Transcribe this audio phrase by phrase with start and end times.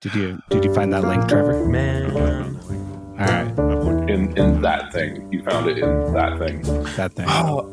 [0.00, 1.64] Did you did you find that link, Trevor?
[1.66, 2.12] Man.
[2.14, 6.62] All right, In in that thing, you found it in that thing.
[6.96, 7.26] that thing.
[7.28, 7.66] Oh,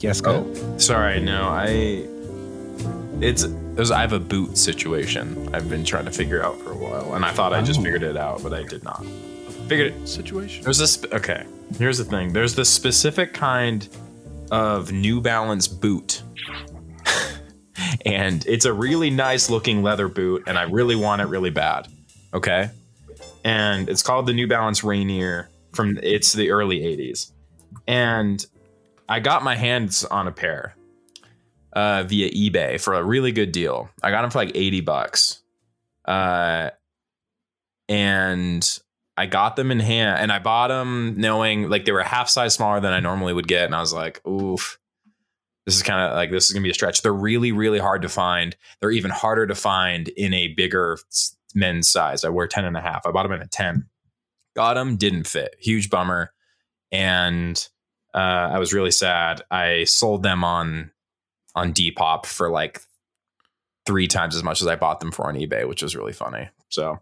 [0.00, 0.44] Yes, go.
[0.54, 1.20] oh, sorry.
[1.20, 2.06] No, I.
[3.24, 3.44] It's.
[3.44, 5.48] It was, I have a boot situation.
[5.54, 7.84] I've been trying to figure out for a while, and I thought I just Oh.
[7.84, 9.02] figured it out, but I did not.
[9.68, 10.06] Figured it.
[10.06, 10.64] Situation.
[10.64, 11.02] There's this.
[11.12, 11.46] Okay.
[11.78, 12.34] Here's the thing.
[12.34, 13.88] There's this specific kind
[14.50, 16.22] of New Balance boot.
[18.04, 21.88] And it's a really nice looking leather boot, and I really want it really bad.
[22.34, 22.70] Okay.
[23.44, 27.32] And it's called the New Balance Rainier from it's the early 80s.
[27.86, 28.44] And
[29.08, 30.74] I got my hands on a pair
[31.72, 33.90] uh, via eBay for a really good deal.
[34.02, 35.42] I got them for like 80 bucks.
[36.04, 36.70] Uh,
[37.88, 38.78] and
[39.16, 42.54] I got them in hand and I bought them knowing like they were half size
[42.54, 43.66] smaller than I normally would get.
[43.66, 44.78] And I was like, oof,
[45.66, 47.02] this is kind of like, this is going to be a stretch.
[47.02, 48.56] They're really, really hard to find.
[48.80, 50.98] They're even harder to find in a bigger
[51.54, 52.24] men's size.
[52.24, 53.06] I wear 10 and a half.
[53.06, 53.86] I bought them in a 10.
[54.56, 55.54] Got them, didn't fit.
[55.58, 56.32] Huge bummer.
[56.90, 57.66] And
[58.14, 58.18] uh,
[58.52, 59.42] I was really sad.
[59.50, 60.90] I sold them on
[61.54, 62.80] on Depop for like
[63.84, 66.48] three times as much as I bought them for on eBay, which was really funny.
[66.68, 67.00] So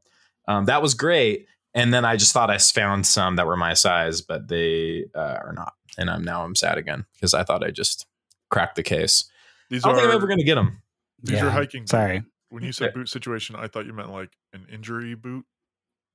[0.49, 1.47] um, that was great.
[1.73, 5.39] And then I just thought I found some that were my size, but they uh,
[5.45, 5.75] are not.
[5.99, 8.07] And I'm now I'm sad again because I thought I just
[8.51, 9.31] cracked the case.
[9.71, 10.83] These I don't are think I'm ever going to get them.
[11.23, 11.83] these Yeah, are hiking.
[11.83, 11.91] boots.
[11.93, 12.23] Sorry.
[12.51, 15.45] When you said boot situation, I thought you meant like an injury boot.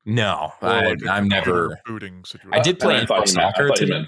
[0.06, 1.80] No, I, like a I'm never.
[1.86, 2.54] booting situation.
[2.54, 4.08] I did play And I thought you meant- I soccer thought you meant-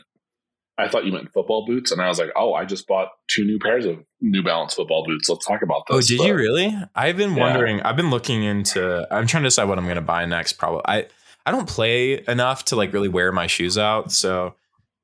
[0.79, 3.43] I thought you meant football boots, and I was like, "Oh, I just bought two
[3.45, 5.27] new pairs of New Balance football boots.
[5.27, 6.05] Let's talk about those.
[6.05, 6.77] Oh, did But you really?
[6.93, 7.39] I've been Yeah.
[7.39, 7.81] wondering.
[7.81, 9.07] I've been looking into.
[9.09, 10.53] I'm trying to decide what I'm going to buy next.
[10.53, 10.81] Probably.
[10.85, 11.07] I
[11.47, 14.11] I don't play enough to like really wear my shoes out.
[14.11, 14.53] So,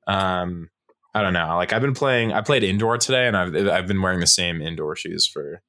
[0.06, 0.70] um,
[1.14, 1.56] I don't know.
[1.56, 2.32] Like I've been playing.
[2.32, 5.60] I played indoor today, and I've I've been wearing the same indoor shoes for a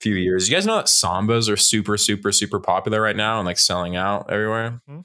[0.00, 0.48] few years.
[0.48, 3.96] You guys know that sambas are super super super popular right now and like selling
[3.96, 4.80] out everywhere.
[4.88, 5.00] Mm-hmm.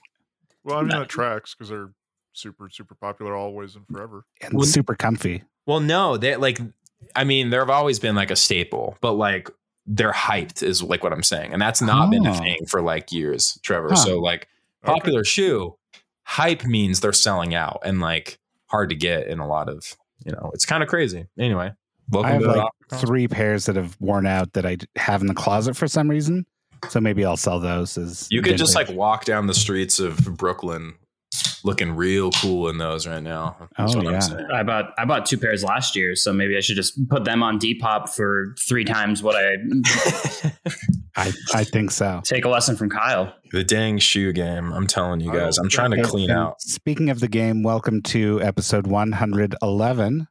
[0.63, 0.99] Well, I mean No.
[0.99, 1.89] that tracks because they're
[2.33, 4.25] super super popular always and forever.
[4.41, 5.43] And Well- super comfy.
[5.65, 6.59] Well, no, they like.
[7.15, 9.49] I mean, there have always been like a staple, but like
[9.87, 12.33] they're hyped is like what I'm saying, and that's not been a Oh.
[12.35, 13.89] thing for like years, Trevor.
[13.89, 13.95] Huh.
[13.95, 14.47] So like
[14.83, 14.93] Okay.
[14.93, 15.75] popular shoe
[16.23, 18.37] hype means they're selling out and like
[18.69, 21.25] hard to get in a lot of you know it's kind of crazy.
[21.37, 21.71] Anyway
[22.09, 25.33] welcome I have like three pairs that have worn out that i have in the
[25.33, 26.45] closet for some reason.
[26.87, 30.17] So maybe I'll sell those as you could just like walk down the streets of
[30.37, 30.95] brooklyn
[31.63, 34.47] looking real cool in those right now That's Oh, what I'm yeah.
[34.53, 37.43] I bought I bought two pairs last year, so maybe I should just put them
[37.43, 39.55] on Depop for three times what I
[41.15, 42.21] I, I think so.
[42.23, 43.33] take a lesson from Kyle.
[43.51, 46.39] the dang shoe game i'm telling you guys don't i'm oh, trying to clean and
[46.39, 50.27] out Speaking of the game, welcome to episode 111.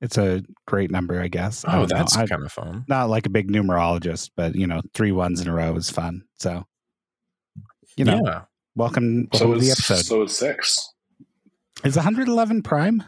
[0.00, 1.64] It's a great number, I guess.
[1.64, 1.96] I oh don't know.
[1.98, 5.40] that's I- kind of fun not like a big numerologist, but you know, three ones
[5.40, 6.24] in a row is fun.
[6.38, 6.64] So,
[7.96, 8.42] you know, yeah
[8.76, 10.04] welcome, welcome So to the episode.
[10.04, 10.92] so it's six.
[11.84, 13.02] Is 111 prime?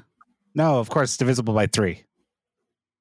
[0.54, 2.04] No, of course, divisible by three.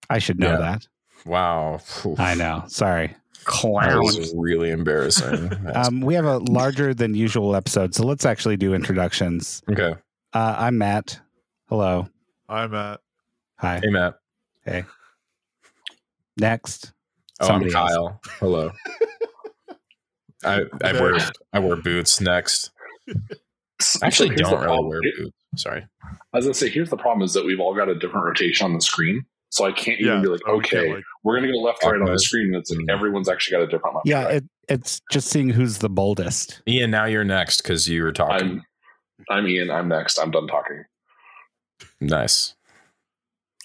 [0.10, 0.58] I should know Yeah.
[0.58, 0.88] that.
[1.26, 1.80] wow
[2.18, 2.64] I know.
[2.68, 3.08] Sorry.
[3.08, 4.00] that Clown.
[4.04, 8.74] was really embarrassing Um, we have a larger than usual episode, so let's actually do
[8.74, 9.62] introductions.
[9.72, 9.96] okay
[10.34, 11.20] Uh, I'm Matt.
[11.70, 12.08] Hello.
[12.50, 13.00] I'm Matt.
[13.58, 13.80] Hi.
[13.84, 14.16] hey matt
[14.66, 14.84] Hey.
[16.38, 16.94] Next.
[17.40, 17.92] Oh, Somebody I'm else.
[17.92, 18.22] Kyle.
[18.40, 18.72] Hello.
[20.44, 21.18] I I wear
[21.54, 22.72] I wear boots next.
[24.02, 25.36] I actually So don't the really wear boots.
[25.58, 25.86] Sorry.
[26.34, 28.74] As I say, here's the problem: is that we've all got a different rotation on
[28.74, 30.08] the screen, so I can't yeah.
[30.12, 32.48] even be like, okay, like- we're gonna go left, right on the screen.
[32.48, 32.92] And it's like Mm.
[32.92, 34.08] everyone's actually got a different left.
[34.08, 34.36] Yeah, right.
[34.36, 36.62] it, it's just seeing who's the boldest.
[36.68, 38.48] Ian, now you're next because you were talking.
[38.48, 38.64] I'm
[39.30, 39.70] I'm Ian.
[39.70, 40.18] I'm next.
[40.20, 40.84] I'm done talking.
[42.00, 42.56] nice.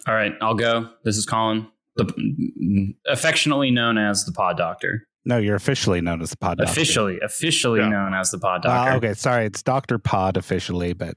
[0.07, 0.89] All right, I'll go.
[1.05, 1.67] This is Colin,
[1.97, 5.07] the affectionately known as the Pod Doctor.
[5.27, 6.59] No, you're officially known as the pod.
[6.59, 6.71] Doctor.
[6.71, 7.89] Officially, officially Yeah.
[7.89, 8.93] known as the Pod Uh, Doctor.
[9.07, 11.15] okay, sorry, it's Doctor Pod officially, but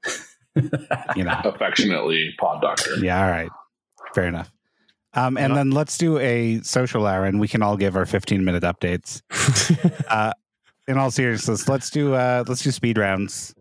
[1.15, 2.95] you know, Affectionately, Pod Doctor.
[2.97, 3.49] yeah, all right,
[4.15, 4.51] fair enough.
[5.13, 8.43] Um, and then let's do a social hour, and we can all give our 15
[8.43, 9.21] minute updates.
[10.09, 10.33] Uh,
[10.87, 13.53] in all seriousness, let's do uh, let's do speed rounds.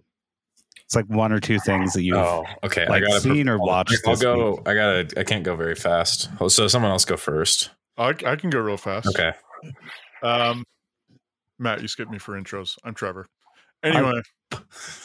[0.87, 2.89] It's like one or two things that you've oh, okay.
[2.89, 3.99] like I gotta seen or watched.
[4.07, 4.53] I'll this go.
[4.53, 4.61] week.
[4.67, 5.09] I gotta.
[5.21, 6.31] I can't go very fast.
[6.41, 7.69] Oh, So someone else go first.
[7.99, 9.09] I, I can go real fast.
[9.09, 9.33] Okay.
[10.23, 10.65] Um,
[11.59, 12.77] Matt, you skipped me for intros.
[12.85, 13.29] I'm Trevor.
[13.83, 14.21] Anyway,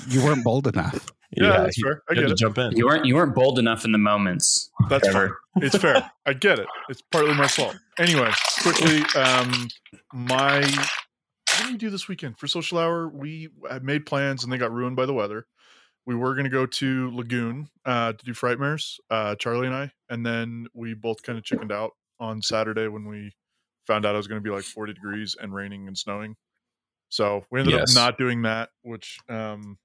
[0.08, 1.08] You weren't bold enough.
[1.32, 2.02] yeah, that's you- fair.
[2.10, 2.38] I you had get to it.
[2.38, 2.78] jump in.
[2.78, 4.70] You weren't you weren't bold enough in the moments.
[4.90, 5.14] That's fine.
[5.14, 5.38] Trevor.
[5.58, 6.12] It's fair.
[6.26, 6.68] I get it.
[6.90, 7.76] It's partly my fault.
[8.00, 8.32] Anyway,
[8.64, 9.68] quickly, um,
[10.12, 13.08] my what did we do this weekend for social hour?
[13.08, 15.46] We had made plans and they got ruined by the weather.
[16.08, 19.92] We were going to go to Lagoon uh, to do Frightmares, uh, Charlie and I,
[20.10, 23.34] and then we both kind of chickened out on Saturday when we
[23.86, 26.36] found out it was going to be like 40 degrees and raining and snowing.
[27.10, 27.82] So we ended Yes.
[27.82, 29.78] up not doing that, which um,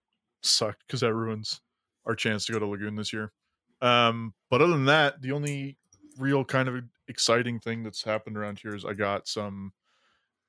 [0.42, 1.60] sucked because that ruins
[2.06, 3.32] our chance to go to Lagoon this year.
[3.80, 5.78] Um, but other than that, the only
[6.18, 9.72] real kind of exciting thing that's happened around here is I got some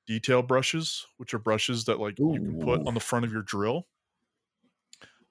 [0.07, 3.43] detail brushes, which are brushes that like you can put on the front of your
[3.43, 3.87] drill,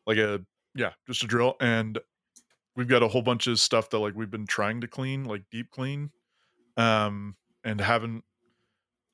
[0.06, 0.44] like a
[0.74, 1.56] yeah, just a drill.
[1.60, 1.98] And
[2.76, 5.44] we've got a whole bunch of stuff that like we've been trying to clean, like
[5.50, 6.12] deep clean,
[6.76, 7.36] um,
[7.68, 8.24] and haven't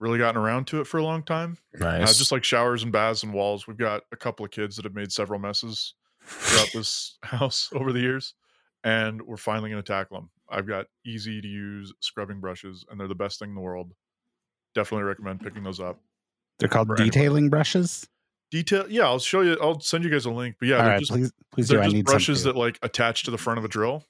[0.00, 1.56] really gotten around to it for a long time.
[1.80, 3.66] Uh, just like showers and baths and walls.
[3.66, 7.92] We've got a couple of kids that have made several messes throughout this house over
[7.92, 8.34] the years,
[8.82, 10.30] and we're finally going to tackle them.
[10.50, 13.92] I've got easy to use scrubbing brushes, and they're the best thing in the world.
[14.74, 16.00] Definitely recommend picking those up.
[16.58, 17.10] They're called For anyone.
[17.10, 18.06] detailing brushes.
[18.50, 19.56] Detail, yeah, I'll show you.
[19.60, 20.56] I'll send you guys a link.
[20.60, 22.78] But yeah, All they're right, just please, please they're I just need brushes that like
[22.82, 24.04] attach to the front of a drill.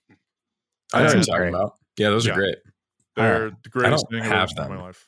[0.92, 1.76] I know what you're talking about.
[1.96, 2.32] Yeah, those Yeah.
[2.32, 2.56] are great.
[3.16, 5.06] They're the greatest don't thing I've ever have in my life.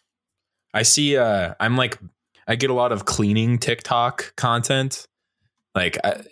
[0.74, 1.16] I see.
[1.16, 1.98] Uh, I'm like,
[2.46, 5.06] I get a lot of cleaning TikTok content.
[5.74, 6.22] Like, I,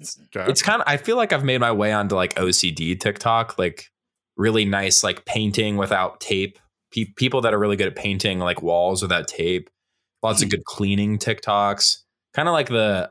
[0.00, 0.48] Okay.
[0.48, 0.86] it's kind of.
[0.86, 3.86] I feel like I've made my way onto like OCD TikTok, like
[4.36, 6.56] really nice, like painting without tape.
[6.92, 9.68] Pe- people that are really good at painting like walls without tape.
[10.22, 11.96] Lots of good cleaning TikToks.
[12.32, 13.10] Kind of like the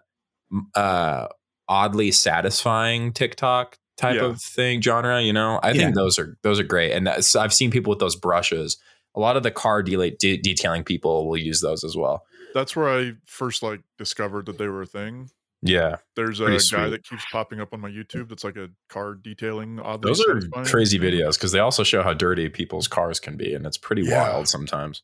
[0.76, 1.28] uh,
[1.68, 4.26] oddly satisfying TikTok type Yeah.
[4.28, 5.22] of thing genre.
[5.22, 5.74] You know, I Yeah.
[5.84, 8.78] think those are those are great, and that's, I've seen people with those brushes.
[9.16, 12.26] A lot of the car de- de- detailing people will use those as well.
[12.54, 15.30] That's where I first like discovered that they were a thing.
[15.64, 16.90] Yeah, There's a guy sweet.
[16.92, 18.30] that keeps popping up on my YouTube.
[18.30, 19.78] That's like a car detailing.
[20.02, 23.66] Those are crazy videos because they also show how dirty people's cars can be, and
[23.66, 24.30] it's pretty Yeah.
[24.30, 25.02] wild sometimes.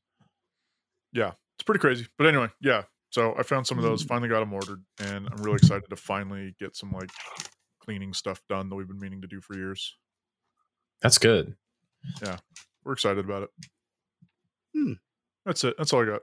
[1.11, 2.07] Yeah, it's pretty crazy.
[2.19, 2.83] But anyway, yeah.
[3.09, 3.87] So I found some of Mm.
[3.89, 4.03] those.
[4.03, 7.09] Finally got them ordered, and I'm really excited to finally get some like
[7.83, 9.95] cleaning stuff done that we've been meaning to do for years.
[11.01, 11.55] That's good.
[12.21, 12.37] Yeah,
[12.83, 13.49] we're excited about it.
[14.75, 14.93] Hmm.
[15.45, 15.75] That's it.
[15.77, 16.21] That's all I got.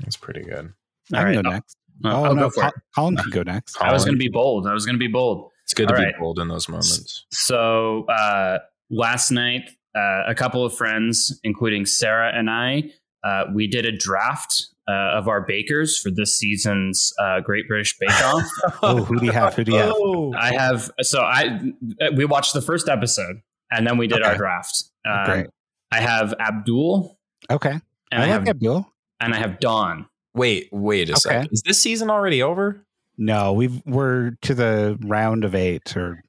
[0.00, 0.72] That's pretty good.
[1.12, 1.76] I All can right, go I'll- next.
[2.04, 2.74] I'll- oh I'll no, go for Col- it.
[2.94, 3.80] Colin can go next.
[3.80, 4.66] I was going to be bold.
[4.66, 5.50] I was going to be bold.
[5.64, 7.26] It's good to All be bold in those moments.
[7.30, 8.58] So uh,
[8.90, 12.92] last night, uh, a couple of friends, including Sarah and I,
[13.24, 17.96] uh, we did a draft uh, of our bakers for this season's uh, Great British
[17.98, 18.44] Bake Off.
[18.82, 19.54] Oh, who do you have?
[19.54, 19.92] Who do you have?
[19.94, 20.32] Oh.
[20.34, 21.60] I have so I
[22.16, 23.40] we watched the first episode
[23.70, 24.84] and then we did our draft.
[25.08, 25.46] Um, Great.
[25.92, 27.18] I have Abdul
[27.50, 27.72] Okay,
[28.12, 28.86] and I, I, have Abdul.
[29.20, 30.06] and I have Dawn.
[30.34, 31.20] Wait, wait a Okay.
[31.20, 31.48] second.
[31.52, 32.84] Is this season already over?
[33.18, 36.22] No, we've we're to the round of eight or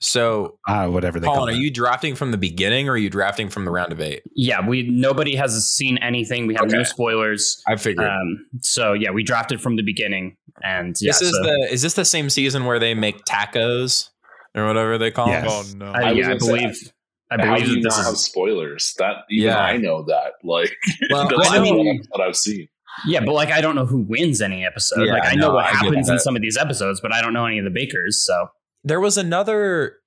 [0.00, 1.60] So, uh, whatever they call Colin, are it.
[1.60, 4.22] you drafting from the beginning or are you drafting from the round of eight?
[4.34, 6.46] Yeah, we nobody has seen anything.
[6.46, 7.62] We have no spoilers.
[7.66, 8.06] I figured.
[8.06, 11.82] Um, so yeah, we drafted from the beginning, and yeah, this is so- the is
[11.82, 14.10] this the same season where they make tacos
[14.54, 15.46] or whatever they call Yes.
[15.48, 15.86] Oh no.
[15.92, 16.92] I, I yeah, I gonna say, believe.
[17.30, 18.94] I How believe do you that not this have spoilers?
[18.98, 19.58] That even Yeah.
[19.58, 20.34] I know that.
[20.44, 20.70] Like
[21.10, 22.68] Well, that's I the know- one that I've seen.
[23.06, 25.04] Yeah, but like I don't know who wins any episode.
[25.06, 27.20] Yeah, like I know no, what I happens in some of these episodes, but I
[27.20, 28.22] don't know any of the bakers.
[28.24, 28.48] So
[28.86, 29.98] there was another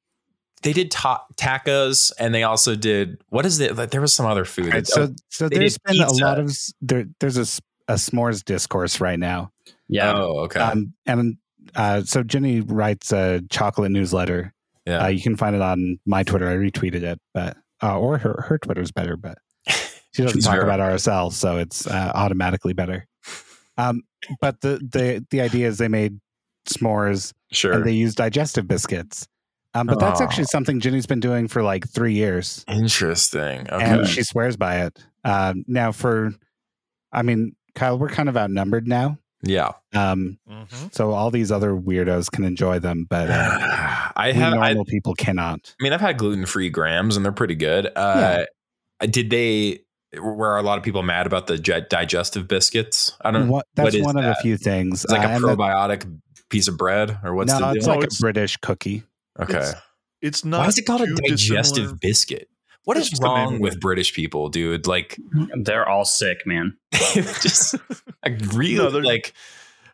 [0.64, 4.26] they did ta- tacos and they also did what is it like there was some
[4.26, 7.06] other food Right, so so they there's did been a lot of there.
[7.20, 9.52] There's a, a s'mores discourse right now,
[9.88, 11.38] yeah, oh okay um, and
[11.76, 14.54] uh, so Jenny writes a chocolate newsletter.
[14.88, 16.50] yeah Uh, you can find it on my Twitter.
[16.50, 19.38] I retweeted it, but uh, or her her Twitter's better, but
[20.12, 23.06] she doesn't talk very- about RSL, so it's uh, automatically better.
[23.78, 24.02] Um,
[24.42, 26.20] but the the the idea is they made
[26.70, 29.28] s'mores sure and they use digestive biscuits.
[29.76, 30.24] Um, but that's Oh.
[30.24, 34.82] actually something Ginny's been doing for like three years, interesting okay and she swears by
[34.86, 34.98] it.
[35.24, 36.32] Um, now, for
[37.12, 39.18] I mean, Kyle, we're kind of outnumbered now.
[39.44, 40.94] yeah Um, Mhm.
[40.94, 43.60] so all these other weirdos can enjoy them, but uh,
[44.16, 45.76] i we have I, normal people cannot.
[45.80, 48.46] I mean i've had gluten-free grams and they're pretty good uh
[49.02, 49.80] did they
[50.20, 53.96] were a lot of people mad about the digestive biscuits i don't What, that's what
[53.96, 54.42] is one of the that?
[54.42, 55.04] few things.
[55.04, 56.20] it's like Uh, a the- probiotic
[56.50, 59.04] piece of bread or what's no, the it's deal like No, a British cookie.
[59.40, 59.74] okay It's,
[60.22, 60.60] it's not.
[60.60, 61.96] why is it called a digestive dissimilar.
[62.02, 62.50] biscuit
[62.86, 63.82] what It's is just the name wrong with it.
[63.82, 65.18] british people dude like
[65.64, 66.76] they're all sick, man.
[67.14, 67.76] just
[68.26, 69.34] like really No, like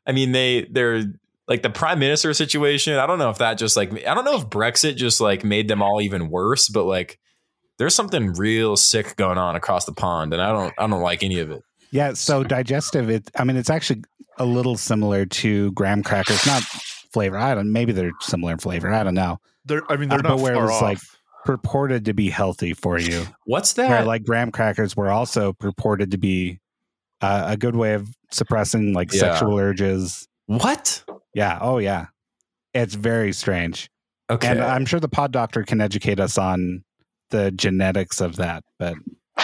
[0.07, 1.03] i mean they they're
[1.47, 4.37] like the prime minister situation i don't know if that just like i don't know
[4.37, 7.19] if brexit just like made them all even worse but like
[7.77, 11.21] there's something real sick going on across the pond and i don't i don't like
[11.23, 13.09] any of it Yeah, so digestive.
[13.09, 13.29] It.
[13.37, 14.03] I mean, it's actually
[14.37, 16.45] a little similar to graham crackers.
[16.45, 16.63] Not
[17.13, 17.37] flavor.
[17.37, 17.71] I don't.
[17.71, 18.91] Maybe they're similar in flavor.
[18.93, 19.37] I don't know.
[19.65, 19.81] They're.
[19.91, 20.81] I mean, they're Uh, not but where it far was, off.
[20.81, 20.97] like,
[21.45, 23.23] Purported to be healthy for you.
[23.45, 26.59] what's that Where like graham crackers were also purported to be
[27.21, 29.19] uh, a good way of suppressing like Yeah.
[29.19, 30.27] sexual urges.
[30.47, 31.03] what
[31.35, 31.59] Yeah.
[31.61, 32.07] Oh yeah.
[32.73, 33.91] It's very strange.
[34.27, 36.83] okay And I'm sure the pod doctor can educate us on
[37.29, 38.63] the genetics of that.
[38.79, 38.95] But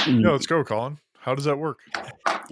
[0.07, 0.98] yeah, let's go, Colin.
[1.21, 1.77] How does that work?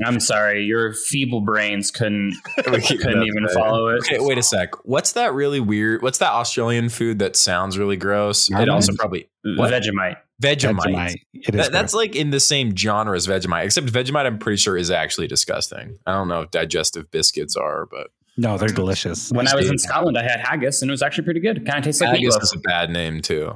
[0.06, 2.36] I'm sorry, your feeble brains couldn't
[2.72, 3.54] We keep couldn't even there.
[3.56, 3.98] follow it.
[4.00, 4.70] Okay, wait a sec.
[4.86, 6.02] What's that really weird?
[6.04, 8.50] What's that Australian food that sounds really gross?
[8.52, 9.72] It also probably What?
[9.74, 10.18] Vegemite.
[10.42, 10.76] Vegemite.
[10.78, 11.16] Vegemite.
[11.34, 14.58] It is That, that's like in the same genre as Vegemite, except Vegemite, I'm pretty
[14.58, 15.98] sure is actually disgusting.
[16.06, 19.32] I don't know if digestive biscuits are, but no, they're delicious.
[19.32, 21.66] When I was in Scotland, I had haggis, and it was actually pretty good.
[21.66, 22.44] Kind of tastes like haggis meatloaf.
[22.44, 23.54] is a bad name too.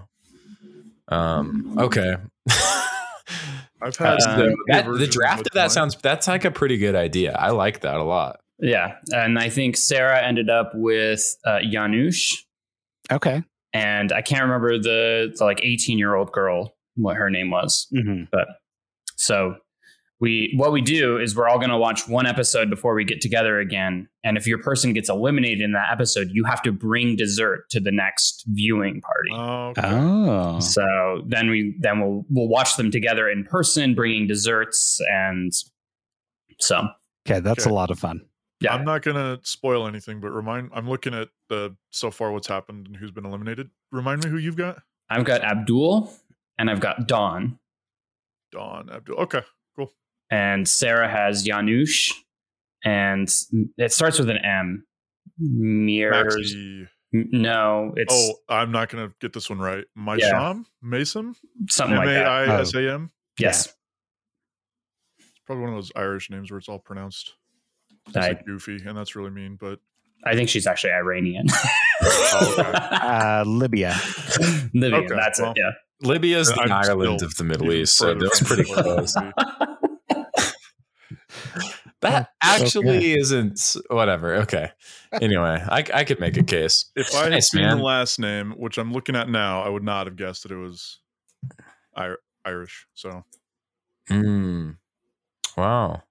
[1.08, 1.76] Um.
[1.80, 2.16] Okay.
[3.84, 5.70] I've had the, The, that, the draft of that mine.
[5.70, 7.34] sounds that's like a pretty good idea.
[7.34, 8.40] I like that a lot.
[8.60, 12.46] Yeah, and I think Sarah ended up with uh, Janusz,
[13.12, 13.44] Okay.
[13.74, 17.88] and I can't remember the, the like 18 year old girl what her name was.
[17.92, 18.48] hmm But
[19.18, 19.56] so
[20.24, 23.20] we what we do is we're all going to watch one episode before we get
[23.20, 24.08] together again.
[24.24, 27.80] And if your person gets eliminated in that episode, you have to bring dessert to
[27.82, 29.30] the next viewing party.
[29.34, 29.90] Oh, okay.
[29.92, 30.60] Oh.
[30.62, 35.52] So then we then we'll we'll watch them together in person, bringing desserts, and
[36.60, 36.88] so
[37.28, 37.70] Okay, that's Okay.
[37.70, 38.22] a lot of fun.
[38.62, 38.74] yeah.
[38.74, 40.70] I'm not gonna spoil anything, but remind.
[40.74, 43.70] I'm looking at the so far what's happened and who's been eliminated.
[43.92, 44.78] Remind me who you've got.
[45.10, 46.12] I've got Abdul
[46.58, 47.60] and I've got Dawn,
[48.52, 49.18] Dawn Abdul.
[49.18, 49.42] Okay,
[50.34, 52.12] and Sarah has Janusz,
[52.84, 53.30] and
[53.78, 54.86] it starts with an M.
[55.40, 56.56] Mirrors.
[56.56, 56.88] Maxi.
[57.14, 59.86] M- No, it's Oh, I'm not gonna get this one right.
[59.96, 60.30] My Yeah.
[60.30, 61.36] Sham Mason.
[61.70, 62.28] something M like that.
[62.28, 63.12] I S A M.
[63.40, 63.68] Yes.
[65.20, 67.34] It's probably one of those Irish names where it's all pronounced
[68.08, 69.58] just I, like goofy, and that's really mean.
[69.60, 69.80] But
[70.26, 71.48] I think she's actually Iranian.
[72.06, 72.72] Oh, okay.
[72.74, 73.96] Uh, Libya.
[74.74, 75.52] Libya, Okay, that's well.
[75.52, 75.58] it.
[75.58, 75.72] Yeah.
[76.10, 79.16] Libya's the I'm Ireland of the Middle East, so further that's pretty close.
[81.62, 81.70] see.
[82.02, 84.36] That so actually isn't whatever.
[84.36, 84.70] Okay.
[85.22, 86.92] Anyway, I I could make a case.
[86.96, 87.78] If I had Nice, seen man.
[87.78, 90.58] the last name, which I'm looking at now, I would not have guessed that it
[90.58, 91.00] was
[92.46, 92.88] Irish.
[92.94, 93.24] So
[94.10, 94.72] Hmm.
[95.56, 96.04] Wow.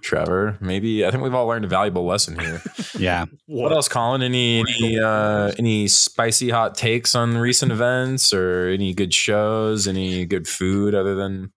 [0.00, 2.62] Trevor, maybe I think we've all learned a valuable lesson here.
[2.98, 3.24] Yeah.
[3.46, 4.22] What else, Colin?
[4.22, 9.86] Any any uh, any spicy hot takes on recent events or any good shows?
[9.88, 11.52] Any good food other than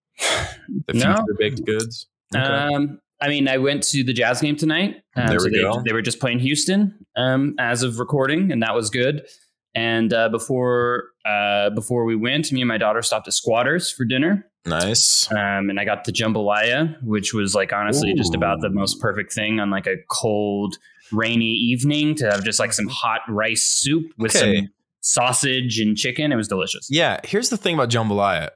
[0.88, 1.16] the No.
[1.16, 2.08] future baked goods?
[2.36, 2.76] Okay.
[2.76, 4.98] Um, I mean, I went to the Jazz game tonight.
[5.16, 5.82] Um, There so we they, go.
[5.86, 9.26] they were just playing Houston um, as of recording, and that was good.
[9.74, 14.06] And uh, before uh, before we went, me and my daughter stopped at Squatters for
[14.06, 15.30] dinner, nice.
[15.32, 19.34] um, and I got the jambalaya, which was like honestly just about the most perfect
[19.34, 20.78] thing on like a cold,
[21.12, 24.58] rainy evening to have just like some hot rice soup with Okay.
[24.58, 24.70] some
[25.02, 26.32] sausage and chicken.
[26.32, 26.88] It was delicious.
[26.90, 28.50] Yeah, here's the thing about jambalaya.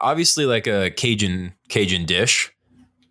[0.00, 2.50] Obviously, like a Cajun Cajun dish.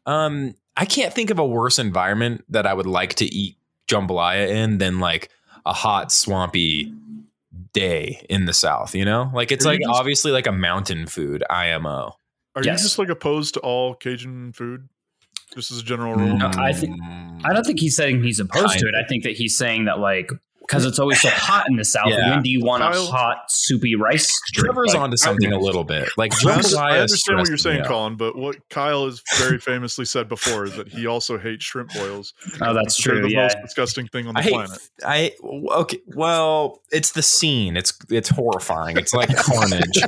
[0.05, 4.47] Um, I can't think of a worse environment that I would like to eat jambalaya
[4.49, 5.29] in than like
[5.65, 6.93] a hot, swampy
[7.73, 8.95] day in the South.
[8.95, 11.43] You know, like it's Are like just- obviously like a mountain food.
[11.49, 12.15] IMO.
[12.55, 12.79] Are Yes.
[12.81, 14.89] you just like opposed to all Cajun food?
[15.55, 16.37] This is a general rule.
[16.37, 16.97] No, I think-.
[17.43, 18.95] I don't think he's saying he's opposed to it.
[18.95, 20.31] I think that he's saying that like
[20.71, 22.07] because it's always so hot in the south.
[22.09, 22.29] Yeah.
[22.31, 24.39] When do you want Kyle- a hot soupy rice?
[24.53, 24.65] drink?
[24.67, 26.07] Trevor's Like, onto something a little bit.
[26.17, 26.77] Like I jambalaya.
[26.77, 27.83] I understand what you're saying.
[27.83, 31.93] Colin, but what Kyle has very famously said before is that he also hates shrimp
[31.93, 32.33] boils.
[32.61, 33.21] Oh, that's They're true.
[33.23, 33.43] the Yeah.
[33.43, 34.53] most disgusting thing on the I hate.
[34.53, 34.79] planet.
[35.05, 35.31] I
[35.73, 35.99] okay.
[36.15, 37.75] Well, it's the scene.
[37.75, 38.97] It's it's horrifying.
[38.97, 39.99] It's like carnage.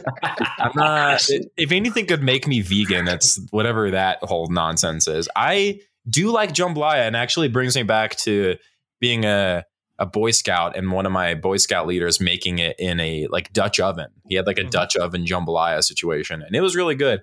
[0.60, 1.28] I'm not.
[1.58, 5.28] If anything could make me vegan, it's whatever that whole nonsense is.
[5.36, 8.56] I do like jambalaya, and actually brings me back to
[9.02, 9.64] being a
[10.04, 13.54] a Boy Scout and one of my Boy Scout leaders making it in a like
[13.54, 14.08] Dutch oven.
[14.28, 14.70] He had like a Mhm.
[14.72, 17.22] Dutch oven jambalaya situation, and it was really good.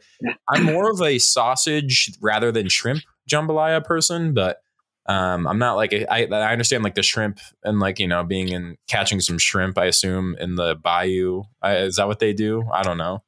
[0.49, 4.59] I'm more of a sausage rather than shrimp jambalaya person, but
[5.07, 8.49] um, I'm not like I, I understand like the shrimp and like you know being
[8.49, 9.77] in catching some shrimp.
[9.77, 12.65] I assume in the bayou I, is that what they do?
[12.73, 13.19] I don't know.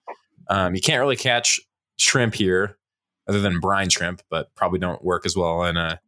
[0.48, 1.60] Um, you can't really catch
[1.98, 2.78] shrimp here
[3.28, 6.00] other than brine shrimp, but probably don't work as well in a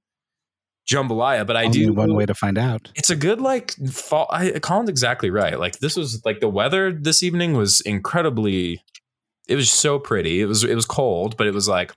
[0.87, 1.47] jambalaya.
[1.47, 2.91] But I Only do one way to find out.
[2.95, 4.29] it's a good like fall.
[4.31, 5.59] I, Colin's exactly right.
[5.59, 8.83] Like this was like the weather this evening was incredibly.
[9.49, 10.41] It was so pretty.
[10.41, 11.93] It was it was cold, but it was like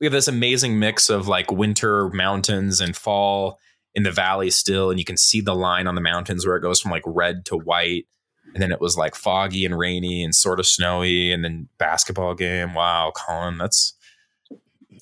[0.00, 3.58] we have this amazing mix of like winter mountains and fall
[3.94, 6.60] in the valley still, and you can see the line on the mountains where it
[6.60, 8.06] goes from like red to white.
[8.54, 12.34] And then it was like foggy and rainy and sort of snowy, and then basketball
[12.34, 12.74] game.
[12.74, 13.94] Wow, Colin, that's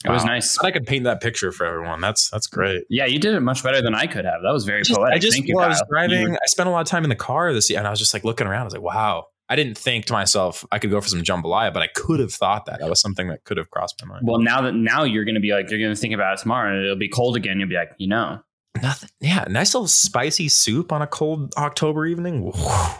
[0.05, 0.59] It was nice.
[0.59, 2.01] I could paint that picture for everyone.
[2.03, 2.85] That's that's great.
[2.91, 4.43] Yeah, you did it much better than I could have.
[4.43, 5.17] That was very just- poetic.
[5.17, 7.09] I just Thank you, I was driving, You- I spent a lot of time in
[7.11, 8.63] the car this year, and I was just like looking around.
[8.63, 9.27] I was like, wow.
[9.49, 12.33] I didn't think to myself I could go for some jambalaya, but I could have
[12.33, 12.81] thought that.
[12.81, 14.27] That was something that could have crossed my mind.
[14.27, 16.41] well, now that now you're going to be like you're going to think about it
[16.43, 17.61] tomorrow, and it'll be cold again.
[17.61, 18.41] You'll be like, you know,
[18.83, 19.11] Nothing.
[19.21, 22.43] Yeah, nice little spicy soup on a cold October evening.
[22.53, 22.95] Whew.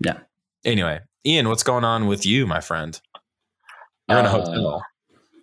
[0.00, 0.18] Yeah.
[0.64, 3.00] Anyway, Ian, what's going on with you, my friend?
[4.08, 4.82] You're in a Uh, hotel.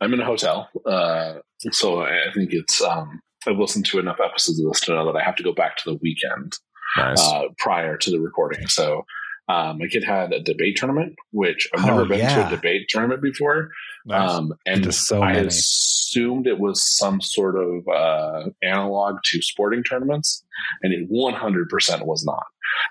[0.01, 1.35] I'm in a hotel, uh,
[1.71, 2.81] so I think it's.
[2.81, 5.53] Um, I've listened to enough episodes of this to know that I have to go
[5.53, 6.53] back to the weekend
[6.97, 7.21] Nice.
[7.21, 8.65] uh, prior to the recording.
[8.67, 9.05] So
[9.47, 12.87] um, my kid had a debate tournament, which I've Oh, never been to a debate
[12.89, 13.69] tournament before.
[14.07, 14.31] Nice.
[14.31, 15.47] Um, and so I many.
[15.47, 20.43] assumed it was some sort of uh, analog to sporting tournaments,
[20.81, 22.45] and it 100% was not.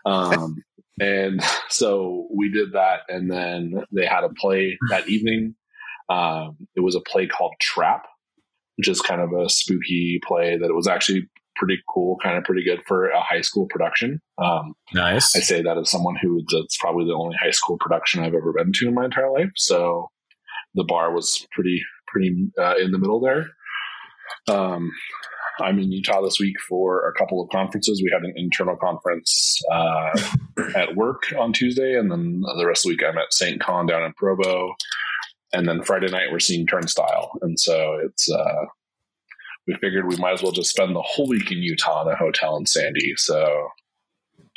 [0.07, 0.57] Um,
[1.01, 5.57] and so we did that, and then they had a play that evening.
[6.09, 8.05] Um, it was a play called Trap,
[8.77, 12.45] which is kind of a spooky play that it was actually pretty cool, kind of
[12.45, 14.21] pretty good for a high school production.
[14.39, 15.37] Um, nice.
[15.37, 18.53] I say that as someone who that's probably the only high school production I've ever
[18.53, 19.51] been to in my entire life.
[19.57, 20.11] So
[20.75, 23.47] the bar was pretty pretty uh, in the middle there.
[24.49, 24.91] Um,
[25.61, 28.03] I'm in Utah this week for a couple of conferences.
[28.03, 30.11] We had an internal conference uh,
[30.77, 34.03] at work on Tuesday, and then the rest of the week I'm at SAINTCON down
[34.03, 34.75] in Provo.
[35.55, 38.65] And then Friday night we're seeing Turnstile, and so it's uh,
[39.67, 42.17] we figured we might as well just spend the whole week in Utah in a
[42.17, 43.15] hotel in Sandy.
[43.17, 43.69] So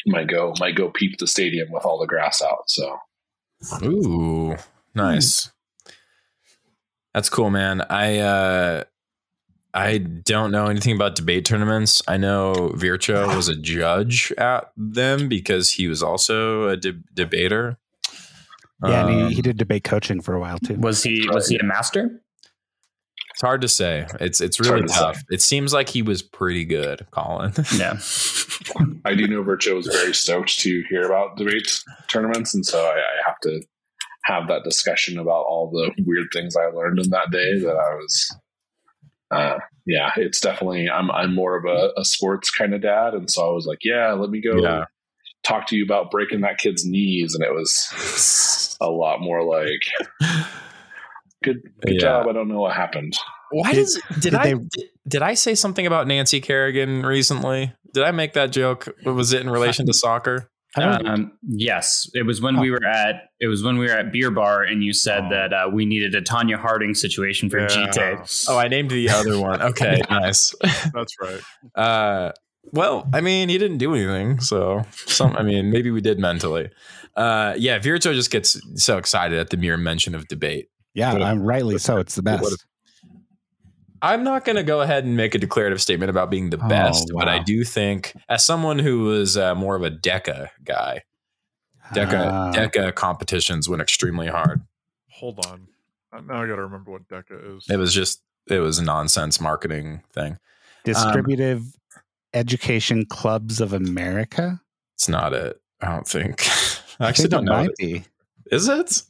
[0.08, 2.70] might go might go peep the stadium with all the grass out.
[2.70, 2.98] So
[3.84, 4.56] Ooh,
[4.96, 5.52] nice.
[7.14, 7.82] That's cool, man.
[7.90, 8.84] I uh
[9.74, 12.02] I don't know anything about debate tournaments.
[12.08, 17.78] I know Vircho was a judge at them because he was also a de- debater.
[18.84, 20.76] Yeah, and Um, he, he did debate coaching for a while too.
[20.76, 22.22] Was he was he a master?
[23.32, 24.08] It's hard to say.
[24.20, 25.18] It's it's really to tough.
[25.18, 25.22] say.
[25.30, 27.54] It seems like he was pretty good, Colin.
[27.78, 27.98] Yeah.
[29.06, 31.72] I do know Vircho was very stoked to hear about debate
[32.08, 33.62] tournaments, and so I, I have to
[34.26, 37.60] have that discussion about all the weird things I learned in that day.
[37.60, 38.36] That I was,
[39.32, 40.90] uh, yeah, it's definitely.
[40.90, 43.80] I'm I'm more of a, a sports kind of dad, and so I was like,
[43.84, 44.86] yeah, let me go Yeah.
[45.44, 49.82] Talk to you about breaking that kid's knees, and it was a lot more like,
[51.44, 52.00] good good Yeah.
[52.00, 52.28] job.
[52.28, 53.16] I don't know what happened.
[53.52, 57.04] Why Did- does did, did I they- did, did I say something about Nancy Kerrigan
[57.06, 57.74] recently?
[57.94, 58.90] Did I make that joke?
[59.06, 60.50] Was it in relation to soccer?
[60.76, 64.30] Um, yes, it was when we were at it was when we were at beer
[64.30, 65.30] bar, and you said Oh.
[65.30, 67.68] that uh, we needed a Tonya Harding situation for Yeah.
[67.68, 68.46] GT.
[68.50, 69.62] Oh, I named the other one.
[69.62, 70.54] Okay, nice.
[70.94, 71.40] That's right.
[71.76, 72.32] Uh,
[72.72, 75.36] well, I mean, he didn't do anything, so some.
[75.36, 76.70] I mean, maybe we did mentally.
[77.16, 80.70] Uh, yeah, Virto just gets so excited at the mere mention of debate.
[80.94, 81.98] yeah, what a- I'm rightly so.
[81.98, 82.66] It's the what a- best.
[84.02, 86.68] I'm not going to go ahead and make a declarative statement about being the Oh,
[86.70, 91.02] best, but I do think, as someone who was uh, more of a Deca guy,
[91.96, 92.52] Deca Ah.
[92.54, 94.62] Deca competitions went extremely hard.
[95.10, 95.68] Hold on.
[96.14, 97.66] Uh, Now I got to remember what DECA is.
[97.70, 100.38] It was just it was a nonsense marketing thing.
[100.84, 101.64] Distributive
[102.38, 104.62] Education Clubs of America.
[104.96, 105.60] It's not it.
[105.82, 106.48] I don't think.
[107.00, 107.58] I I actually think don't it know.
[107.58, 107.78] Might it.
[107.78, 108.04] be.
[108.52, 109.04] Is it?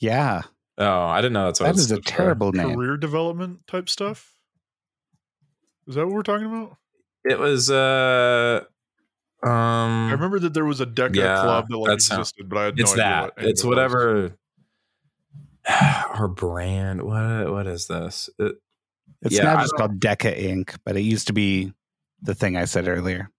[0.00, 0.42] Yeah,
[0.80, 2.10] Oh, I didn't know that's what that it is a stood for.
[2.10, 2.74] terrible name.
[2.74, 4.34] Career development type stuff.
[5.88, 6.76] Is that what we're talking about?
[7.24, 8.62] It was uh
[9.42, 12.48] I um remember that there was a DECA yeah, club that like that sounds- existed,
[12.48, 13.36] but I had it's no idea that.
[13.36, 13.76] what it's it was.
[13.76, 14.36] whatever
[15.68, 17.02] our brand.
[17.02, 18.30] What what is this?
[18.38, 18.56] It,
[19.22, 21.72] It's Yeah, now just called Deca Inc., but it used to be
[22.22, 23.30] the thing I said earlier.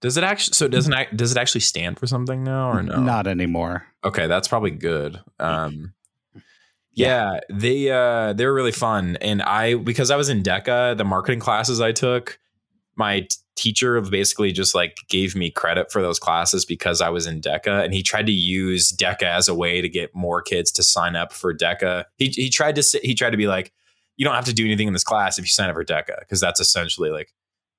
[0.00, 3.00] does it actually so doesn't act, does it actually stand for something now or no?
[3.00, 3.86] Not anymore.
[4.04, 5.20] Okay, that's probably good.
[5.38, 5.94] Um
[6.92, 11.04] yeah, they uh they were really fun and I because I was in DECA, the
[11.04, 12.38] marketing classes I took,
[12.96, 17.26] my t- teacher basically just like gave me credit for those classes because I was
[17.26, 20.72] in DECA and he tried to use DECA as a way to get more kids
[20.72, 22.04] to sign up for DECA.
[22.16, 23.72] He he tried to he tried to be like
[24.16, 26.20] you don't have to do anything in this class if you sign up for DECA
[26.20, 27.32] because that's essentially like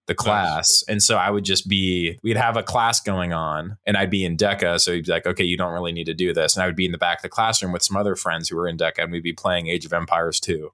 [0.08, 0.84] the class.
[0.88, 4.24] And so I would just be, we'd have a class going on and I'd be
[4.24, 4.80] in DECA.
[4.80, 6.56] So he'd be like, okay, you don't really need to do this.
[6.56, 8.56] And I would be in the back of the classroom with some other friends who
[8.56, 10.70] were in DECA and we'd be playing Age of Empires 2.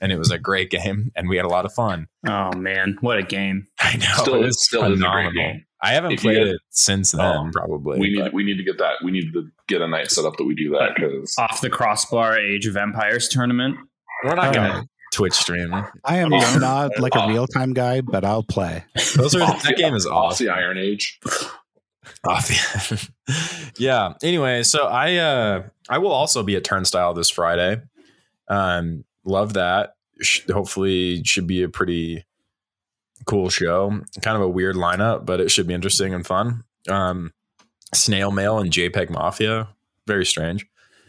[0.00, 2.08] And it was a great game and we had a lot of fun.
[2.28, 3.68] Oh man, what a game!
[3.80, 4.06] I know.
[4.16, 5.64] Still- it was still is a great game.
[5.82, 7.98] I haven't If played get- it since then, Oh, probably.
[8.00, 8.94] We need but we need to get that.
[9.04, 11.68] We need to get a night set up that we do that because Off the
[11.70, 13.76] crossbar Age of Empires tournament.
[14.24, 15.72] we're not going Uh, to Twitch stream.
[16.04, 16.58] I am Oh.
[16.58, 17.28] not like a Oh.
[17.28, 18.84] real time guy, but I'll play.
[19.16, 20.46] Those are, off that the- game is off awesome.
[20.46, 21.20] the Iron Age.
[22.26, 23.08] Off the-
[23.78, 24.14] yeah.
[24.22, 27.80] Anyway, so I uh I will also be at Turnstile this Friday.
[28.48, 29.94] Um, love that.
[30.52, 32.24] Hopefully, should be a pretty
[33.26, 33.90] cool show.
[34.22, 36.64] Kind of a weird lineup, but it should be interesting and fun.
[36.88, 37.32] Um,
[37.94, 39.68] Snail Mail and JPEG Mafia,
[40.06, 40.66] very strange.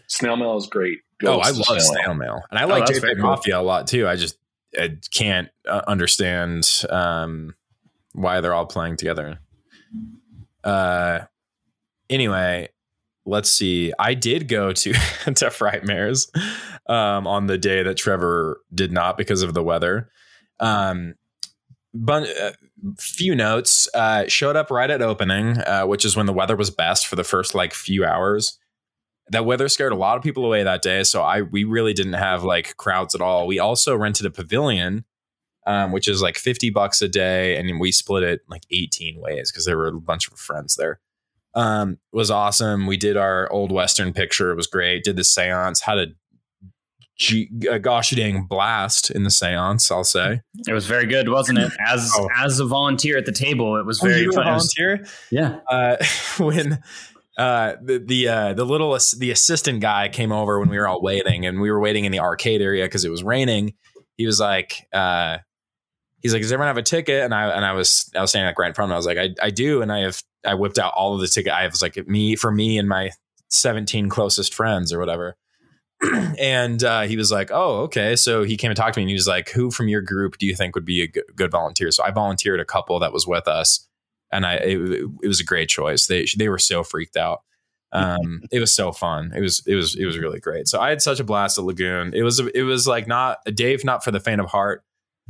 [0.07, 0.99] Snail mail is great.
[1.23, 1.79] Oh, I love Snail Mail.
[1.79, 3.25] Snail Mail, and I like that's JPEG very cool.
[3.25, 4.07] Mafia a lot too.
[4.07, 4.37] I just
[4.77, 7.55] I can't uh, understand um,
[8.13, 9.39] why they're all playing together.
[10.63, 11.19] Uh,
[12.09, 12.69] anyway,
[13.25, 13.93] let's see.
[13.97, 14.93] I did go to
[15.25, 16.27] to Frightmares
[16.89, 20.09] um, on the day that Trevor did not because of the weather.
[20.59, 21.15] Um,
[21.93, 22.51] but uh,
[22.99, 26.69] few notes uh, showed up right at opening, uh, which is when the weather was
[26.69, 28.59] best for the first like few hours.
[29.29, 32.13] That weather scared a lot of people away that day, so I we really didn't
[32.13, 33.47] have like crowds at all.
[33.47, 35.03] We also rented a pavilion,
[35.65, 39.51] um, which is like fifty bucks a day, and we split it like eighteen ways
[39.51, 40.99] because there were a bunch of friends there.
[41.55, 42.85] Um, was awesome.
[42.85, 44.51] We did our old western picture.
[44.51, 45.03] It was great.
[45.03, 45.79] Did the seance.
[45.81, 46.07] Had a,
[47.17, 49.89] G- a gosh dang blast in the seance.
[49.89, 51.71] I'll say It was very good, wasn't it?
[51.79, 52.27] As Oh.
[52.35, 54.45] as a volunteer at the table, it was Oh, very a fun.
[54.53, 55.07] Was- volunteer.
[55.31, 55.59] yeah.
[55.71, 55.95] uh,
[56.37, 56.83] when
[57.37, 61.01] uh, the the uh, the little the assistant guy came over when we were all
[61.01, 63.73] waiting, and we were waiting in the arcade area because it was raining.
[64.17, 65.39] He was like, uh,
[66.21, 68.47] he's like, "Does everyone have a ticket?" And I and I was I was standing
[68.47, 68.91] like right in front.
[68.91, 68.95] of him.
[68.95, 71.27] I was like, "I I do," and I have I whipped out all of the
[71.27, 71.51] ticket.
[71.51, 73.11] I was like, me for me and my
[73.49, 75.35] seventeen closest friends or whatever.
[76.39, 79.09] and uh, he was like, "Oh, okay." So he came and talked to me, and
[79.09, 81.51] he was like, "Who from your group do you think would be a good, good
[81.51, 83.87] volunteer?" So I volunteered a couple that was with us,
[84.35, 84.77] and I it,
[85.23, 86.07] it was a great choice.
[86.07, 87.41] They they were so freaked out.
[87.91, 89.31] Um, it was so fun.
[89.35, 90.67] It was it was it was really great.
[90.67, 92.13] So I had such a blast at Lagoon.
[92.13, 94.83] It was it was like not a Dave, not for the faint of heart,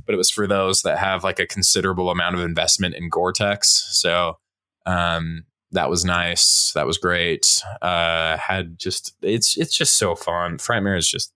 [0.05, 3.87] but it was for those that have like a considerable amount of investment in Gore-Tex.
[3.91, 4.39] So
[4.87, 6.71] um, that was nice.
[6.73, 7.61] That was great.
[7.81, 10.57] Uh, had just it's it's just so fun.
[10.57, 11.33] Frightmare is just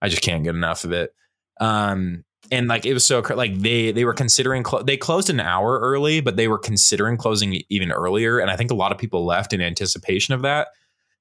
[0.00, 1.12] I just can't get enough of it.
[1.60, 5.40] Um, and like it was so like they they were considering clo- they closed an
[5.40, 8.38] hour early, but they were considering closing even earlier.
[8.38, 10.68] And I think a lot of people left in anticipation of that.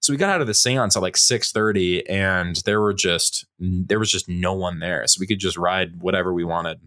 [0.02, 3.46] So we got out of the seance at like six thirty, and there were just
[3.60, 6.80] there was just no one there, so we could just ride whatever we wanted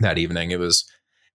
[0.00, 0.50] that evening.
[0.50, 0.84] It was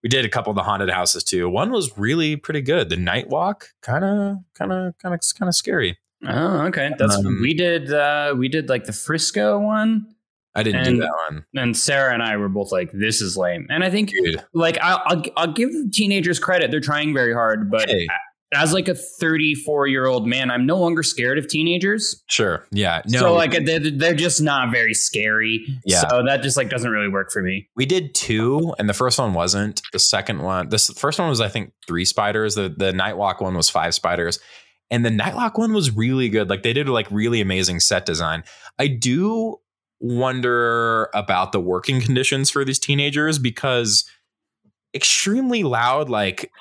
[0.04, 1.50] we did a couple of the haunted houses too.
[1.50, 2.90] One was really pretty good.
[2.90, 5.98] The night walk, kind of, kind of, kind of, kind of scary.
[6.28, 6.92] Oh, okay.
[6.98, 7.94] That's Um, we did.
[7.94, 10.15] uh We did like the Frisco one,
[10.56, 13.68] I didn't do that one, and Sarah and I were both like, "This is lame."
[13.70, 14.44] And I think, dude.
[14.54, 17.70] like, I'll I'll, I'll give teenagers credit; they're trying very hard.
[17.70, 18.08] But Hey.
[18.54, 22.24] as like a 34 year old man, I'm no longer scared of teenagers.
[22.28, 23.20] Sure, yeah, no.
[23.20, 25.66] so like they're, they're just not very scary.
[25.84, 26.08] Yeah.
[26.10, 27.68] So that just like doesn't really work for me.
[27.76, 29.82] we did two, and the first one wasn't.
[29.92, 32.56] The second one, the s- first one was I think three spiders.
[32.56, 34.40] The the Nightwalk one was five spiders,
[34.90, 36.50] and the Nightlock one was really good.
[36.50, 38.44] Like they did like really amazing set design.
[38.80, 39.58] I do
[40.06, 44.10] wonder about the working conditions for these teenagers because
[44.94, 46.52] extremely loud, like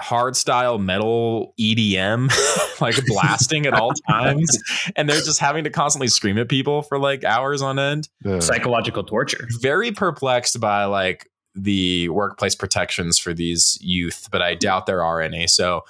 [0.00, 2.30] hard style metal EDM,
[2.80, 4.58] like blasting at all times,
[4.96, 8.42] and they're just having to constantly scream at people for like hours on end Ugh.
[8.42, 9.48] Psychological torture.
[9.60, 15.20] very perplexed by like the workplace protections for these youth, but I doubt there are
[15.20, 15.46] any.
[15.46, 15.82] So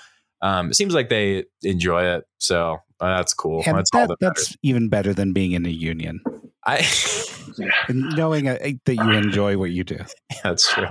[0.42, 2.24] um, it seems like they enjoy it.
[2.38, 3.62] So uh, that's cool.
[3.66, 6.20] And that's all that, that that's even better than being in a union
[6.76, 7.40] matters.
[7.88, 9.98] and knowing uh, that you enjoy what you do.
[10.42, 10.86] That's true.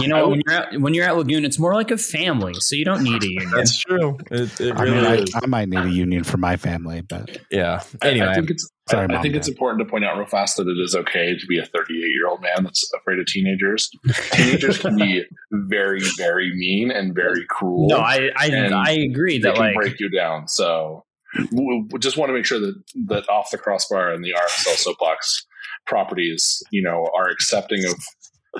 [0.00, 2.76] You know, when you're at, when you're at Lagoon, it's more like a family, so
[2.76, 3.50] you don't need a union.
[3.54, 4.18] That's true.
[4.30, 5.32] It, it I mean, I, is.
[5.42, 7.82] I might need a union for my family, but yeah.
[8.02, 9.38] I- Anyway, I think it's Sorry, I, I think Dad.
[9.38, 11.98] it's important to point out real fast that it is okay to be a 38
[11.98, 13.90] year old man that's afraid of teenagers.
[14.30, 17.88] Teenagers can be very, very mean and very cruel.
[17.88, 20.46] No, I I, I agree they that can like break you down.
[20.46, 21.04] So
[21.52, 22.74] we, we just want to make sure that
[23.06, 25.46] that off the crossbar and the RSL soapbox
[25.86, 27.94] properties, you know, are accepting of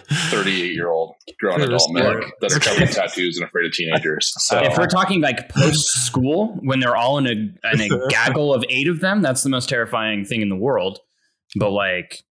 [0.03, 2.25] 38 year old grown They're adult men smart.
[2.41, 4.33] that are covered in tattoos and afraid of teenagers.
[4.39, 7.31] So if we're talking like post school when they're all in a
[7.73, 11.01] in a gaggle of eight of them, that's the most terrifying thing in the world.
[11.57, 12.23] But like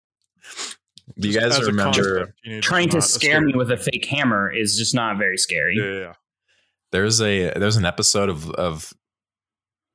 [1.18, 2.34] do you guys As remember?
[2.60, 5.76] trying to scare me with a fake hammer is just not very scary.
[5.76, 6.12] Yeah, yeah, yeah.
[6.92, 8.92] There's a there's an episode of of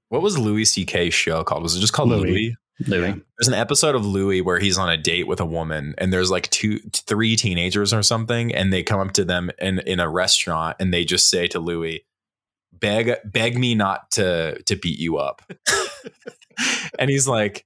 [0.10, 1.64] what was Louis C.K.'s show called?
[1.64, 2.30] Was it just called Louie.
[2.32, 2.56] Louie?
[2.88, 3.22] Louie.
[3.38, 6.32] There's an episode of Louie where he's on a date with a woman, and there's
[6.32, 10.10] like two, three teenagers or something, and they come up to them in in a
[10.10, 12.06] restaurant, and they just say to Louis,
[12.72, 15.42] "Beg, beg me not to to beat you up,"
[17.00, 17.66] and he's like,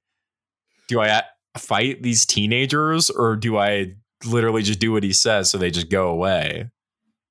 [0.88, 1.23] "Do I
[1.58, 3.93] fight these teenagers, or do I
[4.25, 6.71] literally just do what he says so they just go away?"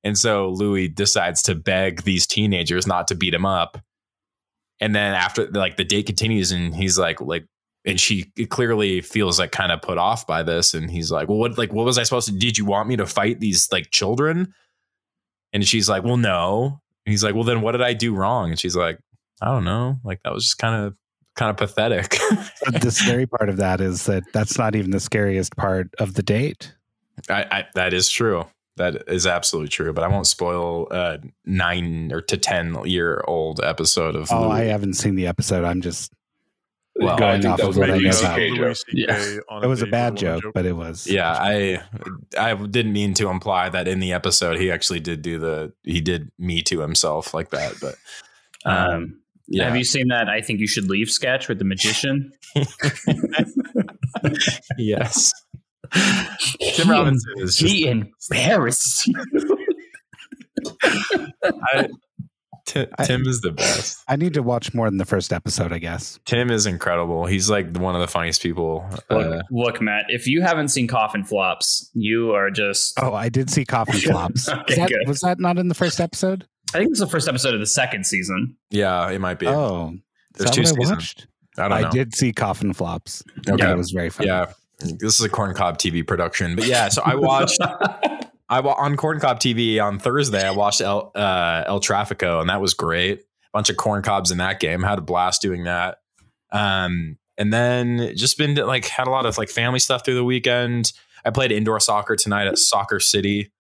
[0.05, 3.79] And so Louis decides to beg these teenagers not to beat him up.
[4.83, 7.47] And then after like the date continues and he's like like
[7.85, 10.75] and she clearly feels like kind of put off by this.
[10.75, 12.97] And he's like well what like what was i supposed to did you want me
[12.97, 14.53] to fight these like children?
[15.53, 16.81] And she's like well no.
[17.07, 18.51] And he's like well then what did i do wrong?
[18.51, 18.99] And she's like
[19.41, 20.01] i don't know.
[20.03, 20.97] Like that was just kind of
[21.37, 22.11] kind of pathetic
[22.81, 26.25] the scary part of that is that that's not even the scariest part of the
[26.25, 26.75] date.
[27.31, 29.93] I, I that is true that is absolutely true.
[29.93, 34.31] But I won't spoil a nine or to ten year old episode of.
[34.33, 34.61] Oh, Louie.
[34.61, 35.65] I haven't seen the episode.
[35.65, 36.13] I'm just
[36.97, 38.37] Well, going off of what I know about.
[38.37, 38.59] CK joke.
[38.59, 41.07] Louis CK on it was a bad with a woman joke, but it was.
[41.07, 41.83] Yeah, I
[42.39, 46.01] I didn't mean to imply that in the episode he actually did do the he
[46.01, 47.97] did me to himself like that, but
[48.65, 50.29] um, Um, yeah, Have you seen that?
[50.31, 52.33] I think you should leave sketch with the magician.
[54.79, 55.33] yes.
[56.59, 59.15] He Tim Robinson is just he embarrassed you.
[60.85, 61.89] I,
[62.65, 64.03] Tim, Tim is the best.
[64.09, 66.21] I need to watch more than the first episode, I guess.
[66.25, 67.27] Tim is incredible.
[67.27, 68.89] He's like one of the funniest people.
[69.11, 72.99] Uh, Look, look, Matt, if you haven't seen Coffin Flops, you are just.
[73.01, 74.49] Oh, I did see Coffin Flops.
[74.49, 76.47] Okay, Was that, was that not in the first episode?
[76.75, 78.57] I think it's the first episode of the second season.
[78.71, 79.47] yeah, it might be.
[79.49, 79.93] Oh,
[80.35, 80.91] There's is two that what I seasons.
[80.91, 81.27] watched?
[81.59, 81.89] I don't know.
[81.89, 83.23] I did see Coffin Flops.
[83.47, 83.63] Okay.
[83.63, 84.29] Yeah, it was very funny.
[84.29, 84.47] Yeah,
[84.83, 86.89] this is a corn cob TV production, but yeah.
[86.89, 87.59] So I watched.
[88.53, 90.47] I on Corn Cob TV on Thursday.
[90.47, 93.21] I watched El uh, El Trafico, and that was great.
[93.21, 94.83] A bunch of corn cobs in that game.
[94.83, 95.99] Had a blast doing that.
[96.51, 100.17] Um, and then just been to, like had a lot of like family stuff through
[100.17, 100.93] the weekend.
[101.25, 103.51] I played indoor soccer tonight at Soccer City.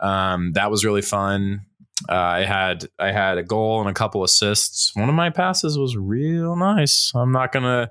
[0.00, 1.66] Um, that was really fun.
[2.08, 4.96] Uh, I had I had a goal and a couple assists.
[4.96, 7.12] One of my passes was real nice.
[7.14, 7.90] I'm not gonna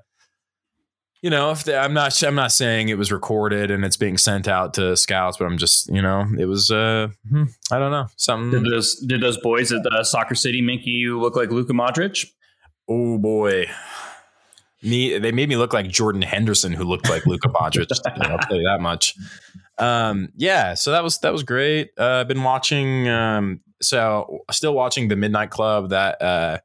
[1.22, 4.16] you know, if the, I'm not, I'm not saying it was recorded and it's being
[4.16, 7.90] sent out to scouts, but I'm just, you know, it was, uh, hmm, I don't
[7.90, 8.62] know, something.
[8.62, 12.26] Did those did those boys at the Soccer City make you look like Luka Modric?
[12.88, 13.66] Oh boy,
[14.82, 17.88] me, they made me look like Jordan Henderson, who looked like Luka Modric.
[18.22, 19.14] I'll tell you that much.
[19.78, 21.90] Um, yeah, so that was that was great.
[21.98, 26.58] Uh, I've been watching, um, so still watching the Midnight Club, that uh,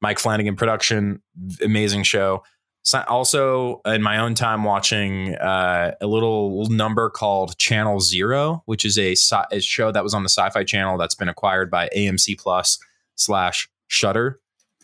[0.00, 1.22] Mike Flanagan production,
[1.62, 2.42] amazing show.
[2.88, 8.86] So also in my own time watching uh, a little number called Channel Zero, which
[8.86, 11.90] is a, sci- a show that was on the Sci-Fi Channel that's been acquired by
[11.94, 12.78] AMC Plus
[13.14, 14.40] slash Shudder,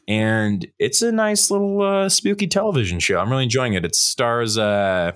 [0.07, 3.19] and it's a nice little uh, spooky television show.
[3.19, 3.87] I'm really enjoying it.
[3.87, 4.59] It stars.
[4.59, 5.13] Uh,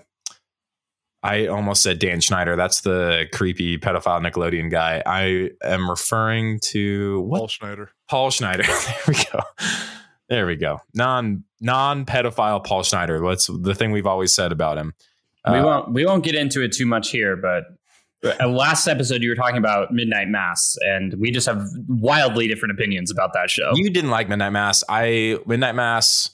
[1.22, 2.56] I almost said Dan Schneider.
[2.56, 5.02] That's the creepy pedophile Nickelodeon guy.
[5.04, 7.90] I am referring to what Paul Schneider.
[8.08, 8.62] Paul Schneider.
[8.86, 9.40] there we go.
[10.28, 10.80] There we go.
[10.94, 13.20] Non non pedophile Paul Schneider.
[13.26, 14.94] That's the thing we've always said about him.
[15.46, 17.64] we Uh, won't we won't get into it too much here, but
[18.46, 23.10] last episode you were talking about Midnight Mass, and we just have wildly different opinions
[23.10, 23.72] about that show.
[23.74, 24.84] You didn't like Midnight Mass.
[24.88, 26.30] I Midnight Mass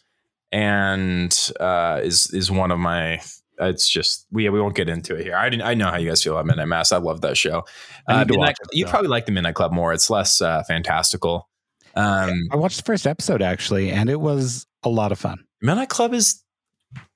[0.52, 3.20] and uh, is is one of my.
[3.61, 5.37] It's just we we won't get into it here.
[5.37, 5.62] I didn't.
[5.62, 6.90] I know how you guys feel about Midnight Mass.
[6.90, 7.64] I love that show.
[8.09, 9.92] Uh, Midnight, you probably like the Midnight Club more.
[9.92, 11.48] It's less uh, fantastical.
[11.96, 15.44] Um, I watched the first episode actually, and it was a lot of fun.
[15.62, 16.42] Midnight Club is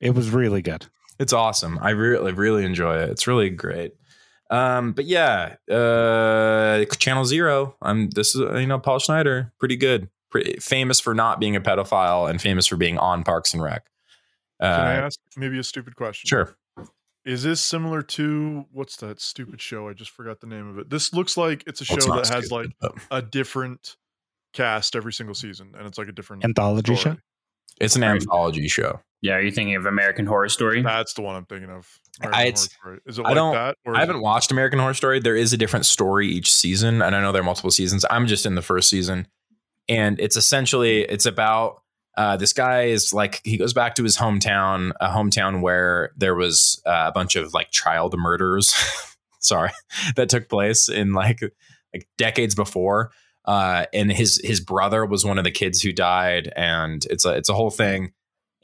[0.00, 0.86] It was really good.
[1.18, 1.78] It's awesome.
[1.82, 3.10] I really, really enjoy it.
[3.10, 3.94] It's really great.
[4.50, 7.76] Um, but yeah, uh, Channel Zero.
[7.82, 11.60] I'm this is you know Paul Schneider, pretty good, pretty famous for not being a
[11.60, 13.84] pedophile and famous for being on Parks and Rec.
[14.60, 16.28] Can I Uh, ask maybe a stupid question?
[16.28, 16.56] sure.
[17.24, 19.86] Is this similar to what's that stupid show?
[19.88, 20.88] I just forgot the name of it.
[20.88, 23.96] This looks like it's a show Well, it's that has stupid, like but a different
[24.58, 27.14] cast every single season, and it's like a different Anthology story.
[27.16, 27.20] show.
[27.80, 28.10] it's an Right.
[28.10, 29.00] anthology show.
[29.22, 30.82] yeah, are you thinking of American Horror Story?
[30.82, 31.86] That's the one I'm thinking of.
[32.22, 32.68] I- it's-
[33.06, 33.76] Is it I like don't- that?
[33.84, 35.20] Or I haven't it- watched American Horror Story.
[35.20, 38.04] There is a different story each season, and I know there are multiple seasons.
[38.10, 39.26] I'm just in the first season,
[39.88, 41.82] and it's essentially it's about
[42.16, 46.34] uh, this guy is like he goes back to his hometown, a hometown where there
[46.34, 48.74] was uh, a bunch of like child murders.
[49.38, 49.70] sorry,
[50.16, 51.40] that took place in like
[51.94, 53.12] like decades before.
[53.44, 57.30] Uh, and his his brother was one of the kids who died, and it's a
[57.30, 58.12] it's a whole thing.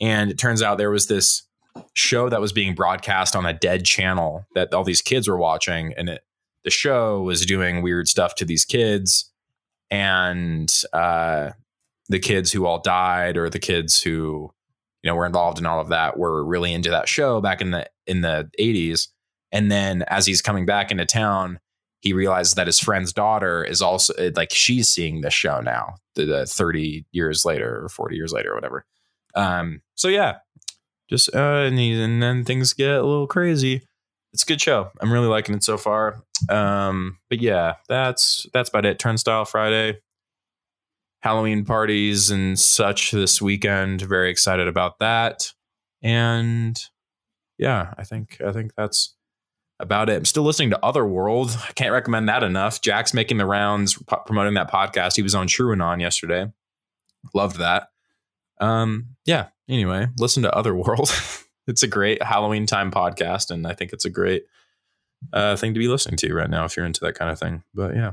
[0.01, 1.45] And it turns out there was this
[1.95, 5.93] show that was being broadcast on a dead channel that all these kids were watching
[5.97, 6.25] and it,
[6.65, 9.31] the show was doing weird stuff to these kids
[9.91, 11.51] and uh,
[12.09, 14.53] the kids who all died or the kids who
[15.03, 17.71] you know were involved in all of that were really into that show back in
[17.71, 19.09] the in the 80s
[19.53, 21.59] and then as he's coming back into town
[22.05, 26.27] he realizes that his friend's daughter is also like she's seeing this show now the,
[26.27, 28.85] the 30 years later or 40 years later or whatever.
[29.35, 30.37] Um so yeah.
[31.09, 33.81] Just uh and, he, and then things get a little crazy.
[34.35, 34.91] It's a good show.
[35.01, 36.23] I'm really liking it so far.
[36.51, 38.99] Um but yeah that's that's about it.
[38.99, 39.99] Turnstile friday.
[41.23, 44.03] Halloween parties and such this weekend.
[44.03, 45.55] Very excited about that.
[46.03, 46.79] And
[47.57, 49.14] yeah i think i think that's
[49.85, 53.47] about it i'm still listening to otherworld i can't recommend that enough jack's making the
[53.47, 56.51] rounds po- promoting that podcast he was on TrueAnon yesterday
[57.35, 57.89] loved that
[58.61, 61.11] um yeah anyway listen to otherworld
[61.67, 64.45] it's a great halloween time podcast and i think it's a great
[65.33, 67.63] uh, thing to be listening to right now if you're into that kind of thing.
[67.75, 68.13] But yeah,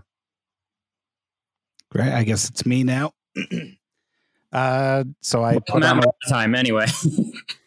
[1.90, 2.08] Great.
[2.14, 3.12] I guess it's me now.
[4.54, 6.86] uh, so I Well, put not on a, time anyway.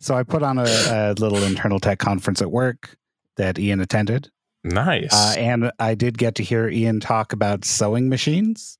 [0.00, 2.96] so I put on a, a little internal tech conference at work
[3.36, 4.30] that Ian attended,
[4.64, 5.12] nice.
[5.12, 8.78] uh, and I did get to hear Ian talk about sewing machines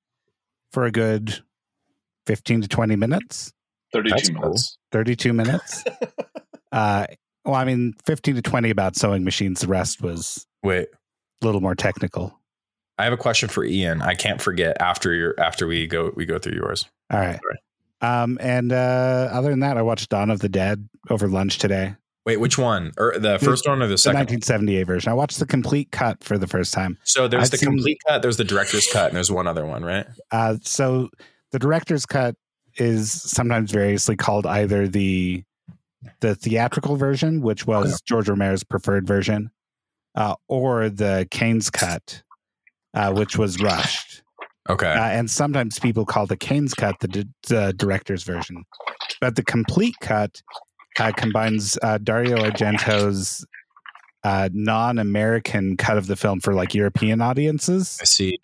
[0.73, 1.43] for a good
[2.27, 3.53] fifteen to twenty minutes,
[3.93, 4.41] Thirty-two That's cool.
[4.41, 4.79] minutes.
[4.93, 5.85] thirty-two minutes.
[6.73, 7.07] uh,
[7.45, 9.61] well, I mean, fifteen to twenty about sewing machines.
[9.61, 10.89] The rest was Wait,
[11.43, 12.39] a little more technical.
[12.99, 14.01] I have a question for Ian.
[14.03, 16.87] I can't forget after your after we go we go through yours.
[17.13, 17.39] All right.
[18.01, 21.95] Um, and uh, other than that, I watched Dawn of the Dead over lunch today.
[22.27, 22.93] Wait, which one?
[22.99, 24.17] Or the first one or the second?
[24.17, 25.11] The 1978 version.
[25.11, 26.99] I watched the complete cut for the first time.
[27.05, 29.65] So there's I've the seen- complete cut, there's the director's cut, and there's one other
[29.65, 30.07] one, right?
[30.33, 31.09] Uh, so
[31.53, 32.35] the director's cut
[32.79, 35.45] is sometimes variously called either the
[36.21, 39.51] the theatrical version, which was George Romero's preferred version,
[40.15, 42.23] uh, or the Cannes cut,
[42.95, 44.23] uh, which was rushed.
[44.69, 44.93] Okay.
[44.93, 48.65] Uh, and sometimes people call the Cannes cut the, di- the director's version.
[49.21, 50.41] But the complete cut
[50.99, 53.47] uh, combines uh, Dario Argento's
[54.25, 57.99] uh, non-American cut of the film for like European audiences.
[58.01, 58.39] I see.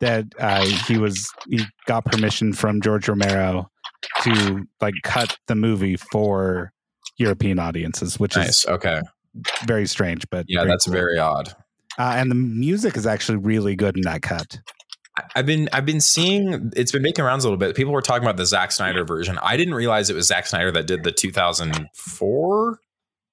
[0.00, 3.70] That uh, he was he got permission from George Romero
[4.22, 6.72] to like cut the movie for
[7.16, 8.60] European audiences, which Nice.
[8.60, 9.00] is Okay.
[9.64, 10.24] very strange.
[10.30, 10.92] But Yeah, that's cool.
[10.94, 11.54] very odd.
[11.98, 14.58] Uh, and the music is actually really good in that cut.
[15.34, 17.74] I've been I've been seeing it's been making rounds a little bit.
[17.76, 19.38] People were talking about the Zack Snyder version.
[19.42, 22.78] I didn't realize it was Zack Snyder that did the 2004.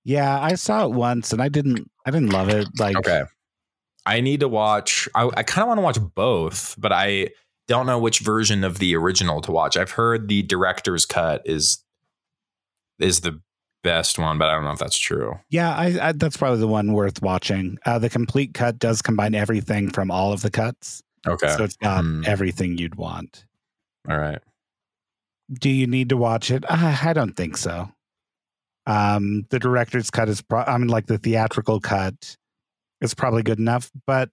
[0.03, 2.67] Yeah, I saw it once and I didn't I didn't love it.
[2.79, 3.23] Like Okay.
[4.05, 5.09] I need to watch.
[5.15, 7.29] I, I kind of want to watch both, but I
[7.67, 9.75] don't know which version of the original to watch.
[9.75, 11.83] I've heard the director's cut is
[12.99, 13.39] is the
[13.83, 15.33] best one, but I don't know if that's true.
[15.49, 17.77] Yeah, I, I that's probably the one worth watching.
[17.85, 21.53] Uh, the complete cut does combine everything from all of the cuts, Okay.
[21.55, 22.23] so it's got Hmm.
[22.25, 23.45] everything you'd want.
[24.09, 24.39] All right.
[25.51, 26.63] Do you need to watch it?
[26.69, 27.89] Uh, I don't think so.
[28.85, 32.37] Um, the director's cut is, pro- I mean, like the theatrical cut
[33.01, 34.29] is probably good enough, but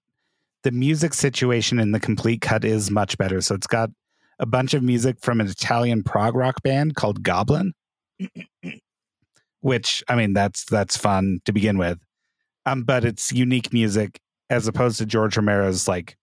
[0.62, 3.40] the music situation in the complete cut is much better.
[3.40, 3.90] So it's got
[4.38, 7.74] a bunch of music from an Italian prog rock band called Goblin,
[9.60, 11.98] which I mean, that's that's fun to begin with.
[12.66, 14.20] Um, but it's unique music
[14.50, 16.16] as opposed to George Romero's like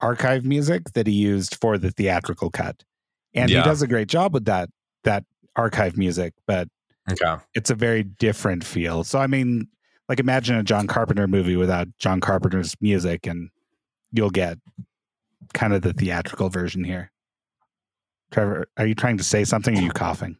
[0.00, 2.84] archive music that he used for the theatrical cut.
[3.34, 3.58] And Yeah.
[3.58, 4.70] he does a great job with that
[5.04, 5.24] that
[5.56, 6.68] archive music, but
[7.10, 7.36] Okay.
[7.54, 9.02] it's a very different feel.
[9.04, 9.68] So I mean,
[10.08, 13.50] like imagine a John Carpenter movie without John Carpenter's music and
[14.12, 14.58] you'll get
[15.54, 17.10] kind of the theatrical version here.
[18.30, 19.74] Trevor, are you trying to say something?
[19.76, 20.36] Or are you coughing?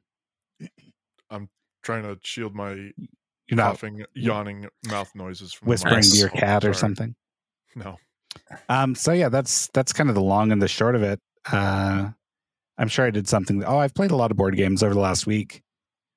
[1.30, 1.48] I'm
[1.82, 6.64] trying to shield my You're not coughing, yawning mouth noises from whispering to your cat
[6.64, 6.80] or Sorry.
[6.80, 7.14] something.
[7.74, 7.98] No.
[8.68, 11.20] Um, so yeah, that's that's kind of the long and the short of it.
[11.50, 12.10] Uh,
[12.78, 13.62] I'm sure I did something.
[13.64, 15.62] Oh, I've played a lot of board games over the last week,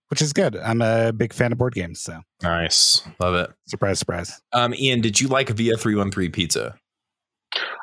[0.10, 0.56] which is good.
[0.56, 3.02] I'm a big fan of board games, so Nice.
[3.20, 3.52] Love it.
[3.68, 4.42] surprise, surprise.
[4.54, 6.76] Um, Ian, did you like Via 313 pizza?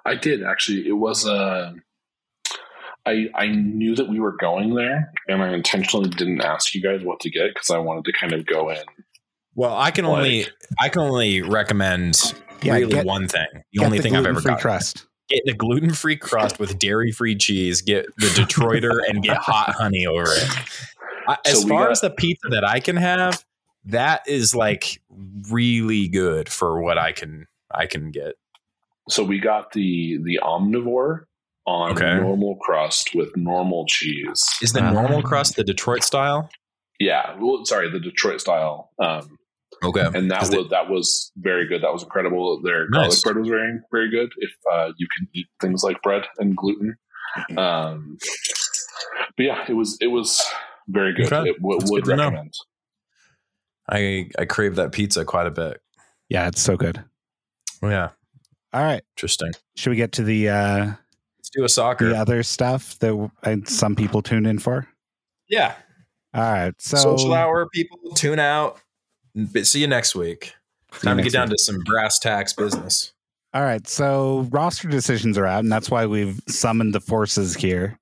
[0.06, 0.86] I did actually.
[0.88, 1.74] It was Uh,
[3.06, 7.02] I I knew that we were going there, and I intentionally didn't ask you guys
[7.04, 8.78] what to get because I wanted to kind of go in.
[9.54, 10.46] Well, I can Like- only
[10.78, 13.46] I can only recommend Yeah, really get- one thing.
[13.72, 14.60] The only the thing I've ever gluten-free got.
[14.60, 15.06] crust.
[15.28, 17.82] Get the gluten free crust with dairy free cheese.
[17.82, 20.48] Get the Detroiter and get hot honey over it.
[21.28, 23.44] I, So as far got- as the pizza that I can have,
[23.84, 25.00] that is like
[25.48, 28.34] really good for what I can I can get.
[29.08, 31.20] So we got the the omnivore
[31.66, 32.16] on Okay.
[32.20, 34.44] normal crust with normal cheese.
[34.60, 34.90] Is the Ah.
[34.90, 36.50] normal crust the Detroit style?
[36.98, 38.90] Yeah, well, sorry, the Detroit style.
[38.98, 39.38] Um,
[39.82, 41.82] Okay, and that was it- that was very good.
[41.82, 42.60] That was incredible.
[42.62, 43.22] Their Nice.
[43.22, 44.30] garlic bread was very very good.
[44.38, 46.96] If uh, you can eat things like bread and gluten,
[47.56, 48.18] um,
[49.36, 50.44] but yeah, it was it was
[50.88, 51.32] very good.
[51.32, 51.48] Okay.
[51.50, 52.52] It w- would good recommend.
[53.88, 55.80] I I crave that pizza quite a bit.
[56.28, 57.02] Yeah, it's so good.
[57.82, 58.10] Yeah,
[58.74, 59.52] All right, interesting.
[59.76, 60.86] should we get to the uh,
[61.38, 62.10] Let's do a soccer.
[62.10, 64.86] the other stuff that uh, some people tune in for?
[65.48, 65.74] yeah.
[66.32, 68.78] All right, so Social hour people tune out.
[69.46, 70.54] But see you next week.
[70.92, 71.56] See Time to get down week.
[71.56, 73.12] to some brass tacks business.
[73.52, 77.98] All right, so roster decisions are out, and that's why we've summoned the forces here.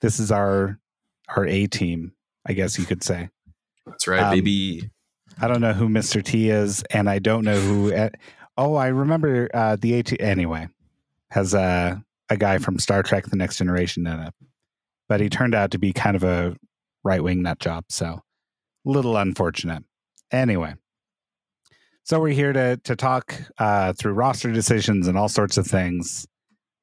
[0.00, 0.78] This is our
[1.34, 2.12] our A team,
[2.46, 3.30] I guess you could say.
[3.86, 4.90] That's right, Um, baby.
[5.40, 6.22] I don't know who Mr.
[6.22, 8.08] T is, and I don't know who.
[8.58, 10.18] oh, I remember uh, the A team.
[10.20, 10.68] Anyway,
[11.30, 14.34] has a a guy from Star Trek: The Next Generation in it,
[15.08, 16.54] but he turned out to be kind of a
[17.02, 18.20] right wing nut job, so
[18.84, 19.84] little unfortunate.
[20.32, 20.74] Anyway,
[22.04, 26.26] So we're here to to talk uh, through roster decisions and all sorts of things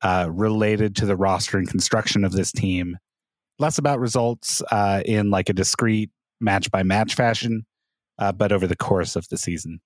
[0.03, 2.97] uh, related to the roster and construction of this team.
[3.57, 7.65] Less about results uh, in like a discrete match by match fashion,
[8.19, 9.81] uh, but over the course of the season.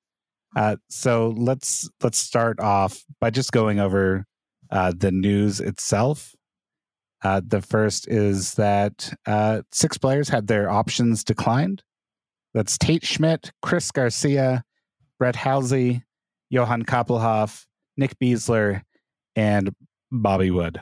[0.55, 4.25] Uh, so let's let's start off by just going over
[4.71, 6.35] uh, the news itself.
[7.23, 9.13] The first is that
[9.71, 11.81] six players had their options declined.
[12.53, 14.63] That's Tate Schmidt, Chris Garcia,
[15.19, 16.03] Brett Halsey,
[16.49, 17.65] Johan Kappelhof,
[17.97, 18.81] Nick Besler,
[19.35, 19.73] and
[20.11, 20.81] Bobby Wood.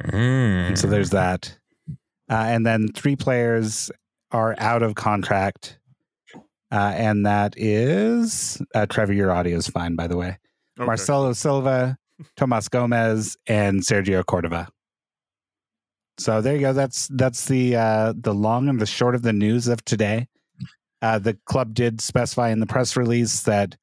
[0.00, 1.56] And so there's that.
[2.28, 3.90] Uh, and then three players
[4.32, 5.78] are out of contract.
[6.72, 10.38] Uh, and that is uh, Trevor, your audio is fine, by the way.
[10.78, 10.86] Okay.
[10.86, 11.98] Marcelo Silva,
[12.36, 14.68] Tomas Gomez, and Sergio Cordova.
[16.18, 16.72] So there you go.
[16.72, 20.28] That's that's the uh, the long and the short of the news of today.
[21.00, 23.76] Uh, the club did specify in the press release that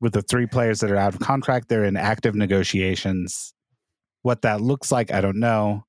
[0.00, 3.52] with the three players that are out of contract, they're in active negotiations.
[4.22, 5.84] What that looks like, I don't know.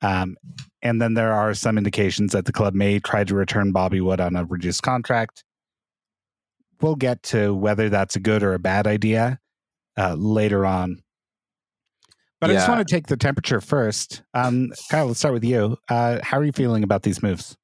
[0.00, 0.36] Um,
[0.82, 4.20] and then there are some indications that the club may try to return Bobby Wood
[4.20, 5.44] on a reduced contract.
[6.80, 9.38] We'll get to whether that's a good or a bad idea
[9.96, 11.03] uh, later on.
[12.40, 14.22] But I just want to take the temperature first.
[14.34, 15.78] Um, Kyle, let's start with you.
[15.88, 17.56] Uh, how are you feeling about these moves?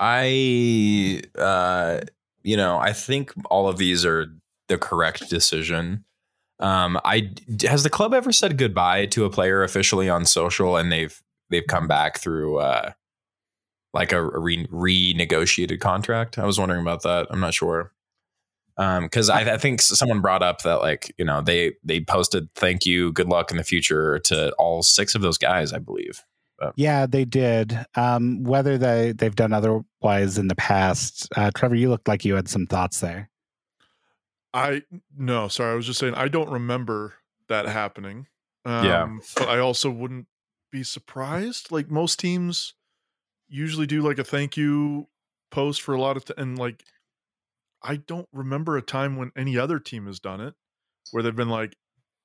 [0.00, 2.00] I, uh,
[2.42, 4.26] you know, I think all of these are
[4.68, 6.04] the correct decision.
[6.60, 7.30] Um, I
[7.62, 11.66] has the club ever said goodbye to a player officially on social, and they've they've
[11.66, 12.92] come back through uh,
[13.94, 16.38] like a re- renegotiated contract?
[16.38, 17.26] I was wondering about that.
[17.30, 17.92] I'm not sure.
[18.78, 22.48] Um, because I, I think someone brought up that like you know they they posted
[22.54, 26.22] thank you, good luck in the future to all six of those guys, I believe.
[26.74, 27.86] Yeah, they did.
[27.94, 32.34] Um, whether they they've done otherwise in the past, uh, Trevor, you looked like you
[32.34, 33.30] had some thoughts there.
[34.52, 34.82] I
[35.16, 37.14] no, sorry, I was just saying I don't remember
[37.48, 38.26] that happening.
[38.64, 39.16] Um, Yeah.
[39.36, 40.26] but I also wouldn't
[40.72, 41.70] be surprised.
[41.70, 42.74] Like most teams
[43.48, 45.08] usually do like a thank you
[45.50, 46.84] post for a lot of t- and like
[47.82, 50.54] I don't remember a time when any other team has done it
[51.12, 51.76] where they've been like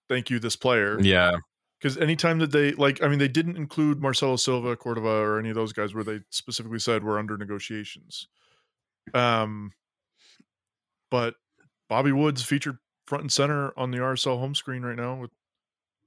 [0.10, 1.00] thank you this player.
[1.00, 1.32] Yeah,
[1.80, 5.50] because anytime that they like i mean they didn't include marcelo silva cordova or any
[5.50, 8.28] of those guys where they specifically said we're under negotiations.
[9.14, 9.72] Um
[11.12, 11.36] but
[11.90, 15.32] bobby woods featured front and center on the rsl home screen right now with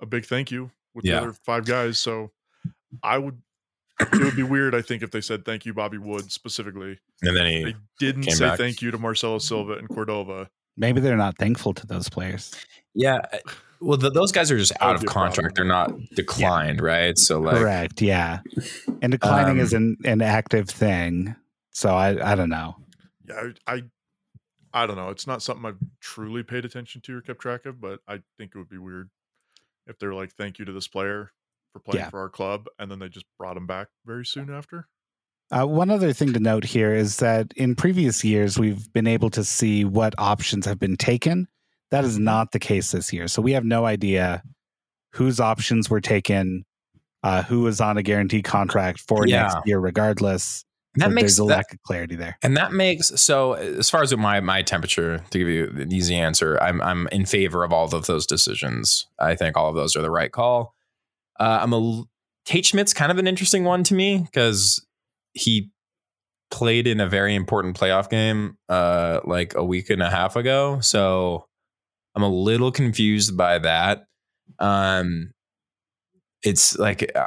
[0.01, 1.16] a big thank you with Yeah.
[1.16, 2.32] the other five guys so
[3.03, 3.40] i would
[4.01, 7.36] it would be weird i think if they said thank you bobby wood specifically and
[7.36, 8.59] then he they didn't say back.
[8.59, 12.55] thank you to marcelo silva and cordova Maybe they're not thankful to those players.
[12.92, 13.20] Yeah.
[13.80, 15.32] Well, th those guys are just out of be a problem.
[15.32, 15.57] contract.
[15.57, 17.16] They're not declined, right?
[17.16, 18.03] So, like, Correct.
[18.03, 18.40] Yeah,
[19.01, 21.34] and declining Um, is an, an active thing.
[21.70, 22.76] So I I don't know.
[23.26, 23.82] yeah I, I
[24.74, 27.80] i don't know it's not something i've truly paid attention to or kept track of
[27.80, 29.09] but i think it would be weird
[29.86, 31.32] if they're like thank you to this player
[31.76, 32.10] for playing Yeah.
[32.10, 34.88] for our club and then they just brought him back very soon after
[35.52, 39.30] Uh, one other thing to note here is that in previous years, we've been able
[39.30, 41.46] to see what options have been taken.
[41.92, 43.28] That is not the case this year.
[43.28, 44.42] So we have no idea
[45.12, 46.64] whose options were taken,
[47.22, 49.42] uh, who was on a guaranteed contract for Yeah.
[49.42, 50.64] next year, regardless.
[50.96, 52.38] that So makes there's a that, lack of clarity there.
[52.42, 53.52] and that makes so.
[53.52, 57.26] As far as my my temperature, to give you an easy answer, I'm I'm in
[57.26, 59.06] favor of all of those decisions.
[59.20, 60.74] I think all of those are the right call.
[61.39, 62.05] Uh, I'm a
[62.45, 64.84] Tate Schmidt's kind of an interesting one to me because
[65.34, 65.70] he
[66.51, 70.78] played in a very important playoff game uh like a week and a half ago.
[70.80, 71.47] So
[72.14, 74.05] i'm a little confused by that.
[74.59, 75.32] Um
[76.43, 77.26] it's like uh,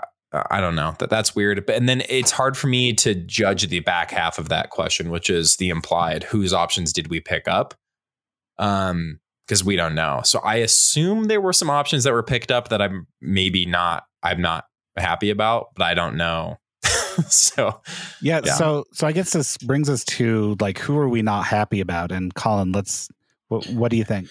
[0.49, 3.67] i don't know that that's weird but and then it's hard for me to judge
[3.67, 7.47] the back half of that question which is the implied whose options did we pick
[7.47, 7.73] up?
[8.57, 12.51] Um because we don't know so i assume there were some options that were picked
[12.51, 16.57] up that i'm maybe not i'm not happy about but i don't know
[17.27, 17.81] so
[18.21, 18.53] Yeah, Yeah.
[18.53, 22.11] So so I guess this brings us to like who are we not happy about?
[22.11, 23.09] And Colin, let's.
[23.47, 24.29] What, what do you think?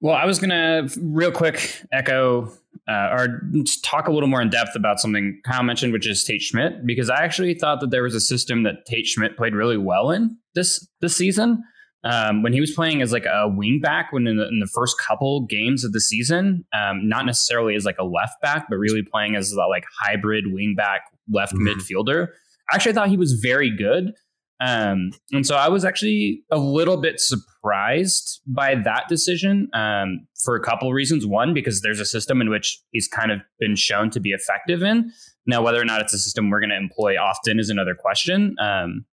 [0.00, 2.52] Well, I was gonna real quick echo
[2.88, 3.42] uh, or
[3.82, 7.08] talk a little more in depth about something Kyle mentioned, which is Tate Schmidt, because
[7.08, 10.36] I actually thought that there was a system that Tate Schmidt played really well in
[10.54, 11.62] this this season.
[12.02, 14.66] Um, when he was playing as like a wing back, when in the, in the
[14.66, 18.76] first couple games of the season, um, not necessarily as like a left back, but
[18.76, 21.68] really playing as a like hybrid wing back left Mhm.
[21.68, 22.28] midfielder.
[22.72, 24.12] I thought he was very good.
[24.60, 30.54] Um, and so I was actually a little bit surprised by that decision um, for
[30.54, 31.26] a couple of reasons.
[31.26, 34.82] One, because there's a system in which he's kind of been shown to be effective
[34.82, 35.10] in.
[35.46, 38.54] Now, whether or not it's a system we're going to employ often is another question.
[38.60, 39.04] Um,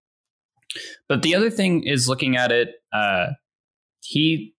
[1.07, 3.27] but the other thing is looking at it uh,
[4.01, 4.53] he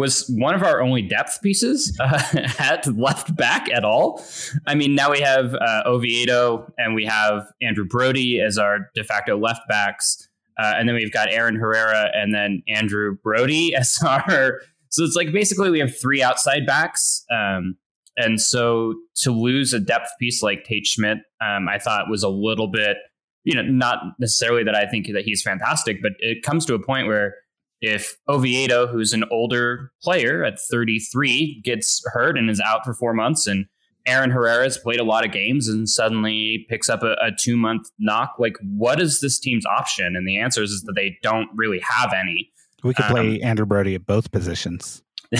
[0.00, 2.22] was one of our only depth pieces uh,
[2.58, 4.24] at left back at all.
[4.66, 9.04] I mean, now we have uh, Oviedo and we have Andrew Brody as our de
[9.04, 10.26] facto left backs.
[10.58, 14.60] Uh, and then we've got Aaron Herrera and then Andrew Brody as our.
[14.88, 17.24] So it's like basically we have three outside backs.
[17.30, 17.76] Um,
[18.16, 22.28] and so to lose a depth piece like Tate Schmidt, um, I thought was a
[22.28, 22.96] little bit,
[23.44, 26.78] you know, not necessarily that I think that he's fantastic, but it comes to a
[26.78, 27.34] point where
[27.80, 33.14] if Oviedo, who's an older player at 33, gets hurt and is out for four
[33.14, 33.66] months, and
[34.06, 37.88] Aaron Herrera's played a lot of games and suddenly picks up a, a two month
[37.98, 40.16] knock, like what is this team's option?
[40.16, 42.50] And the answer is, is that they don't really have any.
[42.82, 45.02] We could play um, Andrew Brody at both positions.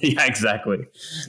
[0.00, 0.78] yeah, exactly.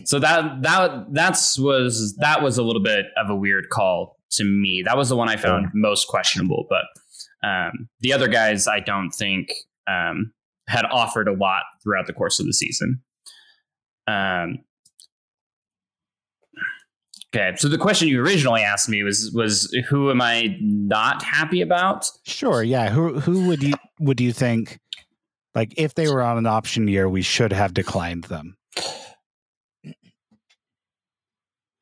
[0.06, 4.44] So that that that's was that was a little bit of a weird call to
[4.44, 4.84] me.
[4.86, 6.66] That was the one I found most questionable.
[6.70, 9.52] But um, the other guys, I don't think
[9.88, 10.34] um,
[10.68, 13.02] had offered a lot throughout the course of the season.
[14.08, 14.60] Um,
[17.34, 21.62] okay, so the question you originally asked me was was who am I not happy
[21.62, 22.10] about?
[22.24, 22.90] Sure, yeah.
[22.90, 24.80] Who who would you would you think
[25.56, 28.56] like if they were on an option year, we should have declined them?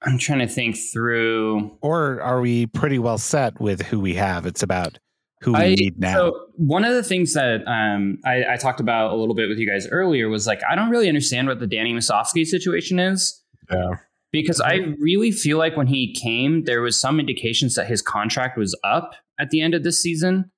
[0.01, 1.77] I'm trying to think through.
[1.81, 4.45] Or are we pretty well set with who we have?
[4.45, 4.97] It's about
[5.41, 6.13] who we I, need now.
[6.13, 9.57] So one of the things that um, I, I, talked about a little bit with
[9.57, 13.41] you guys earlier was like I don't really understand what the Danny Musovski situation is.
[13.71, 13.91] Yeah.
[14.31, 18.57] Because I really feel like when he came, there was some indications that his contract
[18.57, 20.51] was up at the end of this season.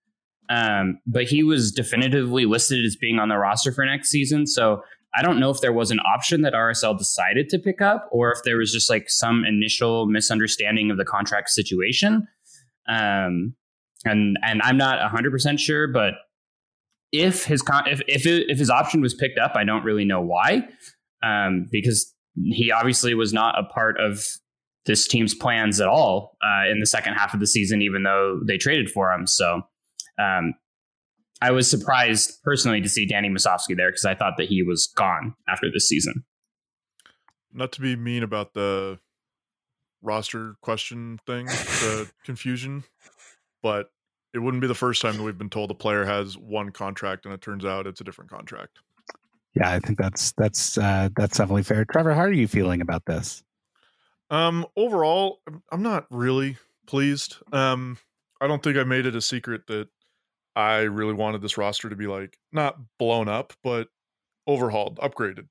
[0.50, 4.46] Um, but he was definitively listed as being on the roster for next season.
[4.46, 4.84] So
[5.16, 8.32] I don't know if there was an option that RSL decided to pick up or
[8.32, 12.28] if there was just like some initial misunderstanding of the contract situation.
[12.88, 13.56] Um,
[14.06, 16.14] and and I'm not 100% sure, but
[17.12, 20.06] if his con- if if, it, if his option was picked up, I don't really
[20.06, 20.68] know why,
[21.24, 24.26] um, because he obviously was not a part of
[24.86, 28.40] this team's plans at all uh, in the second half of the season, even though
[28.48, 29.28] they traded for him.
[29.28, 29.62] So
[30.18, 30.54] um,
[31.42, 34.88] I was surprised personally to see Danny Musovski there because I thought that he was
[34.96, 36.24] gone after this season.
[37.54, 39.00] Not to be mean about the
[40.02, 42.84] roster question thing, the confusion
[43.62, 43.92] but
[44.34, 47.26] it wouldn't be the first time that we've been told a player has one contract
[47.26, 48.80] and it turns out it's a different contract.
[49.54, 51.84] Yeah, I think that's that's uh, that's definitely fair.
[51.84, 53.44] Trevor, how are you feeling about this?
[54.30, 56.56] Um, overall, I'm not really
[56.88, 57.36] pleased.
[57.52, 57.98] Um,
[58.40, 59.90] I don't think I made it a secret that
[60.56, 63.88] I really wanted this roster to be like not blown up, but
[64.48, 65.48] overhauled, upgraded.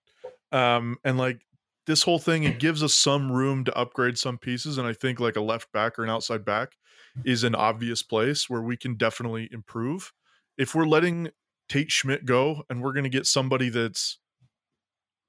[0.52, 1.42] Um, and like
[1.86, 4.78] this whole thing, it gives us some room to upgrade some pieces.
[4.78, 6.76] And I think like a left back or an outside back
[7.24, 10.12] is an obvious place where we can definitely improve.
[10.58, 11.30] If we're letting
[11.68, 14.18] Tate Schmidt go and we're going to get somebody that's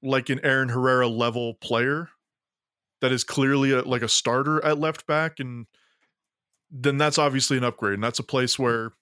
[0.02, 2.10] like an Aaron Herrera level player
[3.00, 5.66] that is clearly a, like a starter at left back and
[6.70, 8.92] then that's obviously an upgrade and that's a place where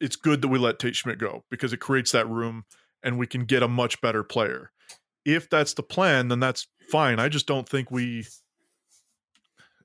[0.00, 2.64] it's good that we let Tate Schmidt go because it creates that room
[3.02, 4.72] and we can get a much better player.
[5.24, 7.18] If that's the plan, then that's fine.
[7.18, 8.26] I just don't think we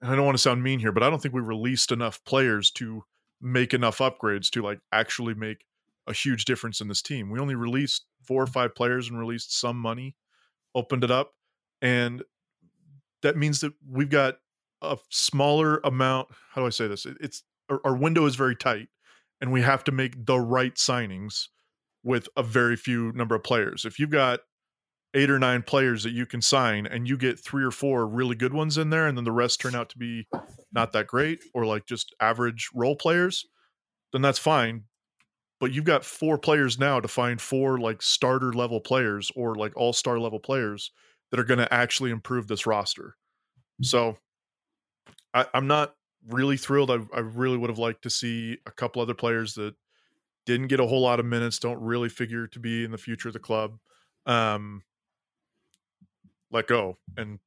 [0.01, 2.71] I don't want to sound mean here, but I don't think we released enough players
[2.71, 3.03] to
[3.39, 5.65] make enough upgrades to like actually make
[6.07, 7.29] a huge difference in this team.
[7.29, 10.15] We only released four or five players and released some money,
[10.73, 11.33] opened it up,
[11.81, 12.23] and
[13.21, 14.37] that means that we've got
[14.81, 16.29] a smaller amount.
[16.51, 17.05] How do I say this?
[17.19, 18.89] It's our, our window is very tight,
[19.41, 21.47] and we have to make the right signings
[22.03, 23.85] with a very few number of players.
[23.85, 24.41] If you've got
[25.13, 28.35] eight or nine players that you can sign and you get three or four really
[28.35, 30.27] good ones in there and then the rest turn out to be
[30.71, 33.45] not that great or like just average role players
[34.13, 34.83] then that's fine
[35.59, 39.75] but you've got four players now to find four like starter level players or like
[39.75, 40.91] all star level players
[41.29, 43.17] that are going to actually improve this roster
[43.81, 44.17] so
[45.33, 45.93] I, am not
[46.27, 49.75] really thrilled I, I really would have liked to see a couple other players that
[50.45, 53.29] didn't get a whole lot of minutes don't really figure to be in the future
[53.29, 53.77] of the club
[54.25, 54.83] um
[56.51, 57.39] let go and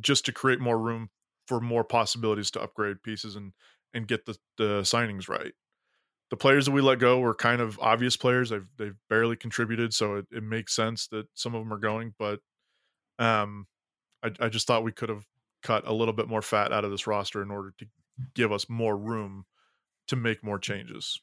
[0.00, 1.10] just to create more room
[1.46, 3.52] for more possibilities to upgrade pieces and
[3.94, 5.52] and get the, the signings right.
[6.28, 8.50] The players that we let go were kind of obvious players.
[8.50, 12.14] They've they've barely contributed, so it, it makes sense that some of them are going.
[12.18, 12.40] But
[13.18, 13.66] um,
[14.22, 15.24] I, I just thought we could have
[15.62, 17.86] cut a little bit more fat out of this roster in order to
[18.34, 19.44] give us more room
[20.08, 21.20] to make more changes.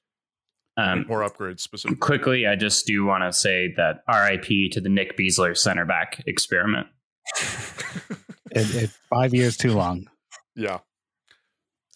[0.75, 1.99] Um, more upgrades specifically.
[1.99, 6.23] Quickly, I just do want to say that RIP to the Nick Besler center back
[6.25, 6.87] experiment.
[8.51, 10.07] it, it, five years too long.
[10.55, 10.79] Yeah.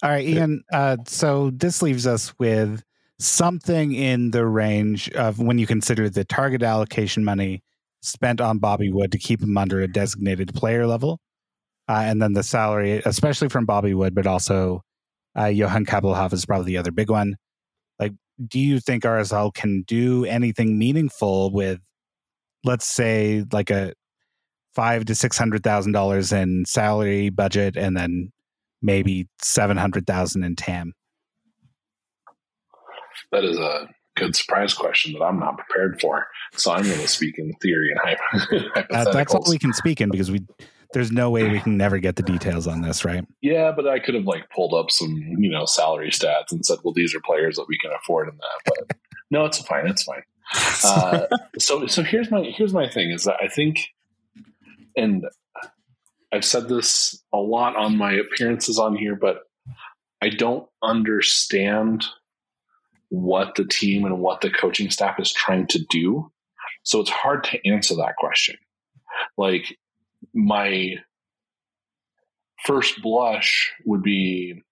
[0.02, 0.62] All right, Ian.
[0.72, 2.84] Uh, so this leaves us with
[3.18, 7.64] something in the range of when you consider the target allocation money
[8.00, 11.20] spent on Bobby Wood to keep him under a designated player level,
[11.88, 14.82] uh, and then the salary, especially from Bobby Wood, but also
[15.38, 17.36] uh, Johan Kappelhof is probably the other big one.
[17.98, 18.12] Like,
[18.46, 21.80] do you think RSL can do anything meaningful with,
[22.62, 23.94] let's say, like a
[24.74, 28.32] five to six hundred thousand dollars in salary budget, and then
[28.82, 30.92] maybe seven hundred thousand in TAM?
[33.32, 36.26] That is a good surprise question that I'm not prepared for.
[36.54, 38.84] So I'm going to speak in theory and hypotheticals.
[38.94, 40.44] Uh, that's all we can speak in because we
[40.92, 43.24] there's no way we can never get the details on this, right?
[43.42, 46.78] Yeah, but I could have like pulled up some, you know, salary stats and said,
[46.82, 48.74] well, these are players that we can afford in that.
[48.88, 48.96] But
[49.30, 49.86] no, it's fine.
[49.86, 50.22] It's fine.
[50.84, 51.26] Uh,
[51.58, 53.80] so, so here's my here's my thing is that I think,
[54.96, 55.26] and
[56.32, 59.42] I've said this a lot on my appearances on here, but
[60.22, 62.04] I don't understand
[63.10, 66.30] what the team and what the coaching staff is trying to do.
[66.82, 68.56] So it's hard to answer that question.
[69.36, 69.76] Like
[70.34, 70.94] my
[72.64, 74.62] first blush would be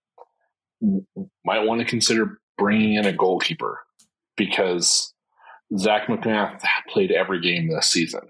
[1.44, 3.80] might want to consider bringing in a goalkeeper
[4.36, 5.12] because
[5.78, 8.20] Zach MacMath played every game this season.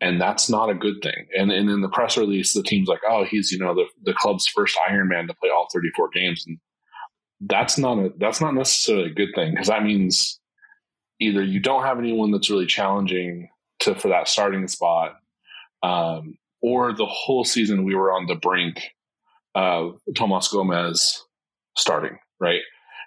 [0.00, 1.26] And that's not a good thing.
[1.36, 4.12] And, and in the press release, the team's like, oh, he's, you know, the, the
[4.12, 6.44] club's first Iron Man to play all 34 games.
[6.46, 6.58] And
[7.40, 10.38] that's not a, that's not necessarily a good thing because that means
[11.18, 13.48] either you don't have anyone that's really challenging
[13.80, 15.16] to, for that starting spot
[15.82, 16.36] um,
[16.66, 18.82] or the whole season we were on the brink
[19.54, 21.22] of Tomas Gomez
[21.76, 22.62] starting, right?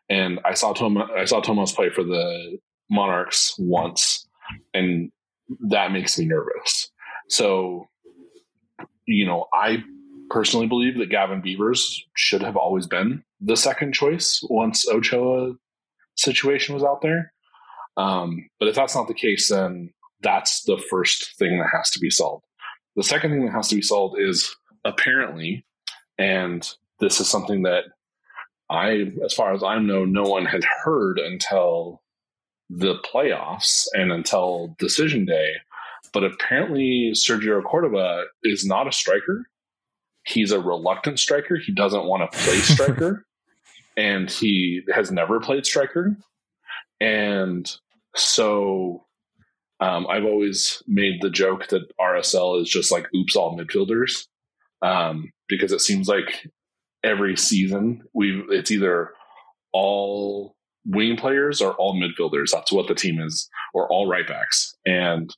[0.10, 2.58] And I saw Tom, I saw Tomas play for the
[2.90, 4.26] Monarchs once,
[4.74, 5.12] and
[5.68, 6.90] that makes me nervous.
[7.28, 7.90] So,
[9.06, 9.84] you know, I
[10.30, 15.56] personally believe that Gavin Beavers should have always been the second choice once Ochoa
[16.16, 17.34] situation was out there.
[17.98, 19.90] Um, but if that's not the case, then
[20.22, 22.46] that's the first thing that has to be solved.
[22.96, 25.66] The second thing that has to be solved is apparently,
[26.18, 26.68] and
[27.00, 27.86] this is something that
[28.70, 32.02] I, as far as I know, no one had heard until
[32.70, 35.54] the playoffs and until decision day.
[36.14, 39.46] But apparently, Sergio Cordova is not a striker.
[40.26, 41.58] He's a reluctant striker.
[41.58, 43.26] He doesn't want to play striker,
[43.98, 46.16] and he has never played striker.
[47.02, 47.72] And
[48.16, 49.06] so
[49.80, 54.28] um, I've always made the joke that RSL is just like oops all midfielders
[54.82, 56.48] um, because it seems like
[57.04, 59.12] every season we it's either
[59.72, 60.56] all
[60.86, 62.52] wing players or all midfielders.
[62.52, 64.76] That's what the team is, or all right backs.
[64.86, 65.34] And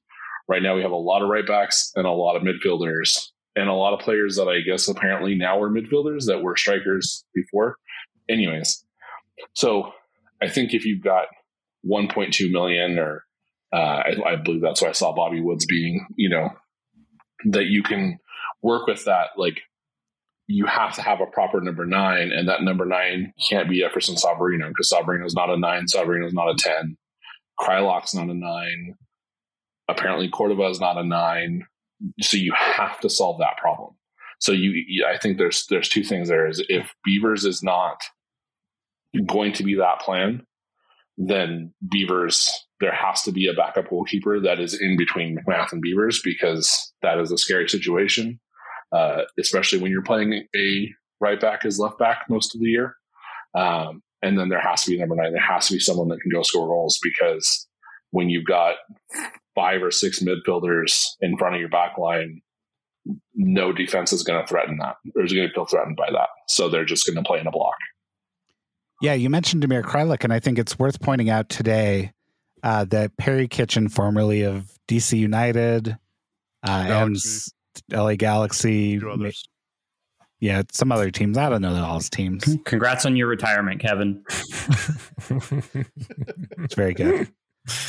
[0.47, 3.67] right now we have a lot of right backs and a lot of midfielders and
[3.67, 7.75] a lot of players that I guess apparently now are midfielders that were strikers before.
[8.29, 8.85] Anyways,
[9.53, 9.91] so
[10.41, 11.25] I think if you've got
[11.85, 13.25] 1.2 million or
[13.74, 16.49] uh, I, I, believe that's why I saw Bobby Woods being, you know,
[17.45, 18.19] that you can
[18.61, 19.30] work with that.
[19.38, 19.61] Like
[20.47, 24.15] you have to have a proper number nine, and that number nine can't be Jefferson
[24.15, 24.93] Savarino because
[25.26, 26.97] is not a nine, is not a 10.
[27.59, 28.95] Kreilach's not a nine.
[29.88, 31.65] Apparently, Cordova is not a nine.
[32.22, 33.91] So you have to solve that problem.
[34.39, 36.47] So you, I think there's there's two things there.
[36.47, 38.01] Is if Beavers is not
[39.28, 40.45] going to be that plan,
[41.17, 42.51] then Beavers
[42.82, 46.93] there has to be a backup goalkeeper that is in between MacMath and Beavers because
[47.01, 48.39] that is a scary situation,
[48.91, 50.89] uh, especially when you're playing a
[51.21, 52.95] right back as left back most of the year.
[53.55, 55.32] Um, and then there has to be number nine.
[55.32, 57.67] There has to be someone that can go score goals because
[58.11, 58.75] when you've got
[59.55, 62.41] five or six midfielders in front of your back line,
[63.36, 64.95] no defense is going to threaten that.
[65.15, 66.29] Or is going to feel threatened by that.
[66.47, 67.75] So they're just going to play in a block.
[69.01, 72.11] Yeah, you mentioned Damir Kreilach, and I think it's worth pointing out today
[72.64, 75.97] uh, that Perry Kitchen, formerly of DC United
[76.68, 77.18] uh, and
[77.91, 78.99] LA Galaxy,
[80.39, 81.38] yeah, some other teams.
[81.38, 82.57] I don't know all his teams.
[82.66, 84.24] Congrats on your retirement, Kevin.
[86.57, 87.32] it's very good.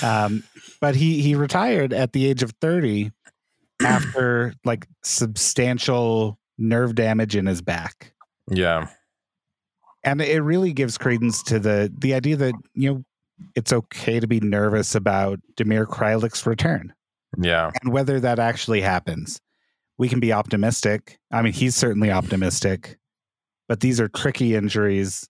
[0.03, 0.45] Um,
[0.81, 3.11] but he he retired at the age of thirty
[3.83, 8.13] after like substantial nerve damage in his back.
[8.51, 8.89] Yeah
[10.05, 13.05] and it really gives credence to the the idea that you know
[13.55, 16.93] it's okay to be nervous about Damir Kreilach's return.
[17.39, 19.41] Yeah, and whether that actually happens,
[19.99, 21.19] we can be optimistic.
[21.31, 22.99] I mean, he's certainly optimistic,
[23.69, 25.29] but these are tricky injuries,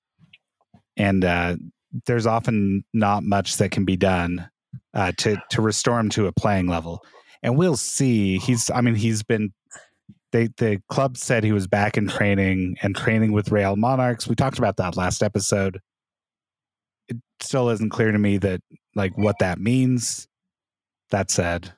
[0.97, 1.57] and uh,
[2.07, 4.49] there's often not much that can be done
[4.95, 7.05] uh, to to restore him to a playing level.
[7.45, 8.39] And we'll see.
[8.39, 9.53] He's, I mean, he's been
[10.33, 14.27] they the club said he was back in training and training with Real Monarchs.
[14.27, 15.81] We talked about that last episode.
[17.43, 18.61] Still isn't clear to me that
[18.95, 20.29] like what that means.
[21.11, 21.75] That said,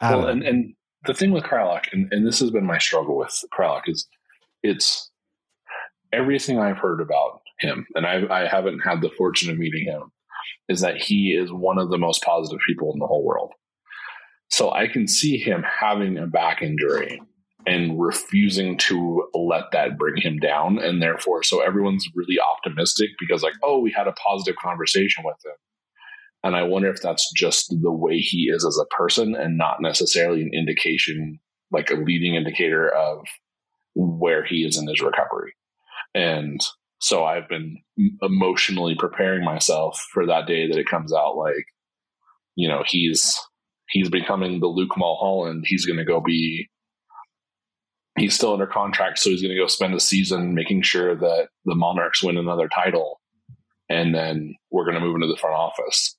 [0.00, 3.44] Well, and, and the thing with Kreilach, and, and this has been my struggle with
[3.52, 4.06] Kreilach, is
[4.62, 5.10] it's
[6.12, 10.12] everything I've heard about him, and I, I haven't had the fortune of meeting him,
[10.68, 13.52] is that he is one of the most positive people in the whole world.
[14.48, 17.20] So I can see him having a back injury
[17.66, 20.78] and refusing to let that bring him down.
[20.78, 25.36] And therefore, so everyone's really optimistic because, like, oh, we had a positive conversation with
[25.44, 25.52] him.
[26.42, 29.82] And I wonder if that's just the way he is as a person and not
[29.82, 31.38] necessarily an indication,
[31.70, 33.26] like a leading indicator of
[33.94, 35.52] where he is in his recovery.
[36.14, 36.60] And
[37.00, 37.76] so I've been
[38.22, 41.66] emotionally preparing myself for that day that it comes out like,
[42.56, 43.36] you know, he's
[43.90, 45.64] he's becoming the Luke Mulholland.
[45.66, 46.68] He's going to go be
[48.18, 51.48] he's still under contract, so he's going to go spend a season making sure that
[51.64, 53.20] the Monarchs win another title,
[53.88, 56.16] and then we're going to move into the front office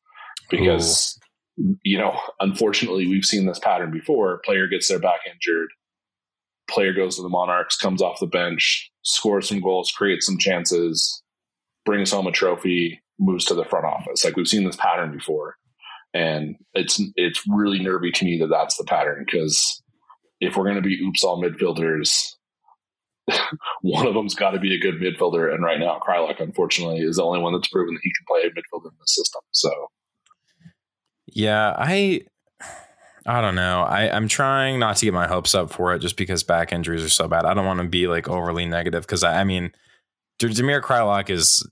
[0.49, 1.17] because
[1.83, 4.41] you know, unfortunately, we've seen this pattern before.
[4.45, 5.69] Player gets their back injured,
[6.69, 11.21] player goes to the Monarchs, comes off the bench, scores some goals, creates some chances,
[11.85, 14.23] brings home a trophy, moves to the front office.
[14.23, 15.55] Like we've seen this pattern before,
[16.13, 19.80] and it's it's really nervy to me that that's the pattern because
[20.41, 22.33] if we're going to be oops all midfielders,
[23.81, 25.53] one of them's got to be a good midfielder.
[25.53, 28.41] And right now, Kreilach, unfortunately, is the only one that's proven that he can play
[28.41, 29.41] a midfielder in the system.
[29.51, 29.71] So
[31.27, 32.23] Yeah, I
[33.25, 33.83] I don't know.
[33.83, 37.03] I, I'm trying not to get my hopes up for it just because back injuries
[37.03, 37.45] are so bad.
[37.45, 39.71] I don't want to be like overly negative because I, I mean,
[40.41, 41.67] Damir Kreilach is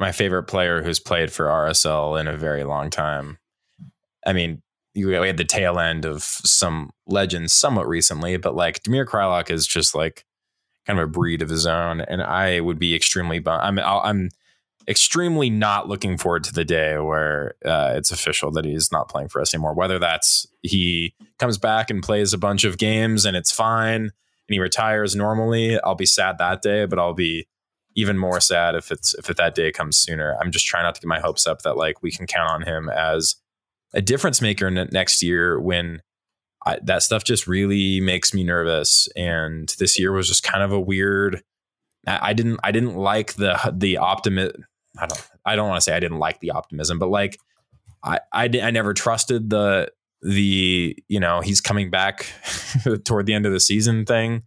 [0.00, 3.38] my favorite player who's played for RSL in a very long time.
[4.26, 4.62] I mean,
[4.94, 9.50] you we had the tail end of some legends somewhat recently, but like Damir Kreilach
[9.50, 10.24] is just like
[10.86, 13.62] kind of a breed of his own, and I would be extremely bummed.
[13.62, 14.30] I'm I'm
[14.88, 19.28] extremely not looking forward to the day where uh, it's official that he's not playing
[19.28, 19.74] for us anymore.
[19.74, 24.12] Whether that's he comes back and plays a bunch of games and it's fine, and
[24.48, 27.46] he retires normally, I'll be sad that day, but I'll be
[27.94, 30.36] even more sad if it's if that day comes sooner.
[30.40, 32.62] I'm just trying not to get my hopes up that like we can count on
[32.62, 33.36] him as
[33.94, 36.02] a difference maker next year when
[36.66, 39.08] I, that stuff just really makes me nervous.
[39.16, 41.42] And this year was just kind of a weird.
[42.06, 44.66] I, I didn't I didn't like the the optimism.
[44.98, 47.38] I don't I don't want to say I didn't like the optimism, but like
[48.02, 49.90] I I, I never trusted the
[50.22, 52.26] the you know he's coming back
[53.04, 54.42] toward the end of the season thing.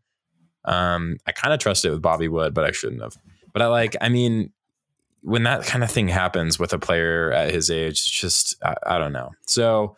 [0.66, 3.18] Um, I kind of trusted it with Bobby Wood, but I shouldn't have.
[3.54, 4.52] But I like I mean
[5.22, 8.76] when that kind of thing happens with a player at his age, it's just I,
[8.86, 9.32] I don't know.
[9.46, 9.98] So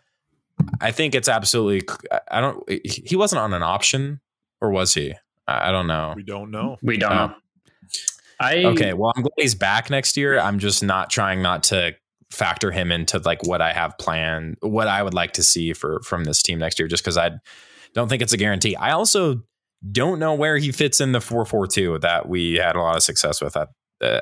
[0.82, 1.88] I think it's absolutely.
[2.30, 2.64] I don't.
[2.86, 4.20] He wasn't on an option,
[4.62, 5.14] or was he?
[5.48, 6.14] I I don't know.
[6.16, 6.78] We don't know.
[6.82, 7.28] We don't Oh.
[7.28, 7.36] know.
[8.40, 10.40] I Okay, well, I'm glad he's back next year.
[10.40, 11.96] I'm just not trying not to
[12.32, 16.02] factor him into like what I have planned, what I would like to see for
[16.02, 17.32] from this team next year, just because I
[17.94, 18.76] don't think it's a guarantee.
[18.76, 19.44] I also
[19.92, 22.96] don't know where he fits in the four four two that we had a lot
[22.98, 23.70] of success with at,
[24.02, 24.22] uh,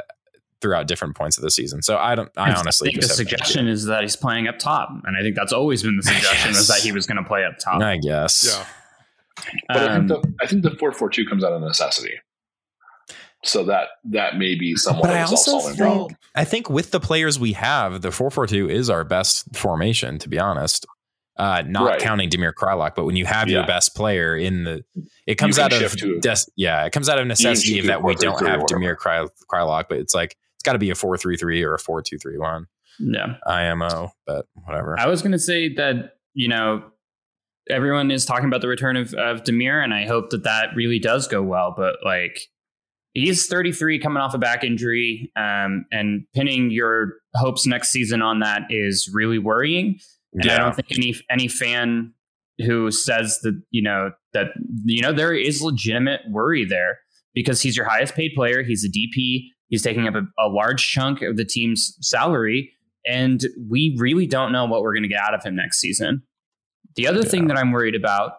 [0.62, 1.82] throughout different points of the season.
[1.82, 2.30] So I don't.
[2.38, 5.22] I honestly think the just have suggestion is that he's playing up top, and I
[5.22, 7.82] think that's always been the suggestion was that he was going to play up top.
[7.82, 8.46] I guess.
[8.48, 8.66] Yeah.
[9.68, 12.14] But I Um, think the I think the four four two comes out of necessity.
[13.44, 16.08] So that that may be somewhat But I of a also self-solving problem.
[16.10, 19.56] think I think with the players we have, the four four two is our best
[19.56, 20.20] formation.
[20.20, 20.86] To be honest,
[21.38, 22.00] uh, not Right.
[22.00, 24.84] counting Damir Kreilach, but when you have your best player in the,
[25.26, 28.46] it comes out of des- yeah, it comes out of necessity shift that we don't
[28.46, 31.64] have Damir Kry- Kreilach, but it's like it's got to be a four three three
[31.64, 32.68] or a four two three one
[33.00, 33.38] yeah.
[33.48, 34.96] IMO, but whatever.
[35.00, 36.84] I was going to say that you know
[37.68, 41.00] everyone is talking about the return of of Damir, and I hope that that really
[41.00, 41.74] does go well.
[41.76, 42.42] But like,
[43.16, 48.40] he's 33, coming off a back injury, um, and pinning your hopes next season on
[48.42, 49.98] that is really worrying.
[50.34, 52.14] And I don't think any any fan
[52.60, 54.50] who says that you know that
[54.86, 57.00] you know there is legitimate worry there
[57.34, 58.62] because he's your highest paid player.
[58.62, 59.48] He's a DP.
[59.72, 62.74] He's taking up a, a large chunk of the team's salary,
[63.06, 66.22] and we really don't know what we're going to get out of him next season.
[66.96, 68.34] The other thing that I'm worried about,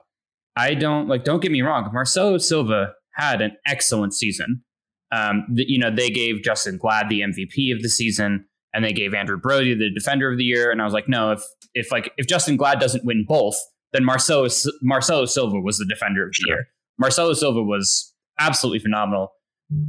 [0.57, 1.25] I don't like.
[1.25, 4.63] Don't get me wrong, Marcelo Silva had an excellent season.
[5.11, 8.93] Um, the, you know, they gave Justen Glad the MVP of the season, and they
[8.93, 10.71] gave Andrew Brody the Defender of the Year.
[10.71, 13.57] And I was like, no, if if like if Justen Glad doesn't win both,
[13.95, 14.49] then Marcelo
[14.83, 16.69] Marcelo Silva was the Defender of the Year.
[16.99, 19.33] Marcelo Silva was absolutely phenomenal.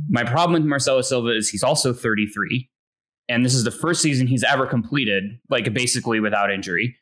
[0.09, 2.69] My problem with Marcelo Silva is he's also 33,
[3.29, 6.95] and this is the first season he's ever completed, like basically without injury.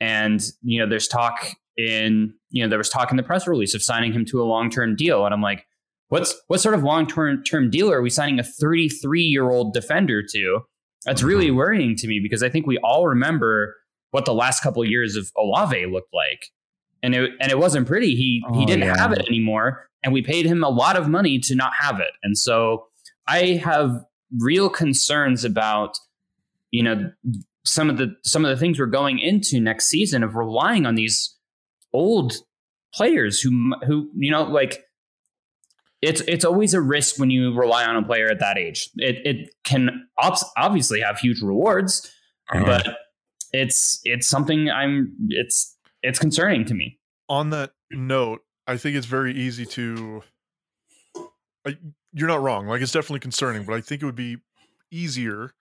[0.00, 3.74] And you know, there's talk in you know there was talk in the press release
[3.74, 5.64] of signing him to a long term deal, and I'm like,
[6.08, 10.22] what's what sort of long term deal are we signing a 33 year old defender
[10.22, 10.60] to?
[11.06, 11.56] That's really mm-hmm.
[11.56, 13.76] worrying to me because I think we all remember
[14.10, 16.46] what the last couple of years of Olave looked like.
[17.02, 18.14] And it and it wasn't pretty.
[18.14, 18.96] He he Oh, didn't yeah.
[18.98, 22.12] have it anymore and we paid him a lot of money to not have it.
[22.22, 22.86] And so
[23.28, 24.02] I have
[24.38, 25.98] real concerns about
[26.70, 27.10] you know
[27.64, 30.94] some of the some of the things we're going into next season of relying on
[30.94, 31.36] these
[31.92, 32.32] old
[32.94, 34.84] players who who you know like
[36.02, 38.88] it's it's always a risk when you rely on a player at that age.
[38.96, 40.06] It it can
[40.56, 42.10] obviously have huge rewards,
[42.52, 42.64] Uh-huh.
[42.64, 42.96] but
[43.52, 46.98] it's it's something I'm it's it's concerning to me.
[47.28, 50.22] on that note, I think it's very easy to.
[51.66, 51.76] I,
[52.12, 52.66] you're not wrong.
[52.66, 54.38] Like it's definitely concerning, but I think it would be
[54.90, 55.52] easier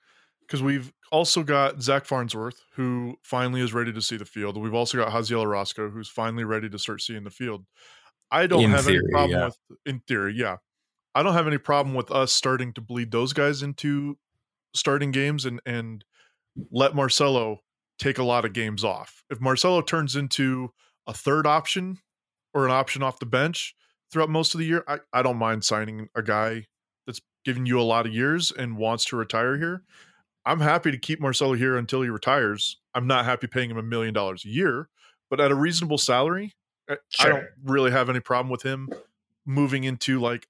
[0.42, 4.58] because we've also got Zach Farnsworth, who finally is ready to see the field.
[4.58, 7.66] We've also got Jaziel Orozco, who's finally ready to start seeing the field.
[8.32, 9.46] I don't In have any problem yeah.
[9.46, 10.58] with, in theory, yeah.
[11.16, 14.18] I don't have any problem with us starting to bleed those guys into
[14.76, 16.06] starting games and and
[16.72, 17.60] let Marcelo
[18.00, 19.24] take a lot of games off.
[19.30, 20.72] If Marcelo turns into
[21.06, 22.00] a third option
[22.54, 23.76] or an option off the bench
[24.12, 26.66] throughout most of the year, I, I don't mind signing a guy
[27.06, 29.84] that's giving you a lot of years and wants to retire here.
[30.45, 32.78] I'm happy to keep Marcelo here until he retires.
[32.95, 34.89] I'm not happy paying him a million dollars a year,
[35.30, 36.56] but at a reasonable salary,
[36.89, 38.89] I- I don't really have any problem with him
[39.45, 40.47] moving into like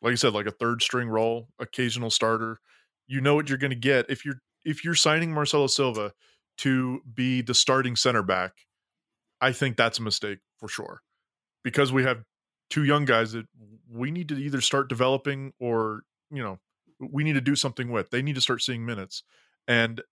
[0.00, 2.60] like I said, like a third string role, occasional starter.
[3.08, 6.12] You know what you're going to get if you're if you're signing Marcelo Silva
[6.58, 8.52] to be the starting center back.
[9.40, 11.02] I think that's a mistake for sure,
[11.62, 12.24] because we have
[12.70, 13.46] two young guys that
[13.90, 16.58] we need to either start developing or you know
[17.00, 18.10] we need to do something with.
[18.10, 19.22] They need to start seeing minutes
[19.66, 20.02] and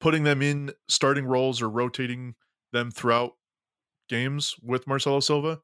[0.00, 2.34] putting them in starting roles or rotating
[2.72, 3.32] them throughout
[4.08, 5.60] games with Marcelo Silva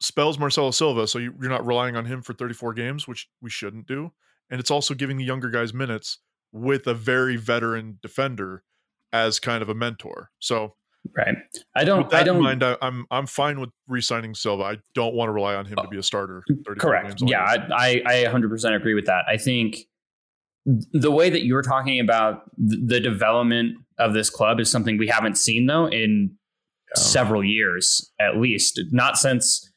[0.00, 3.50] spells Marcelo Silva, so you- you're not relying on him for 34 games, which we
[3.50, 4.12] shouldn't do.
[4.50, 6.18] And it's also giving the younger guys minutes
[6.52, 8.62] with a very veteran defender
[9.12, 10.30] as kind of a mentor.
[10.38, 10.74] So
[11.16, 11.36] Right.
[11.74, 12.12] I don't.
[12.12, 12.42] I don't.
[12.42, 14.64] mind, I, I'm I'm fine with re-signing Silva.
[14.64, 16.42] I don't want to rely on him to oh, be a starter.
[16.78, 17.22] Correct.
[17.24, 17.42] Yeah.
[17.42, 19.24] I, I, I 100% agree with that.
[19.26, 19.78] I think
[20.66, 25.38] the way that you're talking about the development of this club is something we haven't
[25.38, 26.34] seen though in
[26.94, 28.80] several years at least.
[28.90, 29.70] Not since,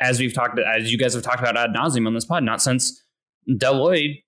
[0.00, 2.62] as we've talked, as you guys have talked about ad nauseum on this pod, not
[2.62, 3.02] since
[3.56, 4.22] Dell Loy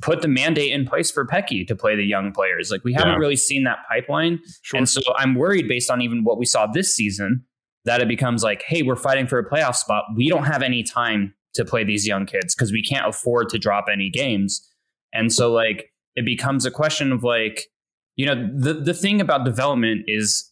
[0.00, 2.70] put the mandate in place for Petke to play the young players.
[2.70, 3.18] Like we haven't Yeah.
[3.18, 4.40] really seen that pipeline.
[4.62, 4.78] Sure.
[4.78, 7.44] And so I'm worried based on even what we saw this season
[7.84, 10.04] that it becomes like, hey, we're fighting for a playoff spot.
[10.16, 13.58] We don't have any time to play these young kids because we can't afford to
[13.58, 14.66] drop any games.
[15.12, 17.66] And so like it becomes a question of like,
[18.16, 20.50] you know, the the thing about development is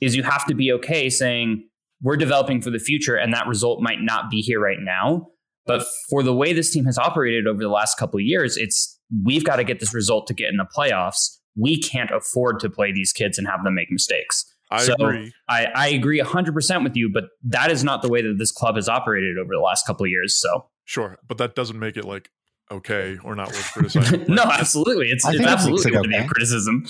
[0.00, 1.66] is you have to be okay saying
[2.02, 5.28] we're developing for the future and that result might not be here right now.
[5.66, 8.98] But for the way this team has operated over the last couple of years, it's
[9.24, 11.38] we've got to get this result to get in the playoffs.
[11.56, 14.44] We can't afford to play these kids and have them make mistakes.
[14.70, 15.32] I so- agree.
[15.48, 18.76] I, I agree 100% with you, but that is not the way that this club
[18.76, 20.34] has operated over the last couple of years.
[20.34, 22.30] So, Sure, but that doesn't make it like
[22.70, 24.24] okay or not worth criticizing.
[24.28, 25.06] no, absolutely.
[25.10, 26.28] It's, it's think it makes absolutely it going to be a okay.
[26.28, 26.82] criticism.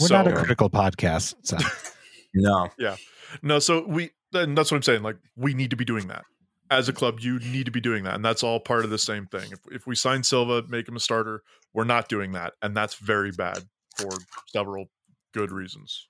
[0.00, 1.34] We're So- not a uh, critical podcast.
[1.42, 1.56] So
[2.34, 2.68] No.
[2.78, 2.96] Yeah.
[3.42, 5.02] No, so we and that's what I'm saying.
[5.02, 6.24] Like we need to be doing that
[6.70, 7.20] as a club.
[7.20, 9.50] You need to be doing that, and that's all part of the same thing.
[9.52, 11.42] If if we sign Silva, make him a starter,
[11.72, 13.64] we're not doing that, and that's very bad
[13.96, 14.10] for
[14.48, 14.86] several
[15.34, 16.08] good reasons.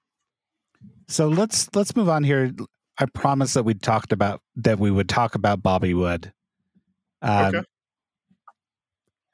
[1.09, 2.53] so let's let's move on here.
[2.99, 6.33] I promised that we talked about that we would talk about Bobby Wood.
[7.23, 7.63] Um, Okay.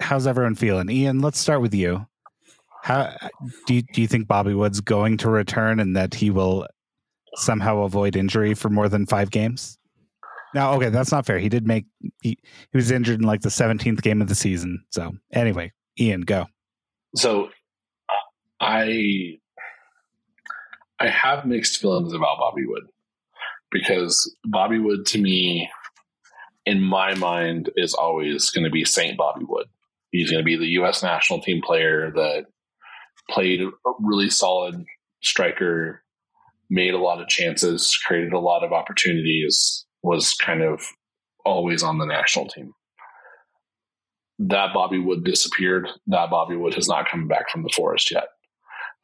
[0.01, 1.21] How's everyone feeling, Ian?
[1.21, 2.07] Let's start with you.
[2.83, 3.17] How
[3.67, 6.67] do you, do you think Bobby Wood's going to return and that he will
[7.37, 9.79] somehow avoid injury for more than five games?
[10.55, 11.39] No, okay, that's not fair.
[11.39, 11.87] He did make
[12.21, 12.39] he,
[12.71, 14.85] he was injured in like the seventeenth game of the season.
[14.91, 16.47] So anyway, Ian, go.
[17.17, 17.51] So
[18.61, 19.39] I
[21.01, 22.85] I have mixed feelings about Bobby Wood
[23.71, 25.69] because Bobby Wood to me
[26.65, 29.67] in my mind is always going to be Saint Bobby Wood.
[30.13, 32.47] He's going to be the US national team player that
[33.29, 34.85] played a really solid
[35.23, 36.03] striker,
[36.71, 40.87] made a lot of chances, created a lot of opportunities, was kind of
[41.45, 42.73] always on the national team
[44.39, 45.89] that Bobby Wood disappeared.
[46.07, 48.29] That Bobby Wood has not come back from the forest yet.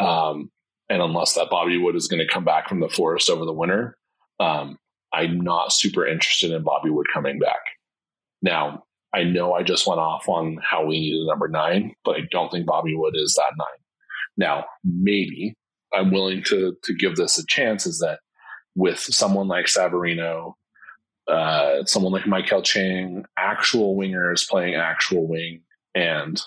[0.01, 0.51] Um,
[0.89, 3.53] and unless that Bobby Wood is going to come back from the forest over the
[3.53, 3.97] winter,
[4.41, 4.77] um,
[5.13, 7.61] I'm not super interested in Bobby Wood coming back.
[8.43, 8.85] Now,
[9.15, 12.51] I know I just went off on how we needed number nine, but I don't
[12.51, 13.67] think Bobby Wood is that nine.
[14.37, 15.55] Now, maybe
[15.93, 17.87] I'm willing to to give this a chance.
[17.87, 18.21] Is that
[18.77, 20.55] with someone like Savarino,
[21.31, 25.63] uh, someone like Maikel Chang, actual wingers playing actual wing,
[25.95, 26.41] and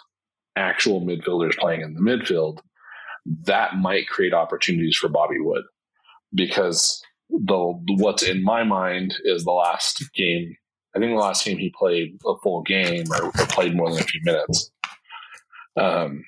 [0.55, 2.59] actual midfielders playing in the midfield,
[3.45, 5.63] that might create opportunities for Bobby Wood
[6.33, 10.55] because the what's in my mind is the last game.
[10.95, 14.01] I think the last game he played a full game or, or played more than
[14.01, 14.71] a few minutes.
[15.75, 16.23] Um,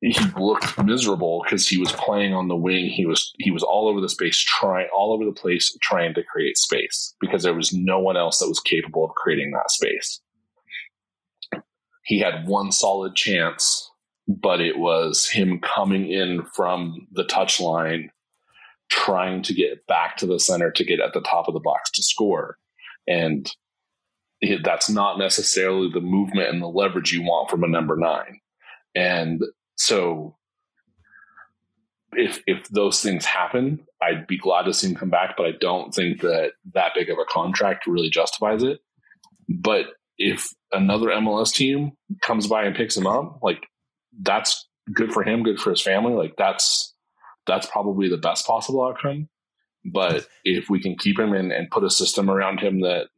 [0.00, 2.86] he looked miserable because he was playing on the wing.
[2.86, 6.22] He was he was all over the space, trying all over the place, trying to
[6.22, 10.20] create space because there was no one else that was capable of creating that space.
[12.04, 13.90] He had one solid chance,
[14.28, 18.10] but it was him coming in from the touch line,
[18.88, 21.90] trying to get back to the center to get at the top of the box
[21.92, 22.56] to score,
[23.08, 23.50] and
[24.62, 28.38] that's not necessarily the movement and the leverage you want from a number nine.
[28.94, 29.42] And
[29.78, 30.36] so
[32.12, 35.52] if if those things happen, I'd be glad to see him come back, but I
[35.60, 38.80] don't think that that big of a contract really justifies it.
[39.48, 39.86] But
[40.18, 43.66] if another MLS team comes by and picks him up, like
[44.20, 46.12] that's good for him, good for his family.
[46.12, 46.94] Like that's
[47.46, 49.28] that's probably the best possible outcome.
[49.84, 53.08] But if we can keep him and, and put a system around him that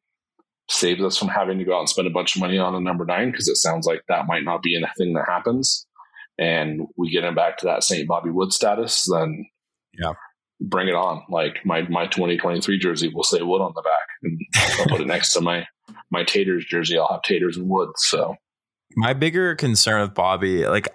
[0.69, 2.81] saves us from having to go out and spend a bunch of money on a
[2.81, 5.87] number nine, because it sounds like that might not be anything that happens,
[6.41, 8.09] and we get him back to that St.
[8.09, 9.47] Bobby Wood status, then
[9.97, 10.15] yeah,
[10.61, 11.23] bring it on.
[11.29, 14.41] Like my my 2023 jersey will say Wood on the back, and
[14.81, 15.67] I'll put it next to my
[16.11, 16.99] my Taters jersey.
[16.99, 17.91] I'll have Taters and Wood.
[17.97, 18.37] So
[18.97, 20.89] my bigger concern with Bobby, like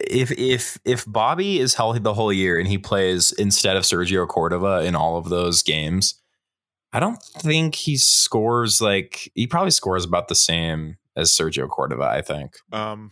[0.00, 4.26] if if if Bobby is healthy the whole year and he plays instead of Sergio
[4.26, 6.18] Cordova in all of those games,
[6.94, 12.04] I don't think he scores like he probably scores about the same as Sergio Cordova.
[12.04, 12.52] I think.
[12.72, 13.10] Um,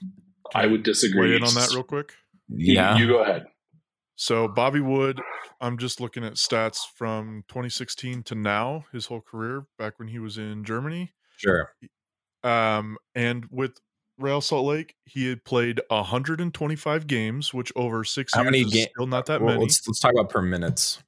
[0.55, 1.31] I would disagree.
[1.31, 2.15] Weigh in on that real quick.
[2.49, 3.47] Yeah, you, you go ahead.
[4.17, 5.21] So Bobby Wood,
[5.61, 10.19] I'm just looking at stats from 2016 to now, his whole career back when he
[10.19, 11.13] was in Germany.
[11.37, 11.71] Sure.
[12.43, 13.79] Um, and with
[14.19, 18.73] Real Salt Lake, he had played 125 games, which over six How years many is
[18.73, 19.65] ga- still not that Well, many.
[19.65, 21.03] let's let's talk about per minutes.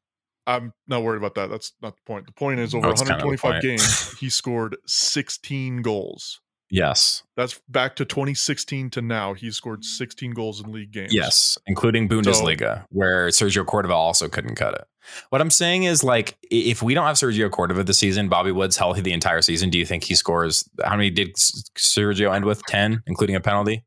[0.47, 1.51] I'm not worried about that.
[1.51, 2.27] That's not the point.
[2.27, 6.41] The point is, over That's kind of 125 games, he scored 16 goals.
[6.71, 9.33] Yes, That's back to 2016 to now.
[9.35, 11.15] He scored 16 goals in league games.
[11.15, 14.85] yes, including Bundesliga, where Sergio Cordova also couldn't cut it.
[15.31, 18.77] What I'm saying is, like, if we don't have Sergio Cordova this season, Bobby Wood's
[18.77, 19.71] healthy the entire season.
[19.71, 20.69] Do you think he scores?
[20.85, 22.63] How many did Sergio end with?
[22.65, 23.85] Ten, including a penalty.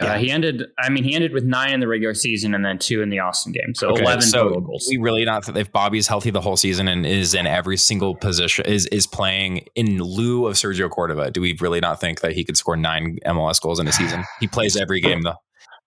[0.00, 0.64] Uh, he ended.
[0.78, 3.20] I mean, he ended with nine in the regular season and then two in the
[3.20, 3.74] Austin game.
[3.74, 4.86] So Okay, eleven so total goals.
[4.88, 8.66] We really not if Bobby's healthy the whole season and is in every single position
[8.66, 11.30] is is playing in lieu of Sergio Cordova.
[11.30, 14.24] Do we really not think that he could score nine MLS goals in a season?
[14.40, 15.36] He plays every game though.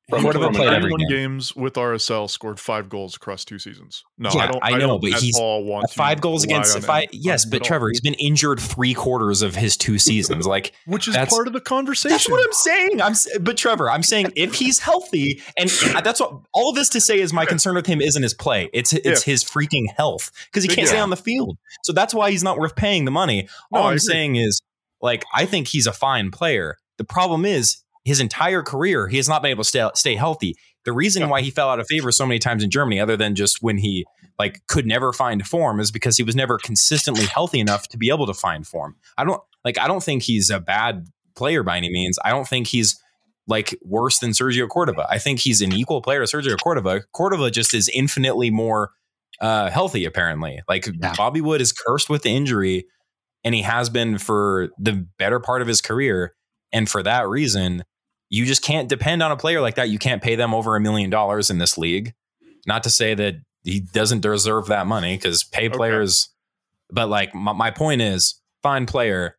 [0.10, 1.10] From- Cordova from played every 31 game.
[1.10, 4.06] games with RSL, scored five goals across two seasons.
[4.18, 4.60] No, Yeah, I don't.
[4.64, 7.10] I know, don't but he's- all Five goals against on five.
[7.12, 10.48] Yes, but Trevor, he's been injured three quarters of his two seasons.
[10.48, 12.14] Like which is part of the conversation.
[12.14, 13.02] That's what I'm saying.
[13.02, 15.70] I'm, but Trevor, I'm saying if he's healthy, and
[16.04, 18.70] that's what all of this to say is my concern with him isn't his play.
[18.74, 21.58] It's it's his freaking health because he can't stay on the field.
[21.84, 23.50] So that's why he's not worth paying the money.
[23.74, 24.62] All I I'm saying is,
[25.02, 26.78] like, I think he's a fine player.
[26.98, 30.56] The problem is his entire career he has not been able to stay, stay healthy.
[30.86, 31.28] The reason Yeah.
[31.30, 33.78] why he fell out of favor so many times in Germany, other than just when
[33.78, 34.06] he
[34.40, 38.10] like could never find form, is because he was never consistently healthy enough to be
[38.10, 38.96] able to find form.
[39.18, 39.78] I don't like.
[39.78, 42.18] I don't think he's a bad player by any means.
[42.24, 42.98] I don't think he's
[43.48, 45.06] like worse than Sergio Cordova.
[45.10, 47.02] I think he's an equal player to Sergio Cordova.
[47.14, 48.92] Cordova just is infinitely more
[49.42, 50.62] uh, healthy, apparently.
[50.70, 51.14] Like Yeah.
[51.18, 52.86] Bobby Wood is cursed with the injury,
[53.44, 56.34] and he has been for the better part of his career.
[56.74, 57.84] And for that reason,
[58.30, 59.90] you just can't depend on a player like that.
[59.90, 62.14] You can't pay them over a million dollars in this league.
[62.66, 65.78] Not to say that he doesn't deserve that money because pay Okay.
[65.78, 66.30] players.
[66.92, 69.38] But like my, my point is, fine player.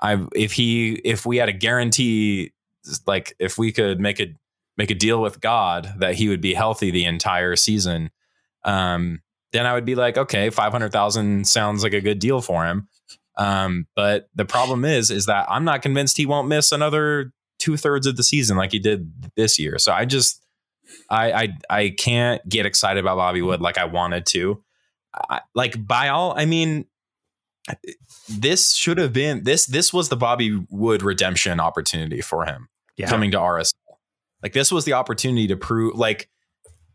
[0.00, 2.52] I if he if we had a guarantee,
[3.06, 4.34] like if we could make a
[4.76, 8.10] make a deal with God that he would be healthy the entire season,
[8.64, 9.20] um,
[9.52, 12.64] then I would be like, okay, five hundred thousand sounds like a good deal for
[12.64, 12.88] him.
[13.36, 17.76] Um, but the problem is, is that I'm not convinced he won't miss another two
[17.76, 19.78] thirds of the season like he did this year.
[19.78, 20.42] So I just,
[21.10, 24.62] I, I, I can't get excited about Bobby Wood like I wanted to.
[25.30, 26.86] I, like by all, I mean,
[28.28, 29.66] this should have been this.
[29.66, 33.08] This was the Bobby Wood redemption opportunity for him Yeah.
[33.08, 33.72] coming to RSL.
[34.42, 36.28] Like this was the opportunity to prove, like,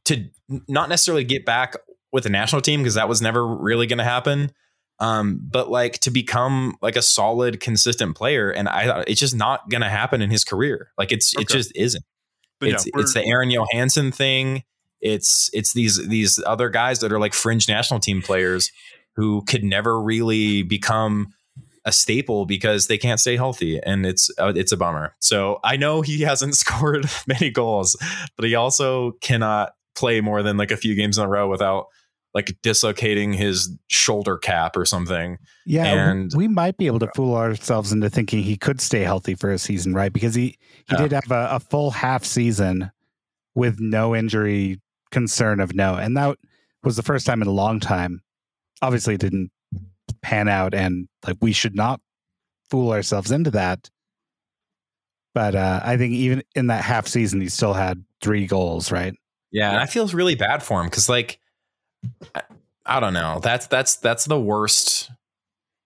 [0.06, 0.26] to
[0.68, 1.76] not necessarily get back
[2.12, 4.52] with the national team because that was never really going to happen.
[5.00, 9.70] Um, but like to become like a solid, consistent player, and I it's just not
[9.70, 10.92] going to happen in his career.
[10.98, 12.04] Like it's it just isn't.
[12.62, 14.64] Yeah, It's we're- it's the Aron Jóhannsson thing.
[15.02, 18.72] It's it's these these other guys that are like fringe national team players
[19.16, 21.34] who could never really become
[21.86, 25.14] a staple because they can't stay healthy, and it's uh, it's a bummer.
[25.20, 27.98] So I know he hasn't scored many goals,
[28.38, 31.88] but he also cannot play more than like a few games in a row without
[32.34, 35.38] like dislocating his shoulder cap or something.
[35.66, 39.36] Yeah, And- we might be able to fool ourselves into thinking he could stay healthy
[39.36, 40.12] for a season, right?
[40.12, 40.58] Because he
[40.88, 40.98] he Yeah.
[41.04, 42.92] did have a, a full half season
[43.56, 44.82] with no injury
[45.12, 46.38] concern of no, and that
[46.84, 48.22] was the first time in a long time.
[48.82, 49.52] Obviously, it didn't
[50.24, 52.02] pan out, and like we should not
[52.70, 53.90] fool ourselves into that.
[55.36, 59.14] But uh, I think even in that half season, he still had three goals, right?
[59.52, 61.40] Yeah, and I feel really bad for him because like
[62.36, 62.42] I,
[62.86, 63.40] I don't know.
[63.42, 65.10] That's that's that's the worst.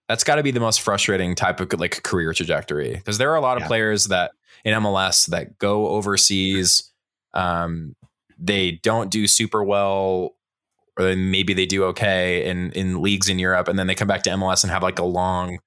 [0.10, 3.36] That's got to be the most frustrating type of like career trajectory because there are
[3.36, 3.68] a lot of Yeah.
[3.68, 4.32] players that
[4.64, 6.92] in MLS that go overseas.
[7.34, 7.96] Um,
[8.40, 10.36] they don't do super well,
[10.98, 14.24] or maybe they do okay in in leagues in Europe, and then they come back
[14.24, 15.60] to MLS and have like a long,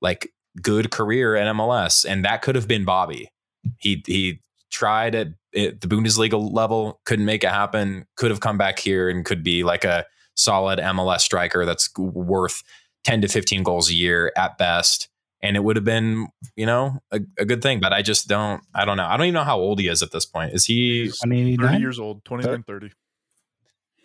[0.00, 0.32] like
[0.62, 3.30] good career in MLS, and that could have been Bobby.
[3.78, 4.40] He he
[4.70, 8.06] tried at, at the Bundesliga level, couldn't make it happen.
[8.16, 10.04] Could have come back here and could be like a
[10.34, 12.62] solid MLS striker that's worth
[13.04, 15.08] ten to fifteen goals a year at best,
[15.42, 17.80] and it would have been you know a, a good thing.
[17.80, 18.62] But I just don't.
[18.74, 19.06] I don't know.
[19.06, 20.52] I don't even know how old he is at this point.
[20.52, 21.10] Is he?
[21.22, 22.90] I mean, 30 years old, 29, 30.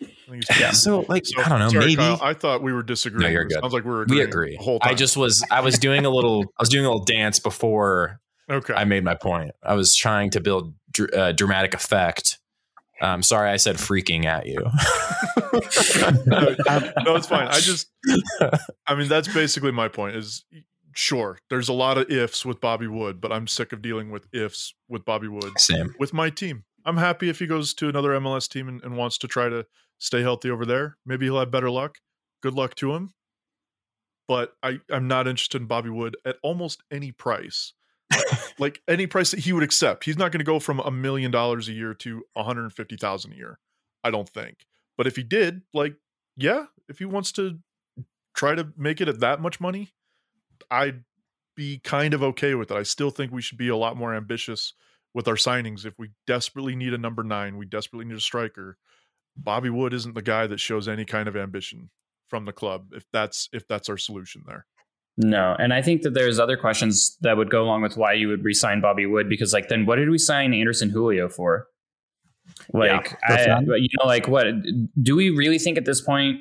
[0.02, 0.72] I think he's Yeah.
[0.72, 1.70] So like So- I don't know.
[1.70, 3.24] sorry, maybe Kyle, I thought we were disagreeing.
[3.24, 3.60] No, you're good.
[3.62, 4.56] Sounds like we were we agree.
[4.58, 4.92] The whole time.
[4.92, 5.44] I just was.
[5.52, 6.44] I was doing a little.
[6.58, 8.20] I was doing a little dance before
[8.52, 8.74] okay.
[8.74, 9.52] I made my point.
[9.64, 12.40] I was trying to build dr- uh, dramatic effect.
[13.02, 14.60] Um, sorry, I said freaking at you.
[16.28, 16.56] no,
[17.04, 17.48] no, it's fine.
[17.48, 17.90] I just,
[18.88, 20.16] I mean, that's basically my point.
[20.16, 20.46] Is
[20.94, 24.28] sure, there's a lot of ifs with Bobby Wood, but I'm sick of dealing with
[24.32, 25.96] ifs with Bobby Wood Same.
[25.98, 26.64] with my team.
[26.86, 29.66] I'm happy if he goes to another MLS team and, and wants to try to
[29.98, 30.98] stay healthy over there.
[31.06, 32.00] Maybe he'll have better luck.
[32.42, 33.14] Good luck to him.
[34.28, 37.74] But I, I'm not interested in Bobby Wood at almost any price.
[38.60, 40.06] like any price that he would accept.
[40.06, 43.60] He's not going to go from a million dollars a year to 150,000 a year.
[44.04, 44.66] I don't think.
[44.98, 45.96] But if he did, like,
[46.36, 47.60] yeah, if he wants to
[48.36, 49.92] try to make it at that much money,
[50.70, 51.04] I'd
[51.56, 52.78] be kind of okay with it.
[52.78, 54.74] I still think we should be a lot more ambitious
[55.14, 55.86] with our signings.
[55.86, 58.78] If we desperately need a number nine, we desperately need a striker.
[59.36, 61.90] Bobby Wood isn't the guy that shows any kind of ambition
[62.28, 62.94] from the club.
[62.94, 64.66] If that's if that's our solution there.
[65.18, 68.28] No, and I think that there's other questions that would go along with why you
[68.30, 71.68] would re-sign Bobby Wood because, like, then what did we sign Anderson Julio for?
[72.74, 74.46] Like, for I, you know, like, what
[75.02, 76.40] do we really think at this point?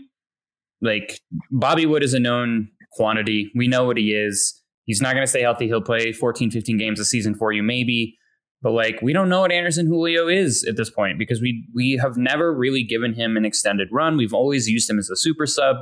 [0.81, 3.51] Like, Bobby Wood is a known quantity.
[3.55, 4.61] We know what he is.
[4.85, 5.66] He's not going to stay healthy.
[5.66, 8.16] He'll play 14, 15 games a season for you, maybe.
[8.62, 11.99] But like, we don't know what Anderson Julio is at this point because we we
[12.01, 14.16] have never really given him an extended run.
[14.16, 15.77] We've always used him as a super sub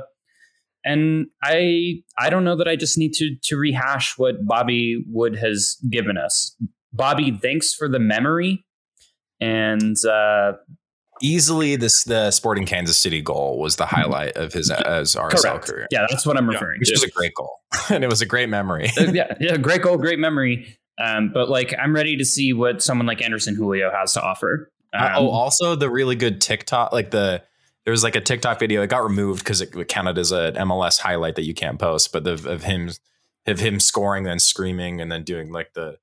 [0.85, 5.35] and I I don't know that I just need to to rehash what Bobby Wood
[5.37, 6.55] has given us.
[6.93, 8.65] Bobby, thanks for the memory,
[9.39, 10.53] and uh,
[11.21, 15.65] Easily, this the Sporting Kansas City goal was the highlight of his as RSL correct.
[15.67, 16.93] career, Yeah, that's what I'm Yeah, referring which to.
[16.93, 17.59] was a great goal,
[17.89, 18.89] and it was a great memory.
[18.97, 20.77] Uh, yeah, yeah, great goal, great memory.
[20.97, 24.71] Um, but like, I'm ready to see what someone like Anderson Julio has to offer.
[24.93, 27.43] Um, Uh, oh, also the really good TikTok, like the
[27.85, 28.81] there was like a TikTok video.
[28.81, 32.11] It got removed because it counted as an MLS highlight that you can't post.
[32.11, 32.91] But the, of him,
[33.47, 35.97] of him scoring, then screaming, and then doing like the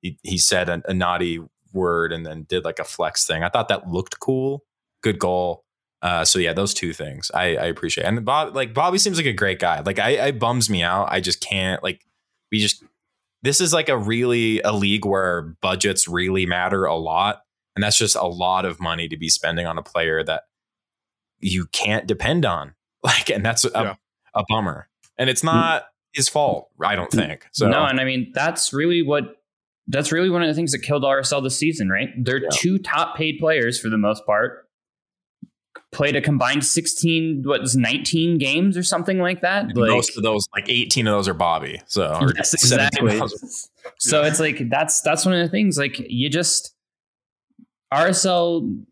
[0.00, 1.40] he, he said a, a naughty
[1.72, 3.42] word and then did like a flex thing.
[3.42, 4.64] I thought that looked cool.
[5.02, 5.64] Good goal.
[6.02, 8.04] Uh, so yeah, those two things I, I appreciate.
[8.04, 9.80] And Bob, like Bobby seems like a great guy.
[9.80, 11.08] Like I, I bums me out.
[11.10, 12.04] I just can't like
[12.50, 12.82] we just
[13.42, 17.42] this is like a really a league where budgets really matter a lot
[17.74, 20.42] and that's just a lot of money to be spending on a player that
[21.42, 23.94] you can't depend on like and that's a, Yeah.
[24.34, 24.88] a bummer
[25.18, 25.46] and it's mm.
[25.46, 29.36] not his fault i don't think so no, and I mean that's really what
[29.88, 32.10] that's really one of the things that killed RSL this season, right?
[32.16, 32.48] They're Yeah.
[32.52, 34.68] two top paid players for the most part.
[35.90, 39.76] Played a combined 16, what's 19 games or something like that.
[39.76, 43.14] Like, most of those like 18 of those are bobby so yes, exactly.
[43.14, 45.76] of those- So it's like that's that's one of the things.
[45.76, 46.74] Like you just
[47.92, 48.84] RSL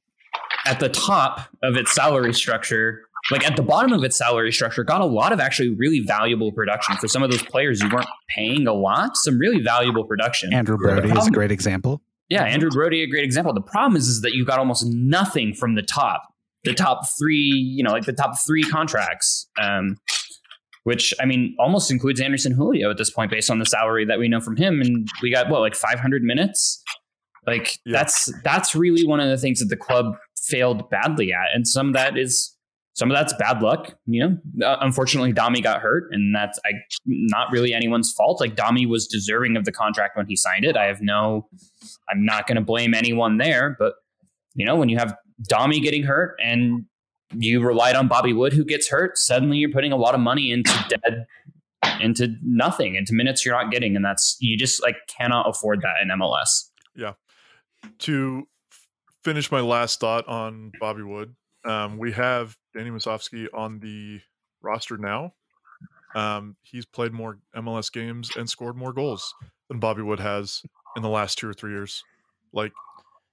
[0.66, 4.84] at the top of its salary structure, like at the bottom of its salary structure,
[4.84, 8.08] got a lot of actually really valuable production for some of those players you weren't
[8.28, 9.16] paying a lot.
[9.16, 10.52] Some really valuable production.
[10.52, 12.02] Andrew Brody is a great example.
[12.28, 13.52] Yeah, Andrew Brody, a great example.
[13.52, 16.22] The problem is, is that you got almost nothing from the top,
[16.62, 19.96] the top three, you know, like the top three contracts, um,
[20.84, 24.20] which I mean, almost includes Anderson Julio at this point, based on the salary that
[24.20, 24.80] we know from him.
[24.80, 26.82] And we got what, like 500 minutes.
[27.46, 27.98] Like Yeah.
[27.98, 31.88] that's that's really one of the things that the club failed badly at, and some
[31.88, 32.56] of that is
[32.94, 33.94] some of that's bad luck.
[34.06, 36.72] You know, uh, unfortunately, Dami got hurt, and that's I,
[37.06, 38.40] not really anyone's fault.
[38.40, 40.76] Like Dami was deserving of the contract when he signed it.
[40.76, 41.48] I have no,
[42.10, 43.74] I'm not going to blame anyone there.
[43.78, 43.94] But
[44.54, 45.16] you know, when you have
[45.50, 46.84] Dami getting hurt and
[47.32, 50.50] you relied on Bobby Wood who gets hurt, suddenly you're putting a lot of money
[50.50, 51.24] into dead,
[52.00, 55.94] into nothing, into minutes you're not getting, and that's you just like cannot afford that
[56.02, 56.68] in MLS.
[56.94, 57.12] Yeah.
[58.00, 58.88] To f-
[59.24, 61.34] finish my last thought on Bobby Wood,
[61.64, 64.20] um, we have Danny Musovski on the
[64.62, 65.34] roster now.
[66.14, 69.32] Um, he's played more MLS games and scored more goals
[69.68, 70.62] than Bobby Wood has
[70.96, 72.02] in the last two or three years.
[72.52, 72.72] Like,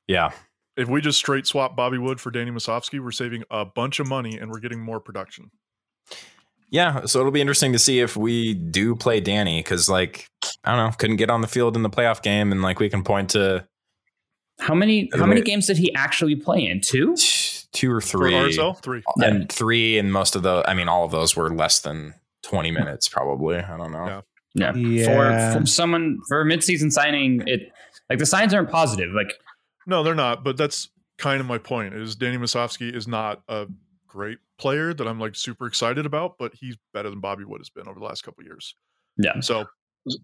[0.07, 0.31] Yeah.
[0.75, 4.07] if we just straight swap Bobby Wood for Danny Musovski, we're saving a bunch of
[4.07, 5.49] money and we're getting more production.
[6.69, 7.05] Yeah.
[7.05, 10.27] So it'll be interesting to see if we do play Danny because, like,
[10.63, 12.51] I don't know, couldn't get on the field in the playoff game.
[12.51, 13.65] And, like, we can point to
[14.59, 16.81] How many how many games did he actually play in?
[16.81, 17.15] Two.
[17.73, 18.33] two or For three.
[18.33, 19.03] RSL, three.
[19.17, 22.71] And three, and most of those, I mean, all of those were less than 20
[22.71, 23.57] minutes, probably.
[23.57, 24.23] I don't know.
[24.55, 24.71] Yeah.
[24.73, 24.75] Yeah.
[24.75, 25.53] Yeah.
[25.53, 27.71] For for someone for a midseason signing, it
[28.09, 29.11] like the signs aren't positive.
[29.13, 29.33] Like
[29.85, 30.43] No, they're not.
[30.43, 30.89] But that's
[31.19, 31.93] kind of my point.
[31.93, 33.67] Is Danny Musovski is not a
[34.07, 37.69] great player that I'm like super excited about, but he's better than Bobby Wood has
[37.69, 38.73] been over the last couple of years.
[39.17, 39.39] yeah.
[39.41, 39.65] So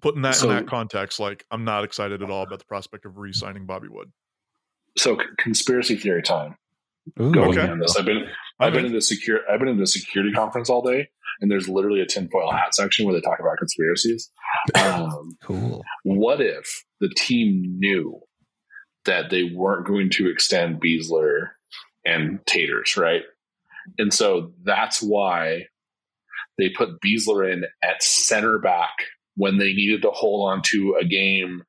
[0.02, 3.06] putting that So- in that context, like I'm not excited at all about the prospect
[3.06, 4.12] of re-signing Bobby Wood.
[4.98, 6.56] So c- conspiracy theory time.
[7.20, 7.32] Ooh.
[7.32, 7.68] Going Okay.
[7.70, 8.26] on this, I've been
[8.60, 11.10] I've been in the secure I've been in the security conference all day,
[11.42, 14.32] and there's literally a tinfoil hat section where they talk about conspiracies.
[14.76, 15.84] Um, Cool.
[16.04, 18.22] what if the team knew
[19.06, 21.50] that they weren't going to extend Besler
[22.06, 23.24] and Taters, right?
[23.98, 25.64] And so that's why
[26.58, 28.94] they put Besler in at center back
[29.36, 31.64] when they needed to hold on to a game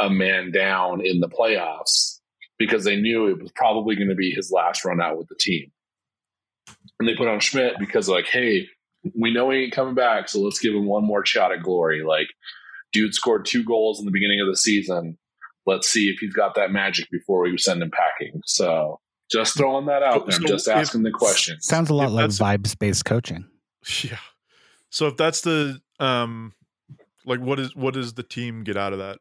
[0.00, 2.19] a man down in the playoffs
[2.60, 5.34] because they knew it was probably going to be his last run out with the
[5.34, 5.72] team.
[7.00, 8.68] And they put on Schmitt because like, hey,
[9.18, 12.04] we know he ain't coming back, so let's give him one more shot at glory.
[12.04, 12.28] Like
[12.92, 15.16] dude scored two goals in the beginning of the season.
[15.66, 18.42] Let's see if he's got that magic before we send him packing.
[18.44, 19.00] So
[19.30, 20.36] just throwing that out there.
[20.36, 21.60] I'm So just if- asking the question.
[21.60, 23.46] Sounds a lot If like vibes based coaching.
[24.02, 24.18] Yeah.
[24.90, 26.52] So if that's the um
[27.24, 29.18] like what is what does the team get out of that?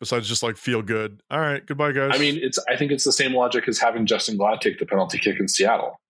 [0.00, 1.22] Besides just like feel good.
[1.30, 2.12] All right, goodbye guys.
[2.14, 4.86] I mean, it's I think it's the same logic as having Justen Glad take the
[4.86, 6.00] penalty kick in Seattle.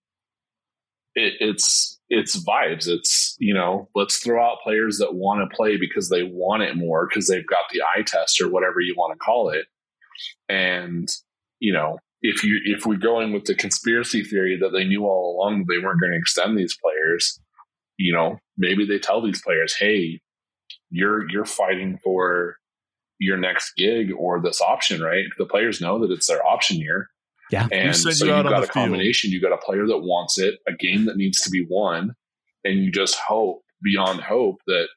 [1.15, 2.87] It, it's it's vibes.
[2.87, 6.75] It's you know, let's throw out players that want to play because they want it
[6.75, 9.65] more because they've got the eye test or whatever you want to call it.
[10.47, 11.09] And
[11.59, 15.35] you know, if you if we're going with the conspiracy theory that they knew all
[15.35, 17.39] along they weren't going to extend these players,
[17.97, 20.21] you know, maybe they tell these players, "Hey,
[20.91, 22.58] you're you're fighting for
[23.19, 25.25] your next gig or this option, right?
[25.37, 27.09] The players know that it's their option year.
[27.51, 27.67] Yeah.
[27.71, 28.71] And send so you you've got the a field.
[28.71, 29.31] combination.
[29.31, 32.13] You got a player that wants it, a game that needs to be won,
[32.63, 34.87] and you just hope beyond hope that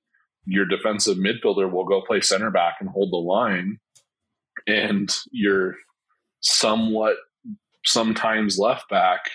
[0.44, 3.78] your defensive midfielder will go play center back and hold the line,
[4.66, 5.76] and your
[6.40, 7.16] somewhat
[7.84, 9.30] sometimes left back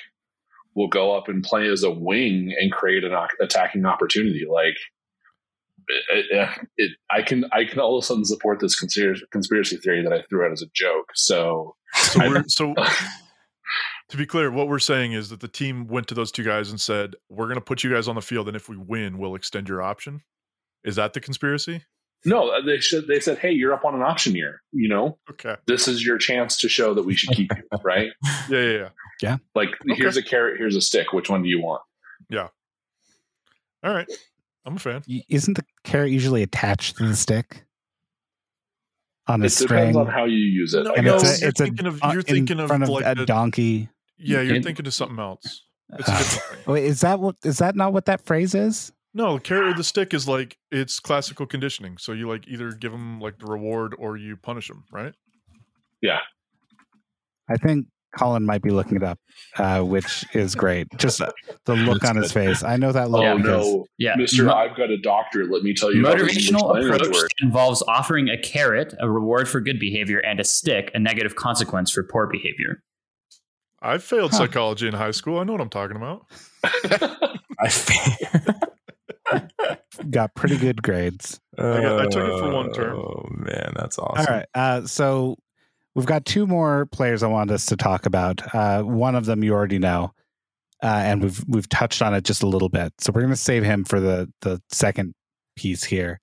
[0.75, 4.45] will go up and play as a wing and create an attacking opportunity.
[4.49, 4.77] Like
[5.87, 9.77] it, it, it, I can I can all of a sudden support this conspiracy conspiracy
[9.77, 11.11] theory that I threw out as a joke.
[11.15, 12.73] So so we're so
[14.09, 16.69] to be clear, what we're saying is that the team went to those two guys
[16.69, 19.17] and said, "We're going to put you guys on the field, and if we win,
[19.17, 20.21] we'll extend your option."
[20.83, 21.83] Is that the conspiracy?
[22.25, 23.07] no, uh, they should.
[23.07, 24.61] They said, "Hey, you're up on an option year.
[24.71, 25.55] You know, Okay.
[25.67, 28.09] this is your chance to show that we should keep you." Right?
[28.49, 28.89] Yeah, yeah,
[29.21, 29.37] yeah.
[29.55, 29.95] Like, Okay.
[29.95, 31.13] here's a carrot, here's a stick.
[31.13, 31.81] Which one do you want?
[32.29, 32.47] Yeah.
[33.83, 34.07] All right.
[34.67, 35.01] I'm a fan.
[35.29, 37.63] Isn't the carrot usually attached to the stick
[39.27, 39.67] on a It string?
[39.93, 40.83] depends on how you use it.
[40.83, 42.59] No, I and no, it's a, you're it's a thinking of- uh, you're in thinking
[42.59, 43.89] of front of like a the- donkey.
[44.17, 45.63] Yeah, you're It- thinking of something else.
[45.97, 46.73] It's Uh, different thing.
[46.73, 48.91] Wait, is that what is that not what that phrase is?
[49.13, 51.97] No, the carrot or the stick is like it's classical conditioning.
[51.97, 55.13] So you like either give them like the reward or you punish them, right?
[56.01, 56.19] Yeah.
[57.49, 57.87] I think
[58.17, 59.19] Colin might be looking it up,
[59.57, 60.87] uh, which is great.
[60.97, 61.31] Just uh,
[61.65, 62.63] the look on his face.
[62.63, 64.15] I know that look oh no, Yeah.
[64.15, 65.45] Mister, Mo- I've got a doctor.
[65.45, 66.03] Let me tell you.
[66.05, 70.39] how the English Motivational approach involves offering a carrot, a reward for good behavior, and
[70.39, 72.81] a stick, a negative consequence for poor behavior.
[73.81, 74.37] I failed Huh.
[74.39, 75.37] psychology in high school.
[75.39, 76.25] I know what I'm talking about.
[77.59, 78.53] I feel-
[80.09, 81.39] got pretty good grades.
[81.57, 82.97] I got- I took it for one term.
[82.97, 84.25] Oh man, that's awesome.
[84.27, 84.45] All right.
[84.55, 85.37] Uh, so
[85.97, 88.55] we've got two more players I want us to talk about.
[88.55, 90.13] Uh, one of them you already know,
[90.81, 92.93] uh, and we've we've touched on it just a little bit.
[92.99, 95.15] So we're going to save him for the the second
[95.57, 96.21] piece here.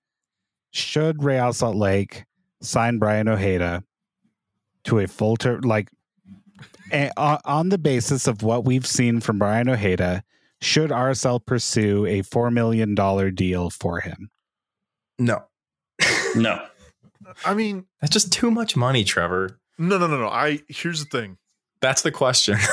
[0.71, 2.23] Should Real Salt Lake
[2.61, 3.83] sign Braian Ojeda
[4.85, 5.61] to a full term?
[5.61, 5.89] Like
[6.91, 10.23] a- on on the basis of what we've seen from Braian Ojeda,
[10.61, 14.29] should RSL pursue a four million dollar deal for him?
[15.19, 15.43] No.
[16.35, 16.65] No.
[17.45, 19.59] I mean, That's just too much money, Trevor.
[19.77, 20.27] No, no, no, no.
[20.27, 21.37] I here's the thing.
[21.81, 22.57] That's the question.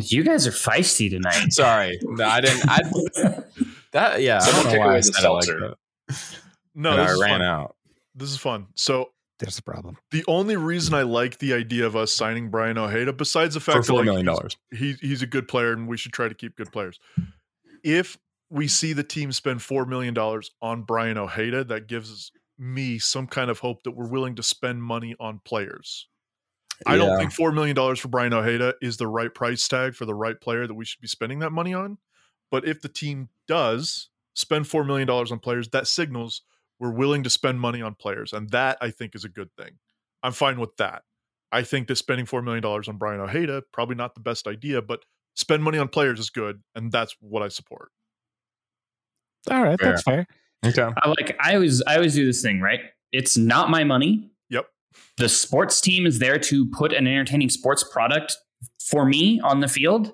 [0.00, 1.52] You guys are feisty tonight.
[1.52, 1.98] Sorry.
[2.02, 2.80] No, I didn't I
[3.92, 5.76] that yeah, I Someone don't know take why away I the said it like that.
[6.74, 7.42] No, this I is ran fun.
[7.42, 7.76] out.
[8.14, 8.66] This is fun.
[8.74, 9.98] So There's a problem.
[10.10, 13.76] the only reason I like the idea of us signing Braian Ojeda, besides the fact
[13.78, 14.56] For that four like, he's- dollars.
[14.70, 16.98] he he's a good player and we should try to keep good players.
[17.84, 18.16] If
[18.50, 23.26] we see the team spend four million dollars on Braian Ojeda, that gives me some
[23.26, 26.06] kind of hope that we're willing to spend money on players.
[26.86, 30.04] I don't think four million dollars for Braian Ojeda is the right price tag for
[30.04, 31.98] the right player that we should be spending that money on.
[32.50, 36.42] But if the team does spend four million dollars on players, that signals
[36.78, 39.78] we're willing to spend money on players, and that I think is a good thing.
[40.22, 41.02] I'm fine with that.
[41.52, 44.82] I think that spending four million dollars on Braian Ojeda probably not the best idea,
[44.82, 45.04] but
[45.34, 47.90] spend money on players is good, and that's what I support.
[49.50, 49.90] All right, Fair.
[49.90, 50.26] that's fair.
[50.64, 50.82] Okay.
[51.02, 52.80] I like I always I always do this thing, right?
[53.12, 54.31] It's not my money.
[54.94, 54.96] Yep.
[55.18, 58.36] The sports team is there to put an entertaining sports product
[58.80, 60.12] for me on the field.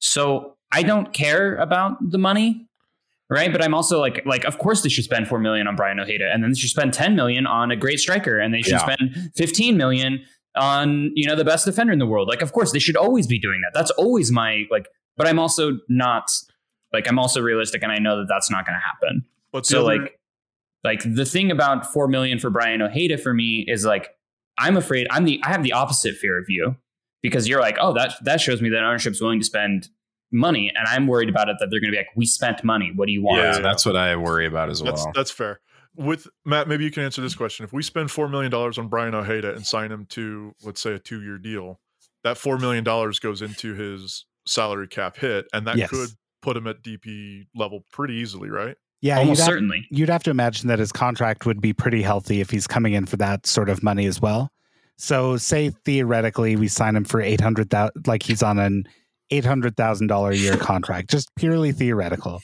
[0.00, 2.66] So I don't care about the money.
[3.30, 3.50] Right.
[3.50, 6.30] But I'm also like, like, of course they should spend four million on Braian Ojeda,
[6.32, 8.94] and then they should spend 10 million on a great striker, and they should Yeah.
[8.94, 10.20] spend 15 million
[10.56, 12.28] on, you know, the best defender in the world.
[12.28, 13.72] Like, of course, they should always be doing that.
[13.76, 14.86] That's always my like,
[15.16, 16.30] but I'm also not
[16.92, 19.24] like I'm also realistic and I know that that's not going to happen.
[19.52, 20.20] But So other- like
[20.84, 24.08] like the thing about 4 million for Braian Ojeda for me is like
[24.58, 26.76] I'm afraid I'm the I have the opposite fear of you
[27.22, 29.88] because you're like, "Oh, that that shows me that ownership's willing to spend
[30.30, 32.92] money." And I'm worried about it that they're going to be like, "We spent money.
[32.94, 35.12] What do you want?" Yeah, that's what I worry about as that's well.
[35.14, 35.60] that's fair.
[35.96, 37.64] With Matt, maybe you can answer this question.
[37.64, 40.92] If we spend four million dollars on Braian Ojeda and sign him to, let's say,
[40.92, 41.80] a two-year deal,
[42.24, 45.90] that four million dollars goes into his salary cap hit, and that Yes.
[45.90, 46.10] could
[46.42, 48.76] put him at DP level pretty easily, right?
[49.04, 49.86] Yeah, Almost you'd have, certainly.
[49.90, 53.04] you'd have to imagine that his contract would be pretty healthy if he's coming in
[53.04, 54.50] for that sort of money as well.
[54.96, 58.88] So, say theoretically we sign him for eight hundred thousand, like he's on an
[59.30, 62.40] eight hundred thousand dollar a year contract, just purely theoretical.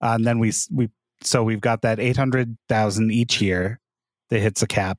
[0.00, 0.88] And then we we
[1.22, 3.78] so we've got that eight hundred thousand each year
[4.30, 4.98] that hits a cap,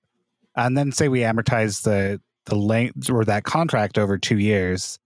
[0.56, 5.00] and then say we amortize the the length or that contract over two years,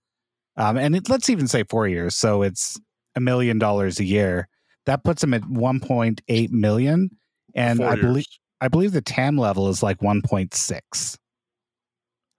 [0.57, 2.13] um, and it, let's even say four years.
[2.13, 2.77] So it's
[3.15, 4.49] a million dollars a year.
[4.85, 7.09] That puts him at one point eight million,
[7.55, 8.25] and Four I believe.
[8.63, 11.17] I believe the TAM level is like 1.6.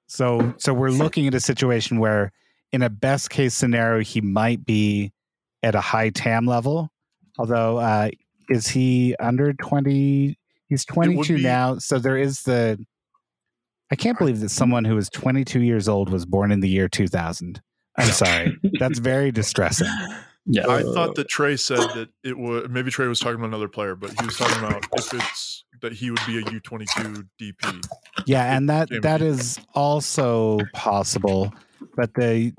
[0.07, 2.33] So so we're looking at a situation where
[2.73, 5.13] in a best case scenario he might be
[5.63, 6.91] at a high TAM level.
[7.39, 8.09] Although uh
[8.49, 10.39] is he under 20
[10.69, 12.79] he's 22 be- now so there is the
[13.91, 16.89] I can't believe that someone who is 22 years old was born in the year
[16.89, 17.61] 2000.
[17.99, 18.57] I'm sorry.
[18.79, 19.89] That's very distressing.
[20.47, 20.67] Yeah.
[20.69, 22.71] I thought that Trey said that it would.
[22.71, 25.93] Maybe Trey was talking about another player, but he was talking about if it's that
[25.93, 27.85] he would be a U twenty two DP.
[28.27, 31.53] Yeah, and that Same that also possible.
[31.97, 32.53] But the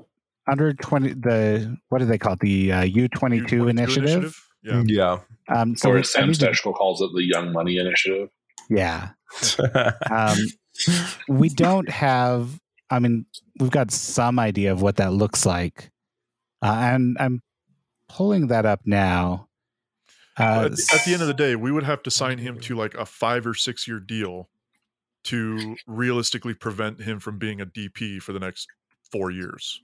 [0.48, 2.40] under twenty, the what do they call it?
[2.40, 4.36] The uh, U twenty two initiative.
[4.62, 4.82] Yeah.
[4.86, 5.18] yeah.
[5.48, 8.30] Um, so or as Sam I need to- Stejskal calls it, the Young Money Initiative.
[8.68, 9.10] yeah,
[10.10, 10.36] um,
[11.28, 12.58] we don't have.
[12.90, 13.26] I mean,
[13.60, 15.90] we've got some idea of what that looks like,
[16.62, 17.42] uh, and I'm
[18.08, 19.48] pulling that up now.
[20.38, 22.60] Uh, At, the- at the end of the day, we would have to sign him
[22.60, 24.48] to like a five or six year deal
[25.24, 28.68] to realistically prevent him from being a DP for the next
[29.10, 29.80] four years.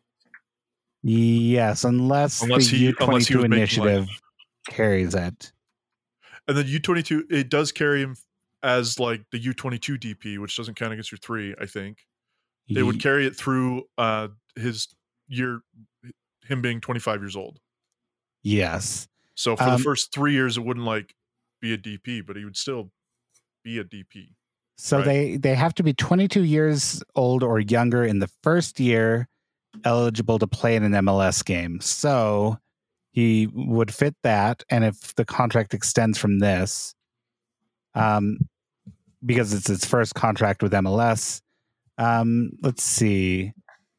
[1.02, 4.08] yes, unless, Unless the he- U twenty unless he two was making, like- initiative
[4.68, 5.52] carries it.
[6.46, 8.16] And then U twenty two, it does carry him
[8.62, 11.54] as like the U twenty two DP, which doesn't count against your three.
[11.60, 12.06] I think
[12.70, 14.88] they would carry it through uh his
[15.28, 15.60] year,
[16.46, 17.58] him being twenty five years old.
[18.42, 19.08] Yes.
[19.34, 21.14] So for Um, the first three years, it wouldn't like
[21.60, 22.90] be a DP, but he would still
[23.64, 24.34] be a DP.
[24.76, 25.04] So Right.
[25.04, 29.28] they they have to be 22 years old or younger in the first year
[29.84, 31.80] eligible to play in an MLS game.
[31.80, 32.58] So
[33.12, 36.94] he would fit that and if the contract extends from this
[37.94, 38.38] um
[39.24, 41.40] because it's his first contract with MLS
[41.98, 43.52] um let's see.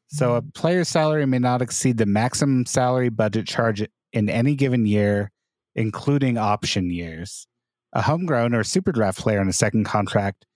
[0.08, 3.84] So a player's salary may not exceed the maximum salary budget charge
[4.14, 5.30] in any given year
[5.74, 7.46] including option years.
[7.92, 10.46] A homegrown or super draft player in a second contract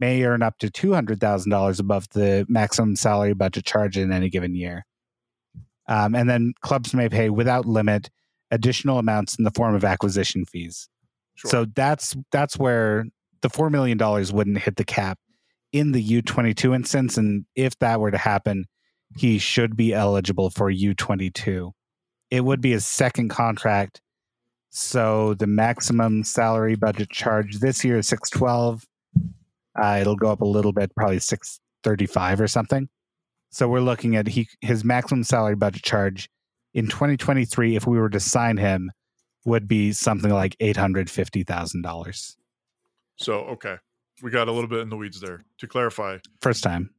[0.00, 4.84] may earn up to $200,000 above the maximum salary budget charge in any given year.
[5.88, 8.10] Um, and then clubs may pay without limit
[8.50, 10.88] additional amounts in the form of acquisition fees.
[11.34, 11.50] Sure.
[11.50, 13.04] So that's that's where
[13.42, 15.18] the $4 million wouldn't hit the cap
[15.72, 17.18] in the U22 instance.
[17.18, 18.66] And if that were to happen,
[19.16, 21.72] he should be eligible for U22.
[22.34, 24.00] It would be his second contract.
[24.70, 28.84] So the maximum salary budget charge this year is 612.
[29.80, 32.88] Uh, it'll go up a little bit, probably 635 or something.
[33.52, 36.28] So we're looking at he his maximum salary budget charge
[36.72, 38.90] in 2023 if we were to sign him
[39.44, 42.36] would be something like $850,000.
[43.14, 43.76] So okay,
[44.24, 45.44] we got a little bit in the weeds there.
[45.58, 46.90] To clarify, First time.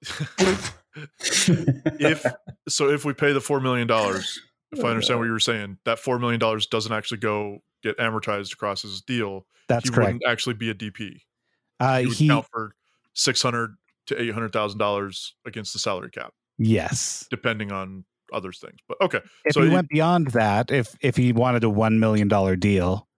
[0.38, 2.24] if
[2.68, 4.40] so, if we pay the four million dollars,
[4.72, 7.96] if I understand what you were saying, that four million dollars doesn't actually go get
[7.98, 9.46] amortized across his deal.
[9.68, 10.14] That's he correct.
[10.14, 11.20] wouldn't actually be a DP.
[11.80, 12.74] Uh, He would he count for
[13.14, 13.74] six hundred
[14.06, 17.26] to eight hundred thousand dollars against the salary cap, yes.
[17.30, 18.76] depending on other things.
[18.88, 21.98] But okay, If so he you- went beyond that, if if he wanted a one
[22.00, 23.08] million dollar deal,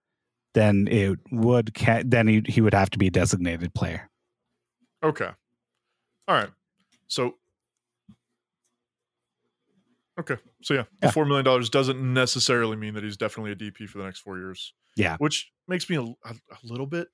[0.54, 4.08] then it would ca- then he he would have to be a designated player.
[5.02, 5.30] Okay.
[6.28, 6.50] All right.
[7.08, 7.36] So
[10.20, 10.36] Okay.
[10.62, 11.10] So yeah, the Yeah.
[11.10, 14.38] four million dollars doesn't necessarily mean that he's definitely a DP for the next four
[14.38, 14.72] years.
[14.96, 15.16] Yeah.
[15.18, 17.08] Which makes me a, a, a little bit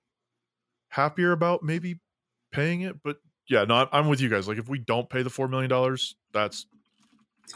[0.90, 2.00] happier about maybe
[2.52, 2.96] paying it.
[3.02, 3.16] But
[3.48, 4.48] yeah, no, I'm- I'm with you guys.
[4.48, 6.66] Like if we don't pay the four million dollars, that's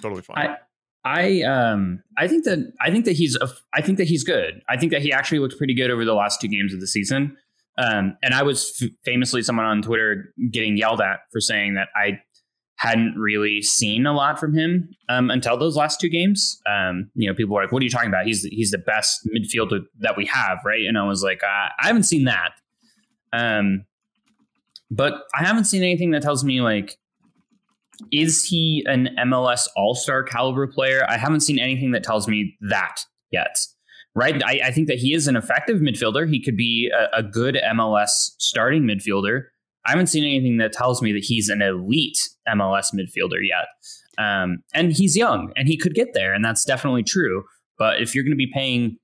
[0.00, 0.38] totally fine.
[0.48, 0.56] I
[1.02, 4.60] I um I think that I think that he's a, I think that he's good.
[4.68, 6.86] I think that he actually looked pretty good over the last two games of the
[6.86, 7.36] season.
[7.78, 11.88] Um, and I was f- famously someone on Twitter getting yelled at for saying that
[11.96, 12.20] I
[12.80, 16.58] hadn't really seen a lot from him um, until those last two games.
[16.66, 18.24] Um, you know, people were like, "What are you talking about?
[18.24, 21.86] He's he's the best midfielder that we have, right?" And I was like, uh, "I
[21.86, 22.52] haven't seen that."
[23.34, 23.84] Um,
[24.90, 26.96] but I haven't seen anything that tells me like
[28.12, 31.04] is he an MLS All Star caliber player?
[31.06, 33.58] I haven't seen anything that tells me that yet.
[34.14, 34.42] Right?
[34.42, 36.28] I, I think that he is an effective midfielder.
[36.28, 39.42] He could be a, a good MLS starting midfielder.
[39.86, 42.18] I haven't seen anything that tells me that he's an elite
[42.56, 43.66] MLS midfielder yet.
[44.18, 47.44] Um, and he's young and he could get there, and that's definitely true.
[47.78, 48.98] But if you're going to be paying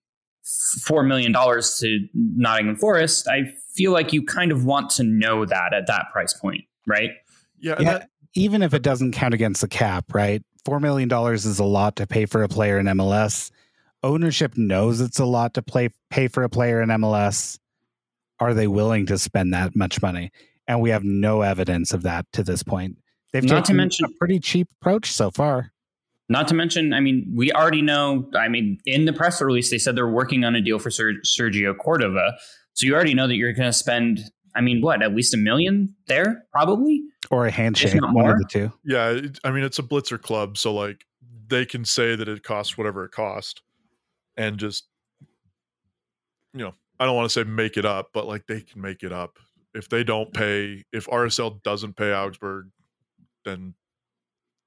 [0.82, 5.44] four million dollars to Nottingham Forest, I feel like you kind of want to know
[5.44, 7.10] that at that price point, right?
[7.58, 10.42] yeah, Yeah, that, even if it doesn't count against the cap, right?
[10.64, 13.50] Four million dollars is a lot to pay for a player in MLS.
[14.02, 17.58] Ownership knows it's a lot to play pay for a player in MLS.
[18.38, 20.30] Are they willing to spend that much money?
[20.68, 22.98] And we have no evidence of that to this point.
[23.32, 25.72] They've Not to mention- a pretty cheap approach so far.
[26.28, 28.28] Not to mention, I mean, we already know.
[28.34, 31.20] I mean, in the press release, they said they're working on a deal for Ser-
[31.24, 32.36] Sergio Cordova.
[32.72, 34.20] So you already know that you're going to spend.
[34.56, 35.02] I mean, what?
[35.02, 37.02] At least a million there, probably.
[37.30, 38.72] Or a handshake, not one of the two.
[38.84, 41.04] yeah, I mean it's a blitzer club, so like
[41.48, 43.62] they can say that it costs whatever it cost,
[44.36, 44.88] and just
[46.54, 49.02] you know, I don't want to say make it up, but like they can make
[49.02, 49.38] it up
[49.74, 50.84] if they don't pay.
[50.92, 52.68] If RSL doesn't pay Augsburg,
[53.46, 53.72] then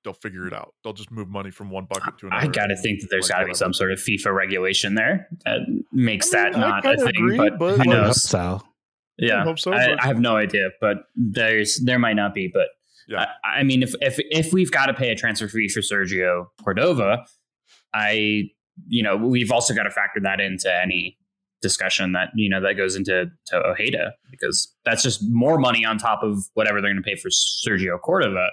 [0.04, 0.58] they'll figure it mm.
[0.58, 0.74] out.
[0.84, 2.44] They'll just move money from one bucket to another.
[2.44, 4.96] I got to think that there's Like, got to be some sort of FIFA regulation
[4.96, 5.60] there that
[5.92, 7.08] makes I mean, that I not a thing.
[7.10, 8.24] agree, but, but, who I hope knows?
[8.24, 8.62] so.
[9.18, 12.34] Yeah, I hope so, I, but- I have no idea, but there's there might not
[12.34, 12.50] be.
[12.52, 12.70] But
[13.08, 13.26] Yeah.
[13.44, 16.48] I, I mean, if if if we've got to pay a transfer fee for Sergio
[16.64, 17.26] Cordova,
[17.94, 18.50] I
[18.88, 21.18] you know we've also got to factor that into any
[21.62, 25.98] discussion that you know that goes into to Ojeda because that's just more money on
[25.98, 28.48] top of whatever they're going to pay for Sergio Cordova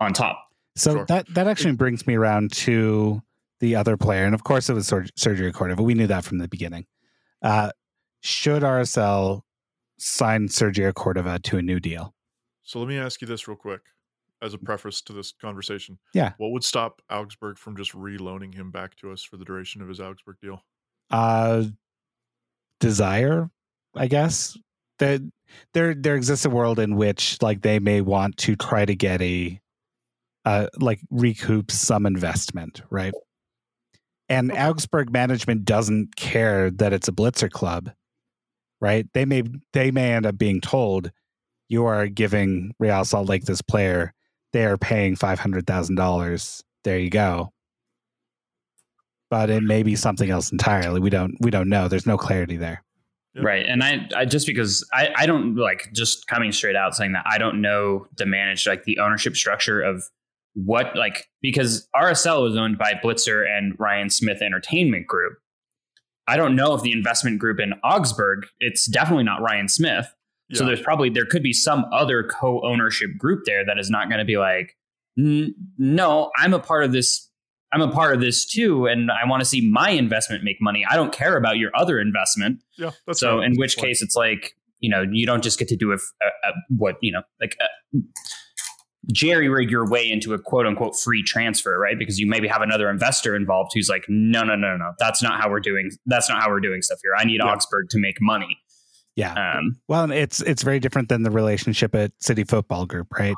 [0.00, 0.38] on top.
[0.76, 1.04] So Sure.
[1.06, 3.22] that that actually brings me around to
[3.60, 5.82] the other player, and of course it was Ser- Sergio Cordova.
[5.82, 6.86] We knew that from the beginning.
[7.42, 7.70] Uh,
[8.22, 9.42] should RSL
[9.98, 12.14] sign Sergio Cordova to a new deal?
[12.62, 13.80] So let me ask you this real quick,
[14.40, 15.98] as a preface to this conversation.
[16.14, 16.32] Yeah.
[16.38, 19.88] What would stop Augsburg from just reloaning him back to us for the duration of
[19.88, 20.64] his Augsburg deal?
[21.10, 21.64] Uh,
[22.78, 23.50] desire,
[23.94, 24.56] I guess.
[24.98, 25.20] That
[25.72, 29.20] there there exists a world in which like they may want to try to get
[29.22, 29.60] a
[30.44, 33.14] uh like recoup some investment, right?
[34.28, 34.62] And Okay.
[34.62, 37.90] Augsburg management doesn't care that it's a blitzer club,
[38.80, 39.06] right?
[39.12, 39.42] They may
[39.72, 41.10] they may end up being told
[41.68, 44.12] you are giving Real Salt Lake this player,
[44.52, 46.62] they are paying five hundred thousand dollars.
[46.84, 47.52] There you go.
[49.30, 51.00] But it may be something else entirely.
[51.00, 51.88] We don't we don't know.
[51.88, 52.82] There's no clarity there.
[53.34, 53.44] Yep.
[53.44, 53.66] Right.
[53.66, 57.24] And I, I just because I, I don't like just coming straight out saying that
[57.30, 60.02] I don't know the managed like the ownership structure of
[60.54, 65.34] what like because RSL was owned by Blitzer and Ryan Smith Entertainment Group.
[66.26, 70.12] I don't know if the investment group in Augsburg, it's definitely not Ryan Smith.
[70.52, 74.18] So there's probably there could be some other co-ownership group there that is not going
[74.18, 74.76] to be like,
[75.16, 77.28] no, I'm a part of this.
[77.72, 80.84] I'm a part of this too, and I want to see my investment make money.
[80.90, 82.64] I don't care about your other investment.
[82.76, 82.90] Yeah.
[83.12, 83.46] So right.
[83.46, 86.26] in which case it's like you know you don't just get to do a, a,
[86.48, 87.98] a what you know like uh
[89.12, 91.98] jerry rig your way into a quote unquote free transfer, right?
[91.98, 95.40] Because you maybe have another investor involved who's like, no, no, no, no, that's not
[95.40, 95.90] how we're doing.
[96.06, 97.12] That's not how we're doing stuff here.
[97.18, 97.50] I need Yeah.
[97.52, 98.58] Augsburg to make money.
[99.16, 99.32] Yeah.
[99.34, 103.36] Um, Well, it's it's very different than the relationship at City Football Group, right?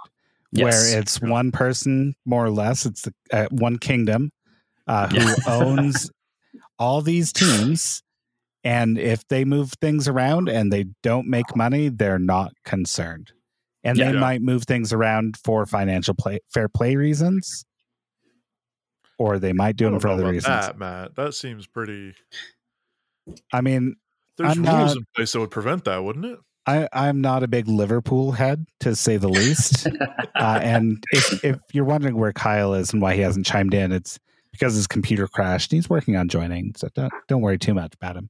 [0.52, 0.64] yes.
[0.92, 2.84] Where it's one person, more or less.
[2.84, 4.32] It's the, uh, one kingdom
[4.86, 5.34] uh, who Yeah.
[5.48, 6.10] owns
[6.78, 8.02] all these teams,
[8.64, 13.32] and if they move things around and they don't make money, they're not concerned,
[13.84, 14.06] and Yeah.
[14.08, 14.20] they Yeah.
[14.20, 17.64] might move things around for financial play, fair play reasons,
[19.18, 20.66] or they might do I them for other reasons.
[20.66, 22.14] That, Matt, that seems pretty.
[23.52, 23.96] I mean,
[24.36, 26.38] There's I'm rules not- in place that would prevent that, wouldn't it?
[26.64, 29.86] I, I'm not a big Liverpool head, to say the least.
[30.36, 33.90] uh, and if, if you're wondering where Kyle is and why he hasn't chimed in,
[33.90, 34.20] it's
[34.52, 35.72] because his computer crashed.
[35.72, 38.28] He's working on joining, so don't don't worry too much about him.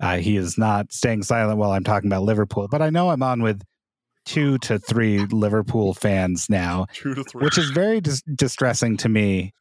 [0.00, 3.22] Uh, he is not staying silent while I'm talking about Liverpool, but I know I'm
[3.22, 3.62] on with
[4.26, 7.42] two to three Liverpool fans now, Two to three.
[7.44, 9.54] which is very dis- distressing to me.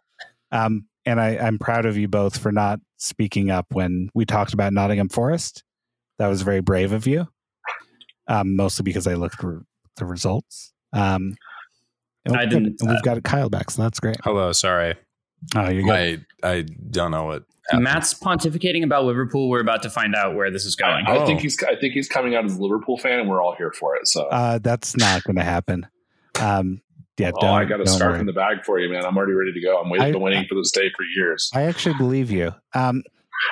[0.52, 4.54] Um, and I, I'm proud of you both for not speaking up when we talked
[4.54, 5.64] about Nottingham Forest.
[6.18, 7.28] That was very brave of you.
[8.28, 9.50] Um, mostly because I looked at
[9.98, 10.74] the results.
[10.94, 11.36] Um,
[12.26, 14.18] and I we've got- didn't, and we've uh, got Kyle back, so that's great.
[14.24, 14.96] Hello, sorry.
[15.56, 16.26] Oh, you're good.
[16.42, 17.44] I I don't know what.
[17.70, 17.84] Happened.
[17.84, 19.50] Matt's pontificating about Liverpool.
[19.50, 21.06] We're about to find out where this is going.
[21.08, 21.26] I Oh.
[21.26, 23.72] think he's I think he's coming out as a Liverpool fan, and we're all here
[23.72, 24.08] for it.
[24.08, 25.88] So, Uh, that's not going to happen.
[26.40, 26.82] Um,
[27.18, 28.20] yeah, oh, I got a scarf worry.
[28.20, 29.06] in the bag for you, man.
[29.06, 29.80] I'm already ready to go.
[29.80, 31.50] I'm waiting, I- been waiting for this day for years.
[31.54, 32.54] I actually believe you.
[32.74, 33.04] Um,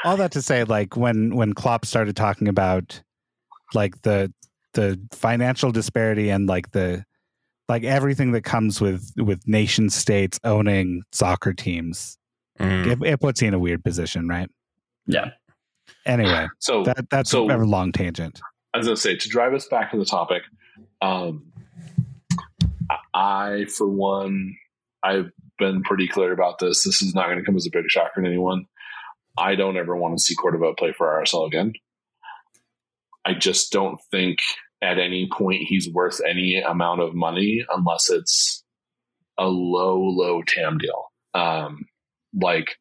[0.03, 3.02] all that to say, like when when Klopp started talking about
[3.73, 4.34] like the
[4.73, 7.06] the financial disparity and like the
[7.69, 12.18] like everything that comes with with nation states owning soccer teams,
[12.59, 12.88] Mhm.
[13.03, 14.49] it, it puts you in a weird position, right?
[15.07, 15.31] Yeah.
[16.05, 18.39] Anyway, So, that that's So- a long tangent.
[18.75, 20.41] As I was going to say to drive us back to the topic.
[21.01, 21.51] Um,
[23.13, 24.55] I, for one,
[25.03, 26.84] I've been pretty clear about this.
[26.84, 28.65] This is not going to come as a big shocker to anyone.
[29.38, 31.73] I don't ever want to see Cordova play for RSL again.
[33.25, 34.39] I just don't think
[34.81, 38.63] at any point he's worth any amount of money unless it's
[39.38, 41.05] a low, low TAM deal.
[41.34, 41.85] Um,
[42.39, 42.77] like,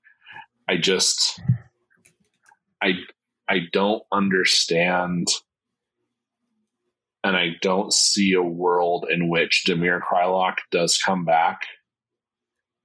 [0.69, 1.41] I just,
[2.83, 2.93] I,
[3.49, 5.29] I don't understand.
[7.25, 11.61] And I don't see a world in which Damir Kreilach does come back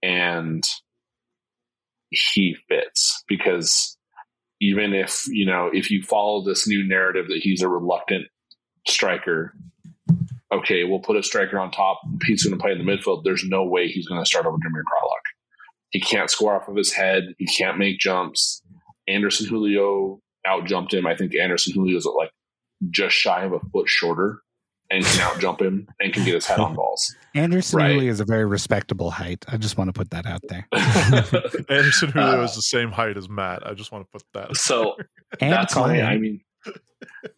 [0.04, 0.64] and
[2.10, 3.24] he fits.
[3.28, 3.98] Because
[4.60, 8.26] even if you know if you follow this new narrative that he's a reluctant
[8.88, 9.54] striker
[10.52, 12.00] okay we'll put a striker on top.
[12.26, 13.24] He's going to play in the midfield.
[13.24, 15.37] There's no way he's going to start over Damir Kreilach
[15.90, 18.62] he can't score off of his head he can't make jumps
[19.08, 22.32] Anderson Julio out jumped him I think Anderson Julio's like
[22.90, 24.42] just shy of a foot shorter
[24.90, 27.14] and can out jump him and can get his head on balls.
[27.36, 27.88] Anderson Right.
[27.90, 29.44] really is a very respectable height.
[29.50, 30.66] I just want to put that out there.
[31.70, 33.68] Anderson Julio Uh, is the same height as Matt.
[33.68, 34.56] I just want to put that.
[34.56, 34.96] so
[35.42, 36.40] And that's my I mean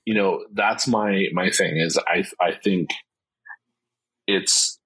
[0.06, 2.92] you know, that's my my thing is I I think
[4.28, 4.80] it's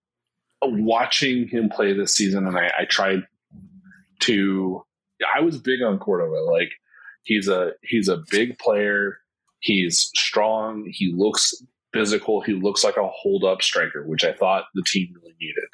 [0.61, 3.23] watching him play this season and I, I tried
[4.23, 4.83] to
[5.35, 6.41] I was big on Cordova.
[6.41, 6.71] Like
[7.23, 9.19] he's a he's a big player.
[9.59, 10.85] He's strong.
[10.91, 11.53] He looks
[11.93, 12.41] physical.
[12.41, 15.69] He looks like a hold up striker, which I thought the team really needed.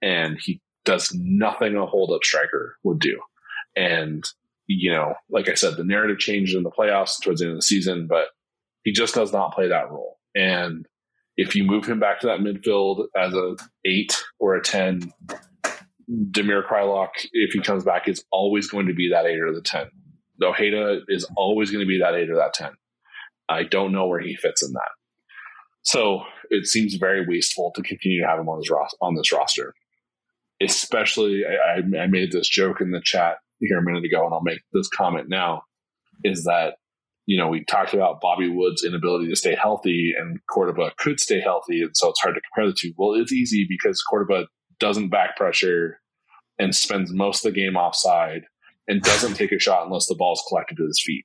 [0.00, 3.20] And he does nothing a hold up striker would do.
[3.76, 4.24] And,
[4.66, 7.58] you know, like I said, the narrative changed in the playoffs towards the end of
[7.58, 8.28] the season, but
[8.84, 10.18] he just does not play that role.
[10.34, 10.86] And
[11.36, 15.12] if you move him back to that midfield as a eight or a 10,
[16.10, 19.60] Damir Kreilach, if he comes back, is always going to be that eight or the
[19.60, 19.86] 10.
[20.42, 22.70] Ojeda is always going to be that eight or that 10.
[23.48, 24.90] I don't know where he fits in that.
[25.82, 29.32] So it seems very wasteful to continue to have him on this ros- on this
[29.32, 29.74] roster.
[30.60, 34.42] Especially, I- I made this joke in the chat here a minute ago, and I'll
[34.42, 35.62] make this comment now:
[36.24, 36.76] is that
[37.26, 41.40] you know we talked about Bobby Wood's inability to stay healthy, and Cordova could stay
[41.40, 42.92] healthy, and so it's hard to compare the two.
[42.96, 44.48] Well, it's easy because Cordova
[44.78, 46.00] doesn't back pressure
[46.58, 48.42] and spends most of the game offside
[48.86, 51.24] and doesn't take a shot unless the ball's collected to his feet.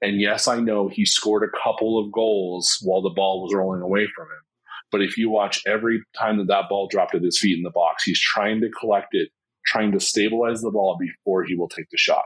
[0.00, 3.82] And yes, I know he scored a couple of goals while the ball was rolling
[3.82, 4.42] away from him.
[4.90, 7.70] But if you watch every time that that ball dropped at his feet in the
[7.70, 9.28] box, he's trying to collect it,
[9.66, 12.24] trying to stabilize the ball before he will take the shot.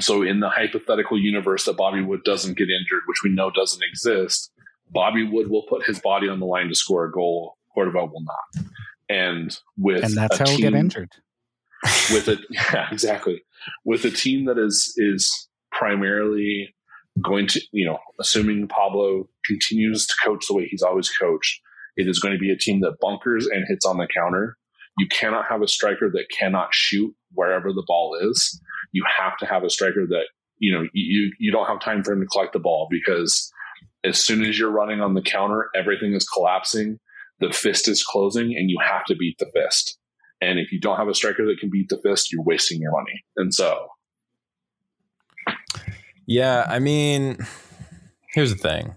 [0.00, 3.82] So, in the hypothetical universe that Bobby Wood doesn't get injured, which we know doesn't
[3.82, 4.50] exist,
[4.90, 7.58] Bobby Wood will put his body on the line to score a goal.
[7.74, 8.64] Cordova will not.
[9.08, 11.12] And with and that's a how he'll get team- injured.
[12.12, 13.42] with it yeah exactly
[13.84, 16.74] with a team that is is primarily
[17.22, 21.60] going to you know assuming pablo continues to coach the way he's always coached
[21.96, 24.56] It is going to be a team that bunkers and hits on the counter.
[24.98, 28.60] You cannot have a striker that cannot shoot wherever the ball is.
[28.92, 30.26] You have to have a striker that
[30.58, 33.50] you know you you don't have time for him to collect the ball because
[34.04, 36.98] as soon as you're running on the counter, everything is collapsing.
[37.46, 39.98] The fist is closing, and you have to beat the fist.
[40.40, 42.92] And if you don't have a striker that can beat the fist, you're wasting your
[42.92, 43.24] money.
[43.36, 43.88] And so,
[46.26, 47.38] Yeah, I mean,
[48.32, 48.94] here's the thing.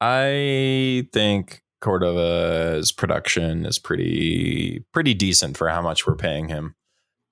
[0.00, 6.74] I think Cordova's production is pretty pretty decent for how much we're paying him.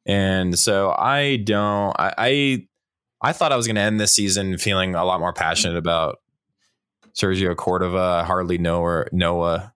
[0.06, 2.66] And so I don't I I,
[3.22, 6.18] I thought I was going to end this season feeling a lot more passionate about
[7.14, 8.24] Sergio Cordova.
[8.24, 9.73] Hardly Noah.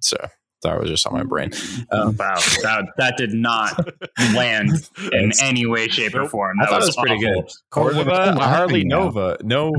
[0.00, 0.16] So
[0.62, 1.50] that was just on my brain.
[1.90, 3.86] Um, wow, that, that did not
[4.34, 4.70] land
[5.12, 6.30] in any way, shape, or Nope.
[6.30, 6.56] form.
[6.60, 7.42] I That thought it was was pretty awful.
[7.42, 7.50] good.
[7.70, 8.10] Cordova,
[8.42, 8.98] Harley laughing now.
[9.04, 9.72] Nova, no.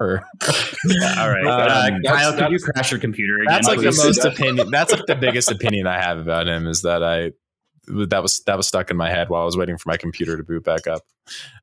[0.00, 0.22] or-
[1.18, 3.46] All right, Um, uh, that's- Kyle, could you crash your computer again?
[3.48, 4.70] that's like the most opinion.
[4.70, 7.32] That's like the biggest opinion I have about him is that I
[7.90, 10.36] that was that was stuck in my head while I was waiting for my computer
[10.36, 11.00] to boot back up.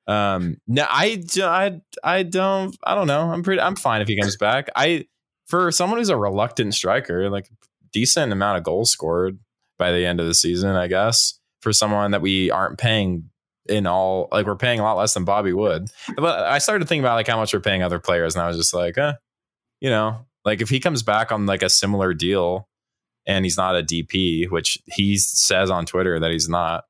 [0.07, 3.30] Um, no, I, d- I I don't I don't know.
[3.30, 4.70] I'm pretty I'm fine if he comes back.
[4.76, 5.06] I
[5.45, 7.48] for someone who's a reluctant striker, like
[7.95, 9.39] decent amount of goals scored
[9.80, 11.39] by the end of the season, I guess.
[11.61, 13.30] For someone that we aren't paying
[13.67, 15.89] in all like we're paying a lot less than Bobby Wood.
[16.15, 18.57] But I started thinking about like how much we're paying other players, and I was
[18.57, 19.13] just like, eh,
[19.80, 22.67] you know, like if he comes back on like a similar deal
[23.26, 26.84] and he's not a DP, which he says on Twitter that he's not,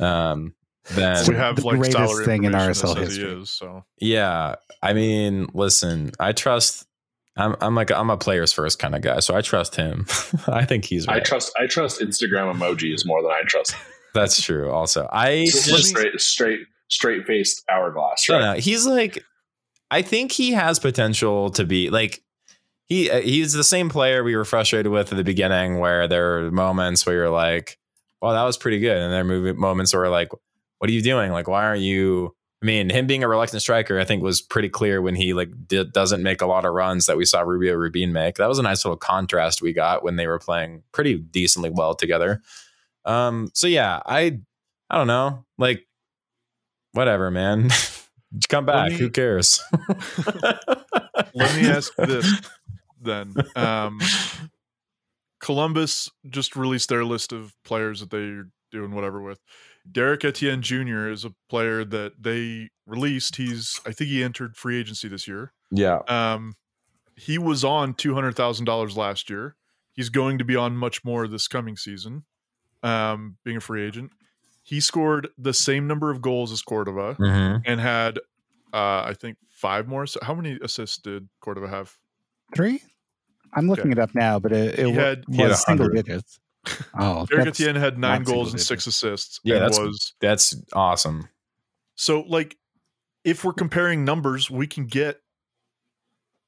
[0.00, 0.54] um,
[0.90, 3.42] then we have the like greatest thing in information RSL history.
[3.42, 6.86] is, so yeah, I mean, listen, I trust.
[7.36, 10.06] I'm I'm like I'm a players first kind of guy, so I trust him.
[10.48, 11.24] I think he's I right.
[11.24, 13.74] trust I trust Instagram emojis more than I trust
[14.14, 14.70] That's true.
[14.70, 18.28] Also, I just just straight straight straight faced hourglass.
[18.28, 18.40] Right?
[18.40, 19.24] no, he's like,
[19.90, 22.22] I think he has potential to be like,
[22.86, 26.38] he uh, he's the same player we were frustrated with at the beginning, where there
[26.38, 27.78] are moments where you're like,
[28.20, 30.30] well, that was pretty good, and there are moments where like,
[30.78, 31.32] what are you doing?
[31.32, 32.34] Like, why aren't you?
[32.62, 35.48] I mean, him being a reluctant striker, I think was pretty clear when he like
[35.66, 38.34] did, doesn't make a lot of runs that we saw Rubio Rubin make.
[38.36, 41.94] That was a nice little contrast we got when they were playing pretty decently well
[41.94, 42.42] together.
[43.06, 44.40] Um, so yeah, I
[44.90, 45.86] I don't know, like
[46.92, 47.70] whatever, man.
[48.48, 48.90] Come back.
[48.92, 49.62] me- Who cares?
[50.42, 52.30] let me ask this
[53.00, 53.34] then.
[53.56, 54.00] Um,
[55.40, 59.40] Columbus just released their list of players that they're doing whatever with.
[59.90, 61.08] Derrick Etienne Jr.
[61.08, 63.36] is a player that they released.
[63.36, 65.52] He's I think he entered free agency this year.
[65.70, 65.98] yeah.
[66.08, 66.54] Um,
[67.16, 69.56] he was on two hundred thousand dollars last year.
[69.92, 72.24] He's going to be on much more this coming season.
[72.82, 74.12] Um, being a free agent,
[74.62, 77.62] he scored the same number of goals as Cordova Mm-hmm.
[77.70, 78.18] and had,
[78.72, 80.06] uh, I think, five more.
[80.06, 81.94] So how many assists did Cordova have?
[82.56, 82.80] Three?
[83.52, 86.40] I'm looking it up now, but it, it He had- was he had single digits.
[86.98, 89.40] Oh, Derrick that's- Etienne had nine goals and six assists.
[89.44, 91.28] Yeah, and that's- was That's awesome.
[91.94, 92.56] so like
[93.24, 95.20] if we're comparing numbers, we can get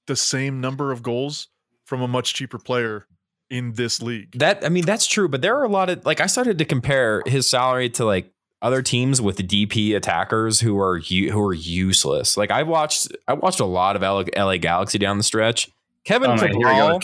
[0.07, 1.49] the same number of goals
[1.85, 3.07] from a much cheaper player
[3.51, 4.33] in this league.
[4.39, 6.65] That I mean, that's true, but there are a lot of like I started to
[6.65, 8.33] compare his salary to like
[8.63, 12.37] other teams with DP attackers who are u- who are useless.
[12.37, 15.69] Like I watched I watched a lot of LA, LA Galaxy down the stretch.
[16.05, 16.71] Kevin Oh, my, here we go.
[16.71, 17.01] Cabral.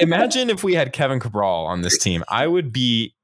[0.00, 2.24] Imagine if we had Kevin Cabral on this team.
[2.28, 3.14] I would be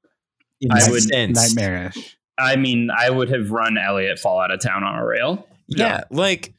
[0.71, 1.55] I would- incensed.
[1.55, 2.17] nightmarish.
[2.37, 5.45] I mean, I would have run Elliot fall out of town on a rail.
[5.67, 6.53] Yeah, like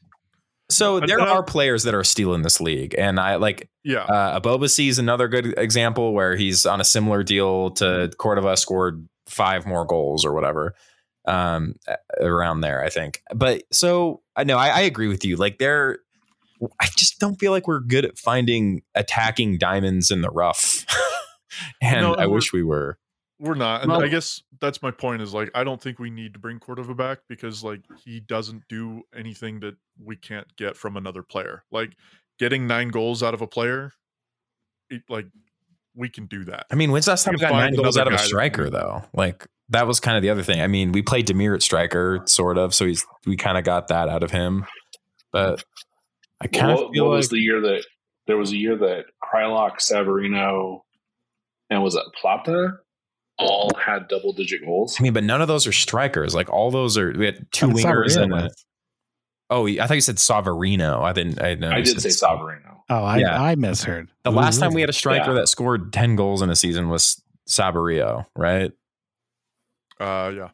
[0.69, 4.03] so But there then- are players that are stealing this league, and I like Yeah.
[4.03, 9.07] uh, Ebobisse is another good example where he's on a similar deal to Cordova, scored
[9.27, 10.75] five more goals or whatever
[11.27, 11.75] um,
[12.19, 13.21] around there, I think.
[13.33, 15.35] But so I know I, I agree with you.
[15.35, 15.99] Like there,
[16.79, 20.85] I just don't feel like we're good at finding attacking diamonds in the rough,
[21.81, 22.97] and No, I wish we were.
[23.39, 23.81] We're not.
[23.81, 26.39] And Well- I guess that's my point is like I don't think we need to
[26.39, 31.23] bring Cordova back because like he doesn't do anything that we can't get from another
[31.23, 31.63] player.
[31.71, 31.95] Like
[32.37, 33.93] getting nine goals out of a player,
[34.91, 35.25] it, like
[35.95, 36.67] we can do that.
[36.71, 38.27] I mean, when's the last time we got nine goals out of a guy that
[38.27, 39.03] striker though?
[39.13, 40.61] Like that was kind of the other thing.
[40.61, 43.87] I mean, we played Damir at striker, sort of, so he's we kind of got
[43.87, 44.65] that out of him.
[45.31, 45.63] But
[46.41, 47.85] I kind of what, feel what like was the year that
[48.27, 50.81] there was a year that Kreilach, Savarino,
[51.69, 52.73] and was it Plata
[53.37, 54.97] all had double digit goals?
[54.99, 56.35] I mean, but none of those are strikers.
[56.35, 58.49] Like all those are we had two And wingers Savarino and a,
[59.49, 61.01] oh, I thought you said Savarino.
[61.01, 61.41] I didn't.
[61.41, 62.77] I, know I did say Savarino.
[62.89, 63.41] Oh, I, Yeah.
[63.41, 64.09] I misheard.
[64.23, 65.35] The last time we had a striker Yeah.
[65.35, 68.71] that scored ten goals in a season was Saborio, right?
[69.99, 70.49] Uh yeah.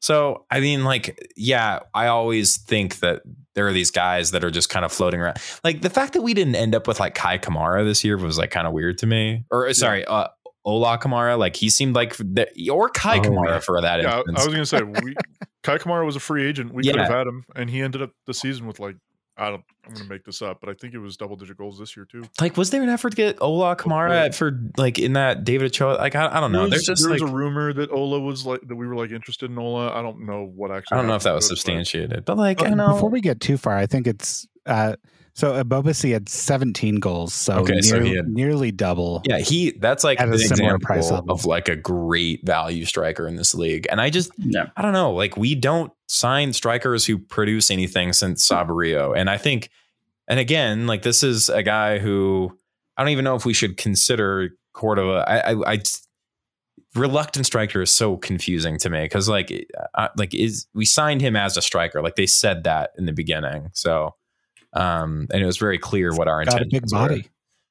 [0.00, 3.22] So I mean, like, yeah, I always think that
[3.54, 5.38] there are these guys that are just kind of floating around.
[5.64, 8.38] Like the fact that we didn't end up with like Kai Kamara this year was
[8.38, 9.44] like kind of weird to me.
[9.50, 10.28] Or sorry, uh,
[10.64, 13.58] Ola Kamara, like he seemed like the, or Kai Oh, Kamara yeah.
[13.60, 15.14] for that Yeah, I, I was going to say, we,
[15.62, 16.72] Kai Kamara was a free agent.
[16.74, 18.96] We could have had him, and he ended up the season with like,
[19.40, 21.56] I don't, I'm going to make this up, but I think it was double digit
[21.56, 22.22] goals this year too.
[22.40, 25.94] like, was there an effort to get Ola Kamara for like in that David Ochoa?
[25.94, 26.58] Like, I, I don't know.
[26.68, 28.86] There was, There's just there like was a rumor that Ola was like that we
[28.86, 29.92] were like interested in Ola.
[29.92, 30.96] I don't know what actually.
[30.96, 32.76] I don't know if that was to it, but- substantiated, but like Uh, I don't
[32.78, 32.92] know.
[32.92, 34.96] Before we get too far, I think it's uh,
[35.32, 39.22] so Ebobisse had 17 goals, so, Okay, so near- he had- nearly double.
[39.24, 41.32] Yeah, he that's like At an a similar example price level.
[41.32, 43.86] of like a great value striker in this league.
[43.90, 44.66] And I just No.
[44.76, 49.16] I don't know, like we don't sign strikers who produce anything since Saborio.
[49.16, 49.70] And I think
[50.28, 52.56] and again, like this is a guy who
[52.96, 55.24] I don't even know if we should consider Cordova.
[55.28, 55.82] I I, I
[56.94, 59.52] reluctant striker is so confusing to me because like
[59.94, 63.12] uh, like is we signed him as a striker like they said that in the
[63.12, 64.12] beginning so
[64.72, 67.14] um and it was very clear what our Got a big body.
[67.14, 67.22] were.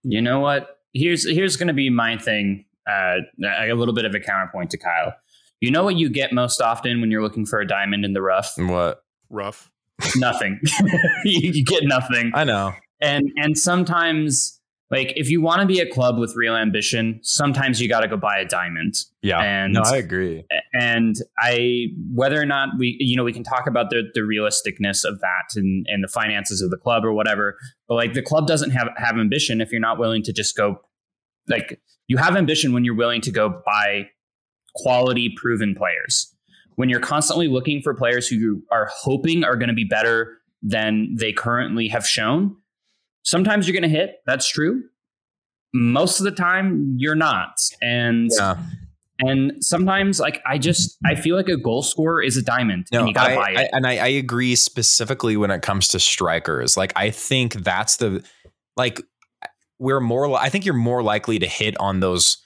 [0.04, 0.80] You know what?
[0.94, 2.66] Here's here's going to be my thing.
[2.90, 5.14] Uh, a little bit of a counterpoint to Kyle.
[5.62, 8.22] You know what you get most often when you're looking for a diamond in the
[8.22, 8.54] rough?
[8.58, 9.70] what rough.
[10.16, 10.60] nothing.
[11.26, 12.32] you, you get nothing.
[12.34, 14.60] I know And and sometimes,
[14.90, 18.08] like, if you want to be a club with real ambition, sometimes you got to
[18.08, 18.96] go buy a diamond.
[19.22, 23.44] yeah And no I agree and I whether or not we you know we can
[23.44, 27.14] talk about the the realisticness of that and and the finances of the club or
[27.14, 27.58] whatever,
[27.88, 30.80] but like the club doesn't have have ambition if you're not willing to just go
[31.48, 34.08] like you have ambition when you're willing to go buy
[34.76, 36.34] quality proven players.
[36.76, 40.38] When you're constantly looking for players who you are hoping are going to be better
[40.62, 42.56] than they currently have shown,
[43.24, 44.18] sometimes you're going to hit.
[44.26, 44.84] That's true.
[45.74, 47.60] Most of the time, you're not.
[47.82, 48.58] And yeah
[49.20, 53.00] and sometimes, like I just I feel like a goal scorer is a diamond, No,
[53.00, 53.58] and you gotta I, buy it.
[53.58, 56.78] I- and I, I agree specifically when it comes to strikers.
[56.78, 58.24] Like, I think that's the
[58.78, 59.02] like
[59.78, 60.34] we're more.
[60.38, 62.38] I think you're more likely to hit on those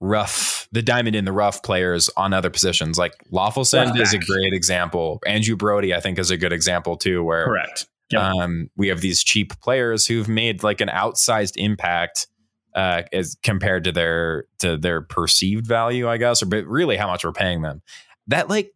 [0.00, 2.98] rough, the diamond in the rough players on other positions.
[2.98, 5.20] Like Lawfulson is a great example.
[5.26, 7.22] Andrew Brody, I think, is a good example too.
[7.24, 7.86] Where Correct.
[8.10, 8.22] Yep.
[8.22, 12.28] um, we have these cheap players who've made like an outsized impact
[12.76, 17.08] uh, as compared to their to their perceived value, I guess, or but really how
[17.08, 17.82] much we're paying them.
[18.28, 18.72] That like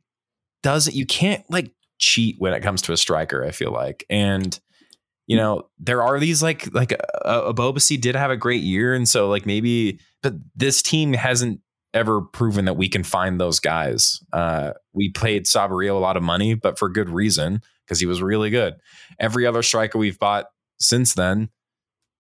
[0.63, 3.45] doesn't you can't like cheat when it comes to a striker.
[3.45, 4.59] I feel like, and
[5.27, 6.93] you know there are these like like
[7.25, 11.61] uh, Ebobisse did have a great year, and so like maybe, but this team hasn't
[11.93, 14.21] ever proven that we can find those guys.
[14.33, 18.23] Uh, we paid Saborio a lot of money, but for good reason because he was
[18.23, 18.77] really good.
[19.19, 20.47] Every other striker we've bought
[20.79, 21.51] since then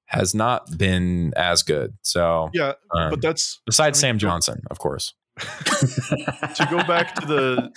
[0.06, 1.94] has not been as good.
[2.02, 5.14] So, Yeah, um, but that's besides I mean, Sam Johnson, of course.
[5.38, 7.70] to go back to the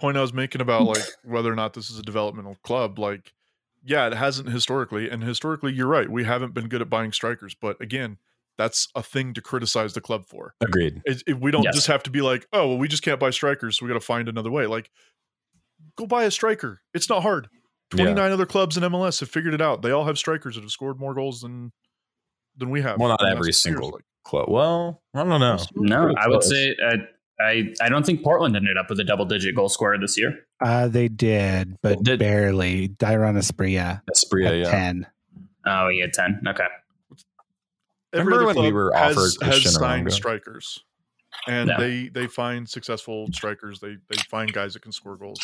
[0.00, 2.98] point I was making about like whether or not this is a developmental club.
[3.00, 3.32] Like,
[3.82, 6.08] yeah, it hasn't historically, and historically, you're right.
[6.08, 8.18] We haven't been good at buying strikers, but again,
[8.58, 10.54] that's a thing to criticize the club for.
[10.60, 11.02] Agreed.
[11.04, 11.74] It, it- we don't Yes.
[11.74, 13.98] just have to be like, oh, well, we just can't buy strikers, so we got
[13.98, 14.66] to find another way.
[14.66, 14.90] Like,
[15.96, 16.80] go buy a striker.
[16.94, 17.48] It's not hard.
[17.94, 18.04] Yeah.
[18.04, 19.82] 29 other clubs in MLS have figured it out.
[19.82, 21.72] They all have strikers that have scored more goals than
[22.56, 22.98] than we have.
[22.98, 23.58] Well, not every last few years.
[23.60, 25.58] single Like, Clo- well, I don't know.
[25.74, 26.96] no, I would say uh,
[27.40, 30.46] I I don't think Portland ended up with a double digit goal scorer this year.
[30.64, 32.88] Uh, they did, but Did- barely.
[32.88, 34.70] Dairon Asprilla Asprilla, yeah.
[34.70, 35.06] 10.
[35.66, 36.40] Oh, he had ten.
[36.48, 36.66] Okay.
[38.14, 40.12] Every Remember other when we club were has, offered has Cristian signed Arango?
[40.12, 40.78] strikers
[41.48, 41.76] and Yeah.
[41.78, 45.40] they they find successful strikers they they find guys that can score goals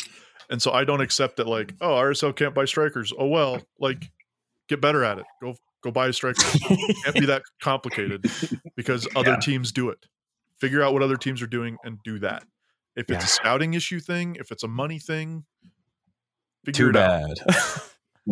[0.49, 4.09] and so i don't accept that like oh rsl can't buy strikers oh well like
[4.69, 5.53] get better at it go
[5.83, 8.25] go buy a striker it can't be that complicated
[8.77, 9.39] because other Yeah.
[9.39, 10.05] teams do it
[10.59, 12.43] figure out what other teams are doing and do that
[12.95, 15.43] if it's a scouting issue thing if it's a money thing
[16.63, 17.55] figure Too it out bad.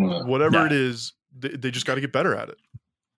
[0.02, 0.66] Uh, whatever Yeah.
[0.68, 2.58] it is they, they just got to get better at it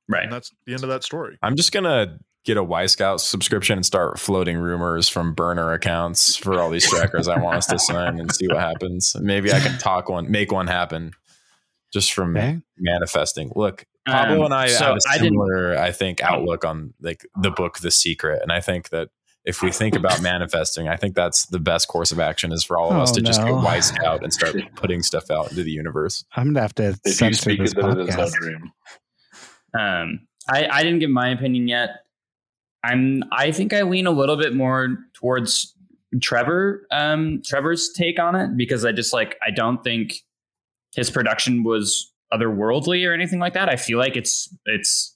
[0.10, 0.24] Right.
[0.24, 3.78] and that's the end of that story I'm just gonna get a Y Scout subscription
[3.78, 7.78] and start floating rumors from burner accounts for all these trackers I want us to
[7.80, 9.16] sign and see what happens.
[9.20, 11.12] Maybe I can talk one, make one happen,
[11.94, 12.58] just from Okay.
[12.80, 13.52] manifesting.
[13.56, 16.96] Look, Pablo Um, and I so have a I didn't- similar, I, think, outlook on
[17.00, 19.10] like the book The Secret, and I think that
[19.46, 22.78] if we think about manifesting, I think that's the best course of action is for
[22.80, 23.56] all of us Oh, to just get no.
[23.58, 26.26] Y Scout and start putting stuff out into the universe.
[26.36, 28.34] I'm going to have to if you censor speak this it, it is podcast.
[29.78, 32.06] Um, I, I didn't give my opinion yet.
[32.84, 35.76] I'm I think I lean a little bit more towards
[36.22, 40.16] Trevor um Trevor's take on it because I just like I don't think
[40.96, 43.70] his production was otherworldly or anything like that.
[43.70, 45.16] I feel like it's it's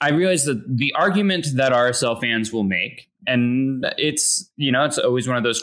[0.00, 4.98] I realize that the argument that RSL fans will make, and it's you know, it's
[4.98, 5.62] always one of those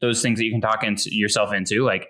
[0.00, 1.84] those things that you can talk into yourself into.
[1.84, 2.08] Like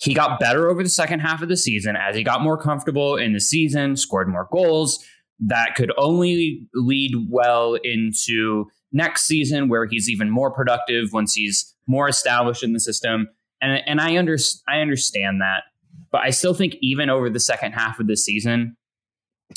[0.00, 3.16] he got better over the second half of the season as he got more comfortable
[3.16, 5.04] in the season, scored more goals.
[5.38, 11.74] That could only lead well into next season where he's even more productive once he's
[11.86, 13.28] more established in the system.
[13.60, 14.36] And and I under,
[14.66, 15.64] I understand that,
[16.10, 18.76] but I still think even over the second half of the season,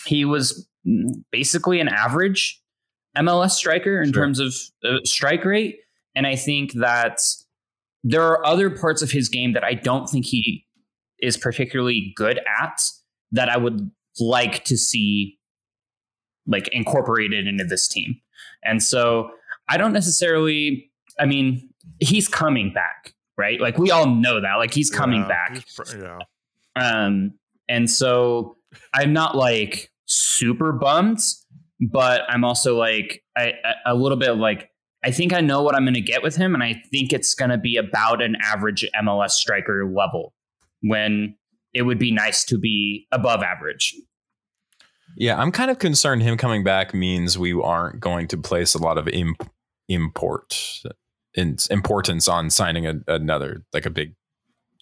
[0.05, 0.67] he was
[1.31, 2.61] basically an average
[3.17, 4.23] MLS striker in sure.
[4.23, 4.53] terms of
[4.83, 5.77] uh, strike rate.
[6.15, 7.19] And I think that
[8.03, 10.65] there are other parts of his game that I don't think he
[11.19, 12.81] is particularly good at
[13.31, 13.89] that I would
[14.19, 15.39] like to see
[16.45, 18.15] like incorporated into this team.
[18.63, 19.31] And so
[19.69, 21.69] I don't necessarily I mean,
[21.99, 23.61] he's coming back, right?
[23.61, 24.55] Like we all know that.
[24.55, 25.63] Like he's coming yeah, back.
[25.63, 26.19] He's, yeah.
[26.75, 27.33] Um
[27.69, 28.57] and so
[28.93, 31.19] I'm not like super bummed,
[31.79, 33.53] but I'm also like I,
[33.85, 34.69] a little bit like
[35.03, 37.35] I think I know what I'm going to get with him, and I think it's
[37.35, 40.33] going to be about an average MLS striker level.
[40.81, 41.35] When
[41.73, 43.95] it would be nice to be above average.
[45.17, 48.79] Yeah, I'm kind of concerned him coming back means we aren't going to place a
[48.79, 49.49] lot of imp-
[49.87, 50.81] import
[51.35, 54.15] in, importance on signing a, another like a big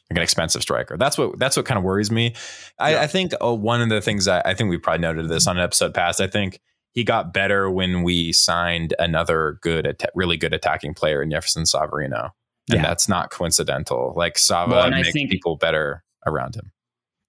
[0.10, 0.98] like an expensive striker.
[0.98, 2.36] That's what that's what kind of worries me.
[2.80, 3.02] I, yeah.
[3.02, 5.58] I think uh, one of the things I, I think we probably noted this on
[5.58, 6.22] an episode past.
[6.22, 6.60] I think
[6.94, 12.32] he got better when we signed another good, really good attacking player in Jefferson Savarino,
[12.70, 12.82] and yeah.
[12.82, 14.14] that's not coincidental.
[14.16, 16.72] Like Sava well, makes think, people better around him.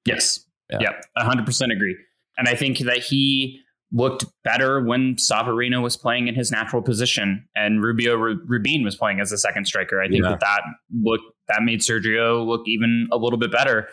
[0.05, 1.97] Yes, yeah, hundred percent agree.
[2.39, 3.60] And I think that he
[3.93, 9.20] looked better when Savarino was playing in his natural position and Rubio Rubin was playing
[9.20, 10.01] as a second striker.
[10.01, 10.30] I think yeah.
[10.30, 10.62] that that
[11.02, 13.89] looked that made Sergio look even a little bit better.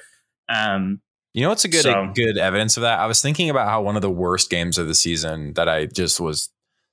[0.48, 1.02] Um,
[1.34, 3.00] you know what's a good so, a good evidence of that?
[3.00, 5.86] I was thinking about how one of the worst games of the season that I
[5.86, 6.50] just was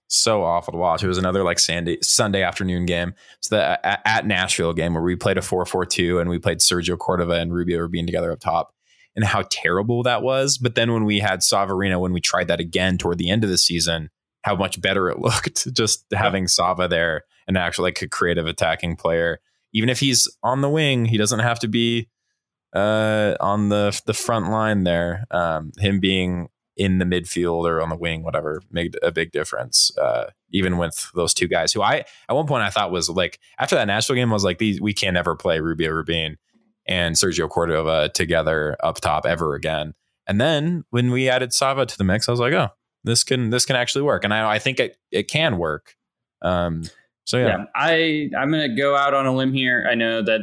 [0.08, 1.02] so awful to watch.
[1.02, 3.14] It was another like Sunday Sunday afternoon game.
[3.38, 6.98] It's the at, at Nashville game where we played a 4-4-2 and we played Sergio
[6.98, 8.72] Cordova and Rubio were being together up top
[9.14, 10.58] and how terrible that was.
[10.58, 13.50] But then when we had Savarino, when we tried that again toward the end of
[13.50, 14.10] the season,
[14.42, 18.96] how much better it looked just having Sava there and actually like a creative attacking
[18.96, 19.40] player.
[19.72, 22.08] Even if he's on the wing, he doesn't have to be
[22.76, 25.26] uh, on the the front line there.
[25.30, 29.96] Um, him being in the midfield or on the wing, whatever, made a big difference.
[29.96, 33.40] Uh, even with those two guys, who I at one point I thought was like
[33.58, 36.36] after that Nashville game, I was like, these we can never play Rubio Rubin
[36.86, 39.94] and Sergio Cordova together up top ever again.
[40.26, 42.68] And then when we added Sava to the mix, I was like, oh,
[43.04, 45.96] this can this can actually work, and I I think it it can work.
[46.42, 46.84] Um,
[47.24, 47.46] so yeah.
[47.46, 49.86] yeah, I I'm gonna go out on a limb here.
[49.90, 50.40] I know that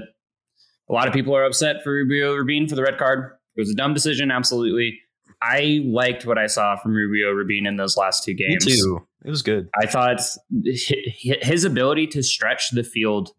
[0.90, 3.32] a lot of people are upset for Rubio Rubin for the red card.
[3.56, 5.00] It was a dumb decision, absolutely.
[5.42, 8.66] I liked what I saw from Rubio Rubin in those last two games.
[8.66, 9.06] Me too.
[9.26, 9.70] It was good.
[9.82, 10.22] I thought
[10.64, 13.32] his ability to stretch the field,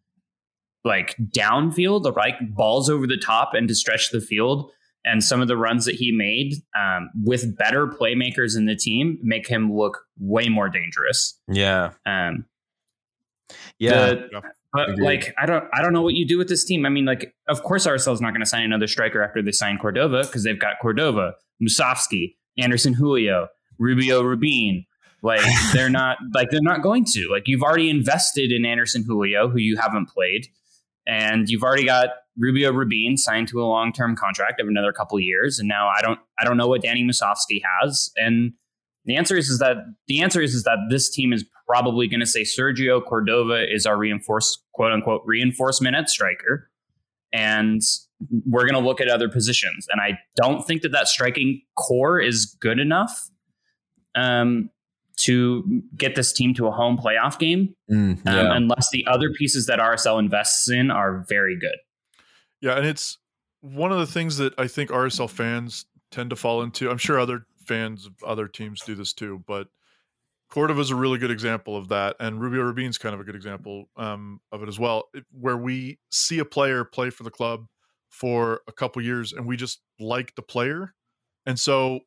[0.85, 4.71] like downfield, like balls over the top, and to stretch the field,
[5.05, 9.19] and some of the runs that he made um, with better playmakers in the team
[9.23, 11.39] make him look way more dangerous.
[11.49, 11.93] Yeah.
[12.07, 12.47] Um,
[13.79, 14.15] yeah.
[14.15, 14.43] The,
[14.75, 15.05] but Agreed.
[15.05, 16.85] like I don't I don't know what you do with this team.
[16.85, 19.79] I mean, like of course RSL's not going to sign another striker after they sign
[19.79, 23.47] Cordova because they've got Cordova, Musovski, Anderson Julio,
[23.79, 24.85] Rubio Rubin.
[25.23, 25.41] Like
[25.73, 27.29] they're not like they're not going to.
[27.31, 30.49] Like you've already invested in Anderson Julio, who you haven't played,
[31.07, 35.21] and you've already got Rubio Rubin signed to a long term contract of another couple
[35.21, 35.61] years.
[35.61, 38.11] And now I don't I don't know what Danny Musovski has.
[38.17, 38.55] And
[39.05, 39.77] the answer is, is that
[40.09, 43.87] the answer is, is that this team is probably going to say Sergio Cordova is
[43.87, 46.71] our reinforced quote unquote reinforcement at striker,
[47.33, 47.83] and
[48.47, 49.87] we're going to look at other positions.
[49.91, 53.29] And I don't think that that striking core is good enough
[54.15, 54.71] um,
[55.17, 58.41] to get this team to a home playoff game, mm, yeah.
[58.41, 61.77] um, unless the other pieces that RSL invests in are very good.
[62.61, 63.19] Yeah, and it's
[63.61, 66.91] one of the things that I think RSL fans tend to fall into.
[66.91, 69.69] I'm sure other fans of other teams do this too, but
[70.51, 73.35] Cordova is a really good example of that, and Rubio Rubin's kind of a good
[73.35, 77.66] example um, of it as well, where we see a player play for the club
[78.09, 80.95] for a couple years, and we just like the player,
[81.47, 82.01] and so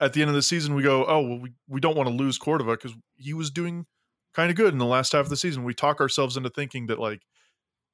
[0.00, 2.14] at the end of the season we go, oh well, we we don't want to
[2.14, 3.86] lose Cordova because he was doing
[4.34, 5.64] kind of good in the last half of the season.
[5.64, 7.22] We talk ourselves into thinking that like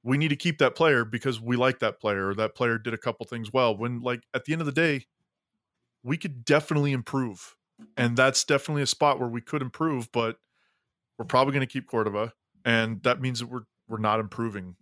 [0.03, 2.99] we need to keep that player because we like that player that player did a
[2.99, 3.77] couple things well.
[3.77, 5.07] When like at the end of the day,
[6.03, 7.57] we could definitely improve.
[7.97, 10.37] And that's definitely a spot where we could improve, but
[11.19, 12.33] we're probably going to keep Cordova.
[12.65, 14.77] And that means that we're we're not improving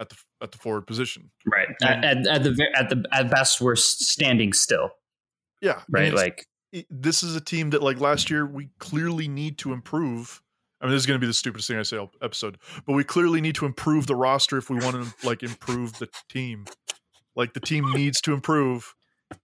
[0.00, 1.30] at the at the forward position.
[1.46, 1.68] Right.
[1.82, 4.90] At, at, at, the at the at best we're standing still.
[5.60, 5.82] Yeah.
[5.88, 6.14] Right.
[6.14, 6.46] Like
[6.90, 10.42] this is a team that like last year we clearly need to improve.
[10.80, 13.04] I mean, this is going to be the stupidest thing I say episode, but we
[13.04, 16.64] clearly need to improve the roster if we want to like improve the team.
[17.36, 18.94] Like the team needs to improve.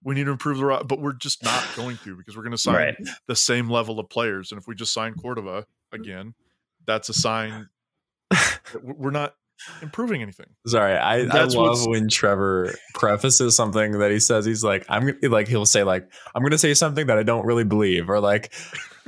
[0.03, 2.53] We need to improve the ro- but we're just not going to because we're going
[2.53, 2.97] to sign Right.
[3.27, 4.53] the same level of players.
[4.53, 6.35] And if we just sign Cordova again,
[6.87, 7.69] that's a sign
[8.31, 9.35] that we- we're not
[9.83, 10.47] improving anything.
[10.69, 14.45] Sorry, I, I That's love when Trevor prefaces something that he says.
[14.47, 17.45] He's like, I'm gonna like he'll say like I'm gonna say something that I don't
[17.45, 18.53] really believe, or like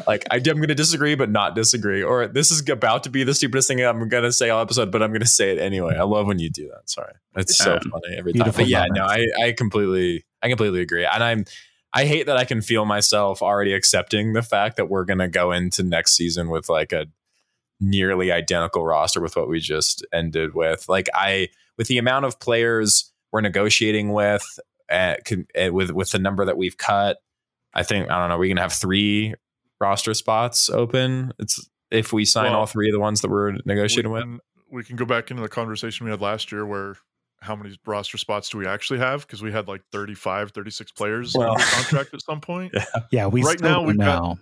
[0.09, 3.33] like I, am gonna disagree but not disagree, or this is about to be the
[3.33, 5.95] stupidest thing I'm gonna say all episode, but I'm gonna say it anyway.
[5.97, 6.91] I love when you do that.
[6.91, 8.51] Sorry, it's so funny every time.
[8.51, 9.27] But yeah, no, I.
[9.41, 11.45] I completely I completely agree, and I'm.
[11.93, 15.27] I hate that I can feel myself already accepting the fact that we're going to
[15.27, 17.07] go into next season with like a
[17.81, 20.89] nearly identical roster with what we just ended with.
[20.89, 24.45] Like I, with the amount of players we're negotiating with,
[24.89, 27.19] uh, con- uh, with with the number that we've cut,
[27.75, 28.39] I think I don't know.
[28.39, 29.35] We're gonna have three
[29.81, 31.33] roster spots open.
[31.41, 34.41] It's if we sign Well, all three of the ones that we're negotiating we with.
[34.71, 36.97] we can go back into the conversation we had last year where
[37.43, 39.23] how many roster spots do we actually have?
[39.23, 41.53] Because we had like 35, 36 players Well.
[41.53, 42.75] under contract at some point.
[43.11, 44.39] Yeah, we Right still now we've got-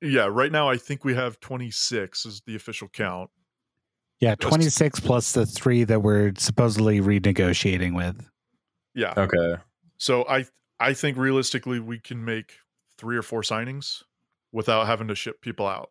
[0.00, 3.30] Yeah, right now I think we have 26 is the official count.
[4.20, 8.26] Yeah, 26 plus the three that we're supposedly renegotiating with.
[8.94, 9.14] Yeah.
[9.16, 9.56] Okay.
[9.98, 10.46] So I
[10.78, 12.52] I think realistically we can make
[12.98, 14.02] three or four signings
[14.52, 15.90] without having to ship people out.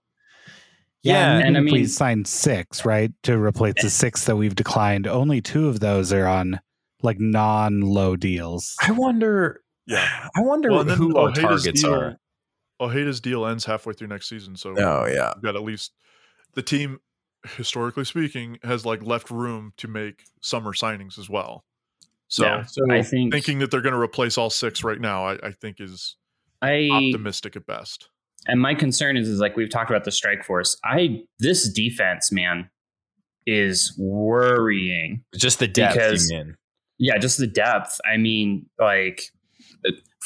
[1.03, 4.55] Yeah, even and I if we signed six, right, to replace the six that we've
[4.55, 6.59] declined, only two of those are on
[7.01, 8.75] like non-low deals.
[8.81, 9.61] I wonder.
[9.87, 10.27] Yeah.
[10.35, 12.17] I wonder Well, who our Ojeda's targets deal, are.
[12.81, 15.31] Ojeda's deal ends halfway through next season, so Oh yeah.
[15.35, 15.93] we've got at least
[16.53, 16.99] the team,
[17.55, 21.63] historically speaking, has like left room to make summer signings as well.
[22.27, 25.47] So yeah, I think thinking that they're going to replace all six right now, I,
[25.47, 26.15] I think is
[26.61, 28.09] I optimistic at best.
[28.47, 30.77] And my concern is is like we've talked about the strike force.
[30.83, 32.69] I this defense, man,
[33.45, 35.23] is worrying.
[35.35, 35.95] Just the depth.
[35.95, 36.55] Because- you mean?
[37.01, 37.99] Yeah, just the depth.
[38.11, 39.31] I mean, like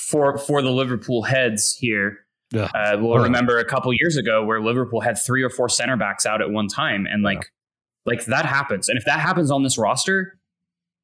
[0.10, 2.26] for for the Liverpool heads here,
[2.56, 2.69] Ugh.
[2.73, 3.23] uh, we'll Ugh.
[3.23, 6.49] remember a couple years ago where Liverpool had three or four center backs out at
[6.49, 7.52] one time, and like
[8.06, 8.90] like that happens.
[8.90, 10.40] And if that happens on this roster,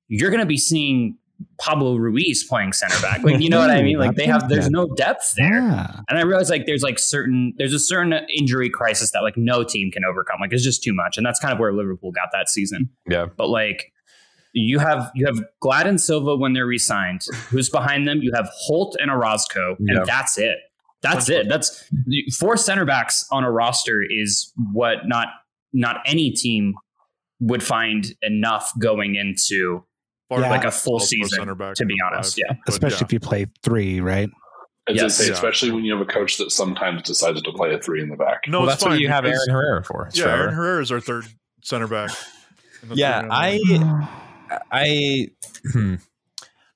[0.07, 1.17] you're going to be seeing
[1.59, 3.21] Pablo Ruiz playing center back.
[3.23, 3.97] Like you know what I mean?
[3.97, 5.59] Like they have there's no depth there.
[5.61, 5.99] Yeah.
[6.09, 9.63] And I realize like there's like certain there's a certain injury crisis that like no
[9.63, 10.37] team can overcome.
[10.41, 12.89] Like it's just too much, and that's kind of where Liverpool got that season.
[13.09, 13.25] Yeah.
[13.37, 13.91] But like
[14.53, 17.21] you have you have Gladden Silva when they're re-signed.
[17.49, 18.19] Who's behind them?
[18.21, 20.03] You have Holt and Orozco, and Yeah.
[20.05, 20.57] that's it.
[21.01, 21.47] That's it.
[21.47, 21.85] That's
[22.37, 25.27] four center backs on a roster is what not
[25.71, 26.73] not any team
[27.39, 29.85] would find enough going into
[30.29, 30.49] Far Yeah.
[30.51, 31.27] like a full season.
[31.39, 32.43] center To be honest, five.
[32.49, 32.57] yeah.
[32.65, 34.29] But Especially if you play three, right?
[34.87, 35.17] Yes.
[35.17, 35.33] say, Yeah.
[35.33, 38.15] especially when you have a coach that sometimes decides to play a three in the
[38.15, 38.41] back.
[38.47, 40.09] No, well, it's that's what you have because- Aaron Herrera for.
[40.13, 40.41] Yeah, Trevor.
[40.43, 41.25] Aaron Herrera is our third
[41.63, 42.11] center back.
[42.93, 44.59] Yeah, three-man I.
[44.71, 45.27] I,
[45.71, 45.95] hmm.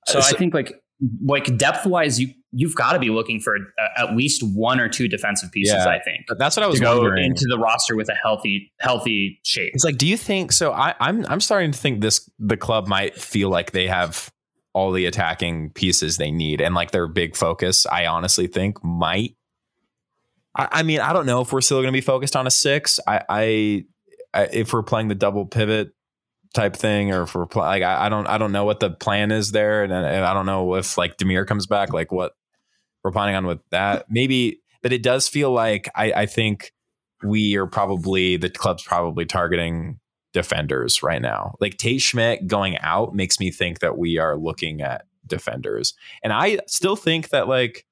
[0.08, 0.80] So So- I think like
[1.26, 4.88] like depth wise, you you've got to be looking for uh, at least one or
[4.88, 5.76] two defensive pieces.
[5.76, 5.90] Yeah.
[5.90, 9.40] I think that's what I was to go into the roster with a healthy healthy
[9.44, 9.72] shape.
[9.74, 10.72] It's like, do you think so?
[10.72, 14.32] I, I'm I'm starting to think this the club might feel like they have
[14.74, 17.86] all the attacking pieces they need, and like their big focus.
[17.86, 19.36] I honestly think might.
[20.56, 22.52] I, I mean, I don't know if we're still going to be focused on a
[22.52, 23.00] six.
[23.08, 23.86] I, I,
[24.34, 25.92] I if we're playing the double pivot
[26.54, 29.52] type thing, or if like, I, I don't, I don't know what the plan is
[29.52, 32.34] there, and, and I don't know if like Damir comes back, like what
[33.04, 34.06] we're planning on with that.
[34.10, 36.72] Maybe, but it does feel like I, I think
[37.24, 40.00] we are probably the club's probably targeting
[40.34, 41.56] defenders right now.
[41.62, 45.94] Like Tate Schmitt going out makes me think that we are looking at defenders.
[46.24, 47.86] And I still think that like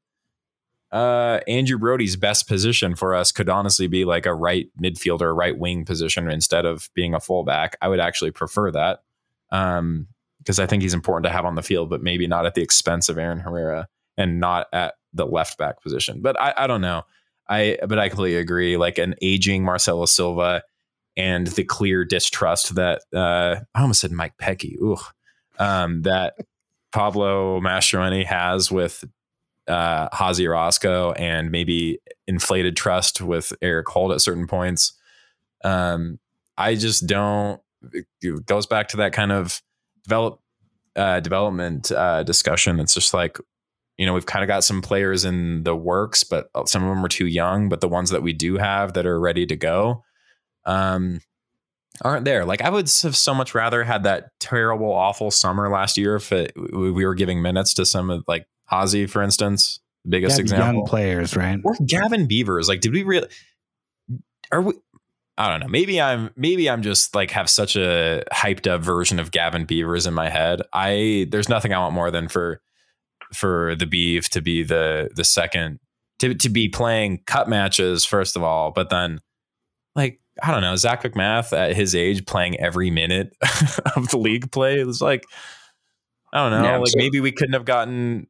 [0.92, 5.58] uh Andrew Brody's best position for us could honestly be like a right midfielder, right
[5.58, 7.78] wing position instead of being a fullback.
[7.82, 9.04] I would actually prefer that.
[9.52, 10.08] Um
[10.40, 12.64] because I think he's important to have on the field, but maybe not at the
[12.64, 13.88] expense of Aaron Herrera
[14.18, 16.22] and not at the left back position.
[16.22, 17.04] But I, I don't know.
[17.48, 18.78] I but I completely agree.
[18.78, 20.64] Like an aging Marcelo Silva
[21.18, 24.76] and the clear distrust that uh, I almost said Mike Petke.
[24.82, 24.98] Ooh,
[25.60, 26.36] um, that
[26.92, 29.04] Pablo Mastroeni has with
[29.68, 34.94] uh, Hazi Orozco and maybe inflated trust with Eric Holt at certain points.
[35.64, 36.20] Um,
[36.58, 37.62] I just don't.
[38.22, 39.62] It goes back to that kind of
[40.04, 40.40] develop
[40.96, 42.80] uh, development uh, discussion.
[42.80, 43.38] It's just like
[43.98, 47.04] you know we've kind of got some players in the works, but some of them
[47.04, 47.70] are too young.
[47.70, 50.04] But the ones that we do have that are ready to go
[50.66, 51.22] um,
[52.04, 52.46] aren't there.
[52.46, 56.32] Like I would have so much rather had that terrible, awful summer last year if
[56.32, 60.74] it, we were giving minutes to some of like Hazi, for instance, biggest Yeah, example.
[60.82, 61.60] young players, right?
[61.64, 62.68] Or Gavin Beavers.
[62.70, 63.28] Like, did we really?
[64.52, 64.74] Are we?
[65.38, 65.68] I don't know.
[65.68, 70.06] Maybe I'm maybe I'm just like have such a hyped up version of Gavin Beavers
[70.08, 70.62] in my head.
[70.74, 72.62] I there's nothing I want more than for
[73.34, 75.80] for the Beeve to be the the second
[76.20, 79.20] to to be playing cut matches first of all, but then
[79.96, 83.34] like I don't know Zac MacMath at his age playing every minute
[83.96, 84.80] of the league play.
[84.80, 85.24] It was like
[86.34, 86.68] I don't know.
[86.70, 88.28] Yeah, like so- maybe we couldn't have gotten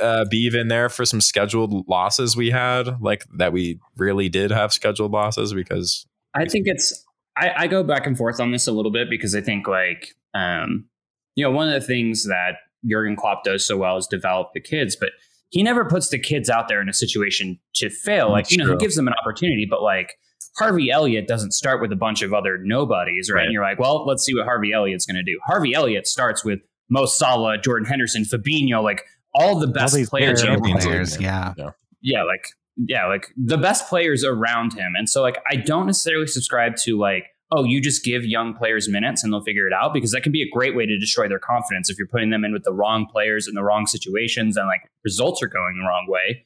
[0.00, 4.50] uh, Beeve in there for some scheduled losses we had, like that we really did
[4.50, 7.04] have scheduled losses because I think it's
[7.36, 10.14] I, I go back and forth on this a little bit because I think like
[10.34, 10.86] um,
[11.34, 12.56] you know one of the things that
[12.88, 15.10] Jurgen Klopp does so well is develop the kids, but
[15.50, 18.30] he never puts the kids out there in a situation to fail.
[18.30, 18.74] Like That's you know true.
[18.74, 20.14] he gives them an opportunity, but like
[20.58, 23.38] Harvey Elliott doesn't start with a bunch of other nobodies, right?
[23.38, 23.44] Right.
[23.44, 25.38] And you're like, well, let's see what Harvey Elliott's going to do.
[25.46, 26.60] Harvey Elliott starts with
[26.90, 29.04] Mo Salah, Jordan Henderson, Fabinho, like
[29.34, 30.42] all the All best these players.
[30.42, 31.54] great in Champions players, League, yeah.
[32.00, 32.46] yeah, like
[32.76, 34.92] yeah, like the best players around him.
[34.96, 38.88] And so like I don't necessarily subscribe to like, oh, you just give young players
[38.88, 41.28] minutes and they'll figure it out because that can be a great way to destroy
[41.28, 44.56] their confidence if you're putting them in with the wrong players in the wrong situations
[44.56, 46.44] and like results are going the wrong way.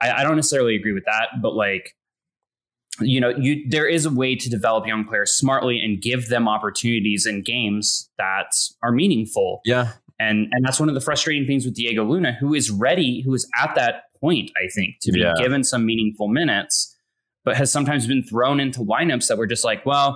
[0.00, 1.94] I, I don't necessarily agree with that, but like
[3.00, 6.46] you know, you there is a way to develop young players smartly and give them
[6.46, 9.60] opportunities in games that are meaningful.
[9.64, 9.92] yeah,
[10.22, 13.32] And and that's one of the frustrating things with Diego Luna, who is ready, who
[13.34, 15.34] is at that point, I think, to be Yeah.
[15.38, 16.74] given some meaningful minutes,
[17.44, 20.08] but has sometimes been thrown into lineups that were just like, well,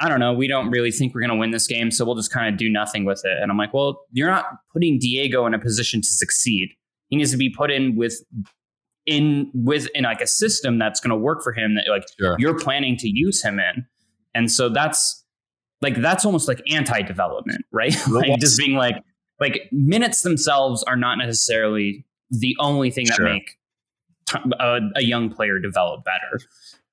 [0.00, 2.14] I don't know, we don't really think we're going to win this game, so we'll
[2.14, 3.36] just kind of do nothing with it.
[3.42, 6.68] And I'm like, well, you're not putting Diego in a position to succeed.
[7.08, 8.14] He needs to be put in with
[9.06, 12.36] in with in like a system that's going to work for him that like Sure.
[12.38, 13.86] you're planning to use him in.
[14.34, 15.24] And so that's
[15.80, 17.94] like that's almost like anti-development, right?
[18.10, 18.96] like just being like
[19.40, 23.58] like minutes themselves are not necessarily the only thing that make
[24.26, 26.40] t- a, a young player develop better.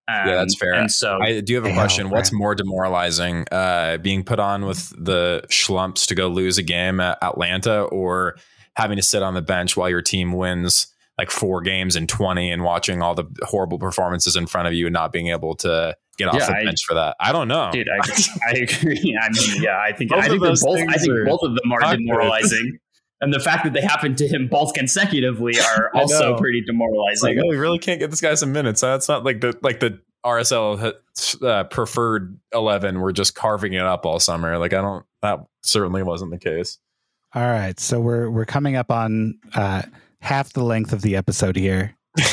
[0.07, 0.73] Um, Yeah, that's fair.
[0.73, 2.09] And so I do have a Yeah, question.
[2.09, 6.99] What's more demoralizing, uh, being put on with the schlumps to go lose a game
[6.99, 8.35] at Atlanta, or
[8.76, 10.88] having to sit on the bench while your team wins
[11.18, 14.88] like four games in twenty, and watching all the horrible performances in front of you
[14.88, 17.16] and not being able to get off Yeah, the I- bench for that?
[17.20, 17.70] I don't know.
[17.72, 18.12] dude, I,
[18.48, 19.18] I agree.
[19.22, 20.80] I mean, yeah, I think Both I of think those both.
[20.80, 21.98] I think both of them are awkward.
[21.98, 22.78] demoralizing.
[23.22, 27.36] And the fact that they happen to him both consecutively are also pretty demoralizing.
[27.38, 28.82] like, oh, we really can't get this guy some minutes.
[28.82, 30.94] That's not like the like the RSL
[31.42, 33.00] uh, preferred eleven.
[33.00, 34.58] We're just carving it up all summer.
[34.58, 35.06] Like I don't.
[35.22, 36.78] That certainly wasn't the case.
[37.34, 39.84] All right, so we're we're coming up on uh,
[40.26, 41.95] half the length of the episode here.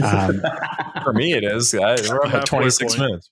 [0.00, 0.40] Um,
[1.02, 1.74] For me, it is.
[1.74, 3.08] I, we're up at twenty six point.
[3.08, 3.30] minutes.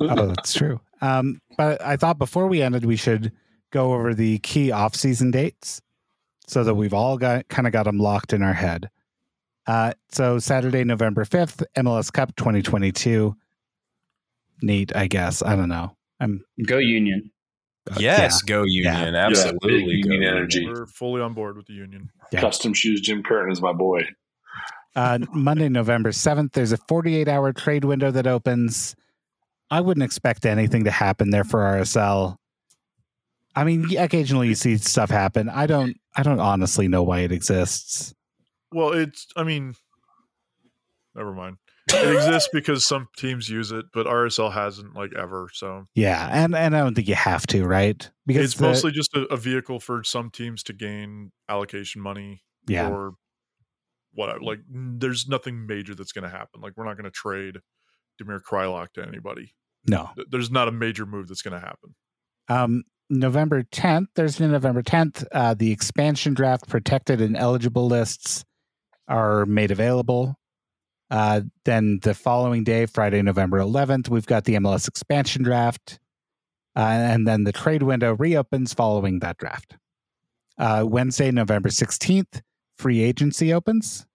[0.00, 0.82] oh, that's true.
[1.00, 3.32] Um, but I thought before we ended, we should
[3.72, 5.80] go over the key off-season dates
[6.46, 8.90] so that we've all got kind of got them locked in our head.
[9.66, 13.34] Uh, so Saturday, November fifth, MLS Cup 2022.
[14.60, 15.40] Neat, I guess.
[15.42, 15.96] I don't know.
[16.20, 17.30] I'm Go Union.
[17.98, 19.14] Yes, go Union.
[19.14, 19.26] Yeah.
[19.26, 19.86] Absolutely.
[19.86, 20.66] big go Union energy.
[20.66, 22.10] We're fully on board with the union.
[22.32, 22.40] Yeah.
[22.40, 23.00] Custom shoes.
[23.00, 24.08] Jim Curtin is my boy.
[24.94, 28.96] Uh, Monday, November 7th, there's a 48 hour trade window that opens.
[29.70, 32.36] I wouldn't expect anything to happen there for RSL.
[33.54, 35.48] I mean, occasionally you see stuff happen.
[35.48, 38.14] I don't I don't honestly know why it exists.
[38.72, 39.26] Well, it's.
[39.36, 39.74] I mean,
[41.14, 41.56] never mind.
[41.88, 45.48] It exists because some teams use it, but RSL hasn't like ever.
[45.52, 48.10] So Yeah, and and I don't think you have to, right?
[48.26, 52.42] Because it's the- mostly just a, a vehicle for some teams to gain allocation money
[52.66, 52.90] yeah.
[52.90, 53.12] or
[54.12, 54.42] what.
[54.42, 56.60] Like, there's nothing major that's going to happen.
[56.60, 57.58] Like, we're not going to trade
[58.20, 59.54] Damir Kreilach to anybody.
[59.86, 60.10] No.
[60.30, 61.94] There's not a major move that's going to happen.
[62.48, 68.44] Um November 10th, Thursday, November 10th, uh, the expansion draft protected and eligible lists
[69.06, 70.36] are made available.
[71.10, 75.98] Uh, then the following day, Friday, November 11th, we've got the MLS expansion draft.
[76.74, 79.76] Uh, and then the trade window reopens following that draft.
[80.58, 82.42] Uh, Wednesday, November 16th,
[82.76, 84.06] free agency opens.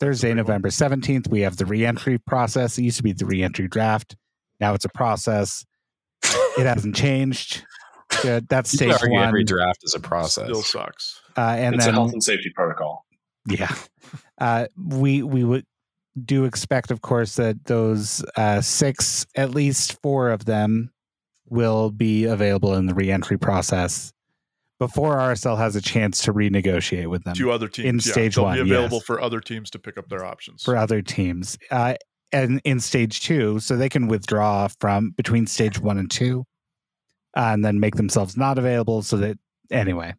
[0.00, 0.34] Thursday.
[0.34, 2.76] November 17th, we have the reentry process.
[2.76, 4.16] It used to be the reentry draft.
[4.60, 5.64] Now it's a process.
[6.58, 7.64] It hasn't changed.
[8.22, 8.48] Good.
[8.48, 9.28] That's You stage argue one.
[9.28, 10.44] every draft is a process.
[10.44, 11.20] Still sucks.
[11.36, 13.06] Uh, and it's then a health and safety protocol.
[13.46, 13.74] yeah,
[14.38, 15.64] uh, we we would
[16.24, 20.90] do expect, of course, that those uh, six, at least four of them,
[21.48, 24.12] will be available in the reentry process
[24.78, 27.88] before RSL has a chance to renegotiate with them Two other teams.
[27.88, 29.04] in yeah, stage they'll one, be available yes.
[29.04, 30.64] for other teams to pick up their options.
[30.64, 31.56] for other teams.
[31.70, 31.94] Uh,
[32.32, 36.44] and in stage two, so they can withdraw from between stage one and two,
[37.36, 39.02] uh, and then make themselves not available.
[39.02, 39.38] So that
[39.70, 40.14] anyway,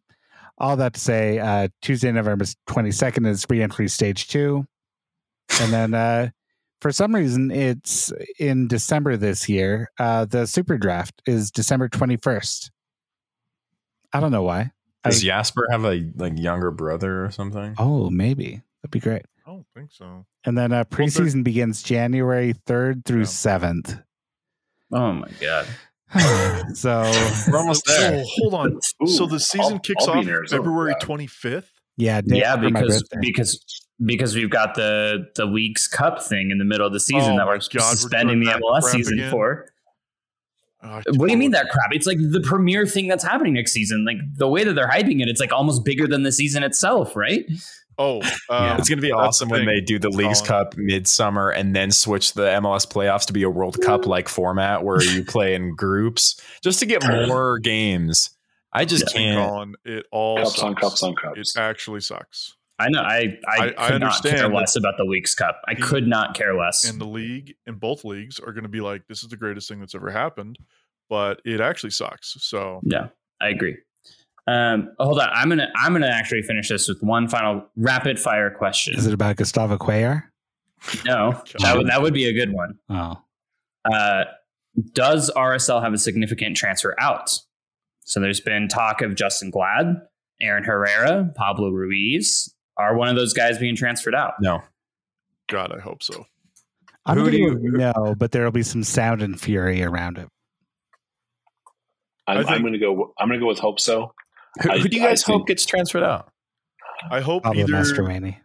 [0.56, 4.64] all that to say, uh, Tuesday, November twenty second is reentry stage two,
[5.60, 6.30] and then uh,
[6.80, 9.90] for some reason, it's in December this year.
[9.98, 12.70] Uh, the Super Draft is December 21st.
[14.12, 14.70] I don't know why.
[15.04, 17.74] Does I- Jasper have a like younger brother or something?
[17.78, 18.62] Oh, maybe.
[18.82, 19.22] That'd be great.
[19.46, 20.24] I don't think so.
[20.44, 23.24] And then uh, Well, preseason begins January 3rd through Yeah.
[23.26, 24.02] 7th.
[24.92, 25.66] Oh my god.
[26.76, 27.02] so,
[27.50, 28.22] We're almost there.
[28.24, 28.80] So hold on.
[29.06, 31.72] so the season I'll- kicks I'll off in Arizona for February twenty fifth.
[31.96, 33.58] yeah, yeah, because because
[34.04, 37.36] because we've got the the Leagues Cup thing in the middle of the season Oh
[37.36, 39.30] that my we're God, we're suspending the MLS season again?
[39.30, 39.66] for.
[40.82, 41.92] Oh, What do you mean that crap?
[41.92, 44.04] It's like the premier thing that's happening next season.
[44.04, 47.16] Like the way that they're hyping it, it's like almost bigger than the season itself,
[47.16, 47.46] right?
[47.96, 48.16] Oh,
[48.50, 50.64] um, It's going to be awesome the when they do the Leagues Colin.
[50.66, 54.84] Cup midsummer and then switch the MLS playoffs to be a World Cup like format
[54.84, 58.30] where you play in groups just to get more games.
[58.70, 59.48] I just Hey, can't.
[59.48, 60.62] Colin, it all Cups sucks.
[60.64, 61.56] on cups on cups.
[61.56, 62.56] It actually sucks.
[62.78, 63.00] I know.
[63.00, 65.60] I I, I- could I not understand care less about the Leagues Cup.
[65.68, 66.84] I could not care less.
[66.88, 69.68] And the league and both leagues are going to be like, this is the greatest
[69.68, 70.58] thing that's ever happened,
[71.08, 72.36] but it actually sucks.
[72.40, 73.08] So Yeah,
[73.40, 73.76] I agree.
[74.46, 78.50] Um, hold on, I'm gonna I'm gonna actually finish this with one final rapid fire
[78.50, 78.94] question.
[78.98, 80.24] Is it about Gustavo Cuellar?
[81.06, 82.78] no, that would that would be a good one.
[82.90, 83.22] Oh,
[83.90, 84.24] Uh,
[84.92, 87.38] does RSL have a significant transfer out?
[88.02, 89.96] So there's been talk of Justen Glad,
[90.42, 92.53] Aaron Herrera, Pablo Ruiz.
[92.76, 94.34] Are one of those guys being transferred out?
[94.40, 94.62] No.
[95.48, 96.26] God, I hope so.
[97.06, 100.18] I'm Who do to you- no, but there will be some sound and fury around
[100.18, 100.28] it.
[102.26, 103.12] I I'm, think- I'm going to go.
[103.18, 104.12] I'm going to go with hope so.
[104.62, 106.30] Who, I- who do you I guys hope think- gets transferred out?
[107.10, 108.02] I hope Pablo either.
[108.02, 108.40] Manny.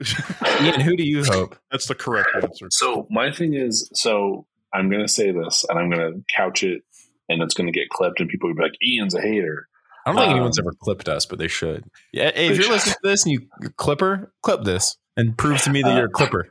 [0.60, 1.56] Ian, who do you hope?
[1.70, 2.66] That's the correct answer.
[2.70, 6.62] So my thing is, so I'm going to say this, and I'm going to couch
[6.64, 6.82] it,
[7.28, 9.68] and it's going to get clipped, and people will be like, "Ian's a hater."
[10.04, 11.84] I don't think Um, anyone's ever clipped us, but they should.
[12.12, 12.72] Yeah, hey, if you're should.
[12.72, 16.06] listening to this and you clipper, clip this and prove to me that Uh, you're
[16.06, 16.48] a clipper.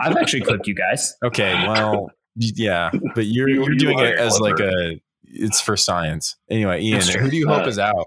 [0.00, 1.14] I've actually clipped you guys.
[1.24, 5.00] Okay, well, yeah, but you're You- you're doing are it as like a
[5.32, 6.36] it's for science.
[6.50, 8.06] Anyway, Ian, who do you hope Uh, is out?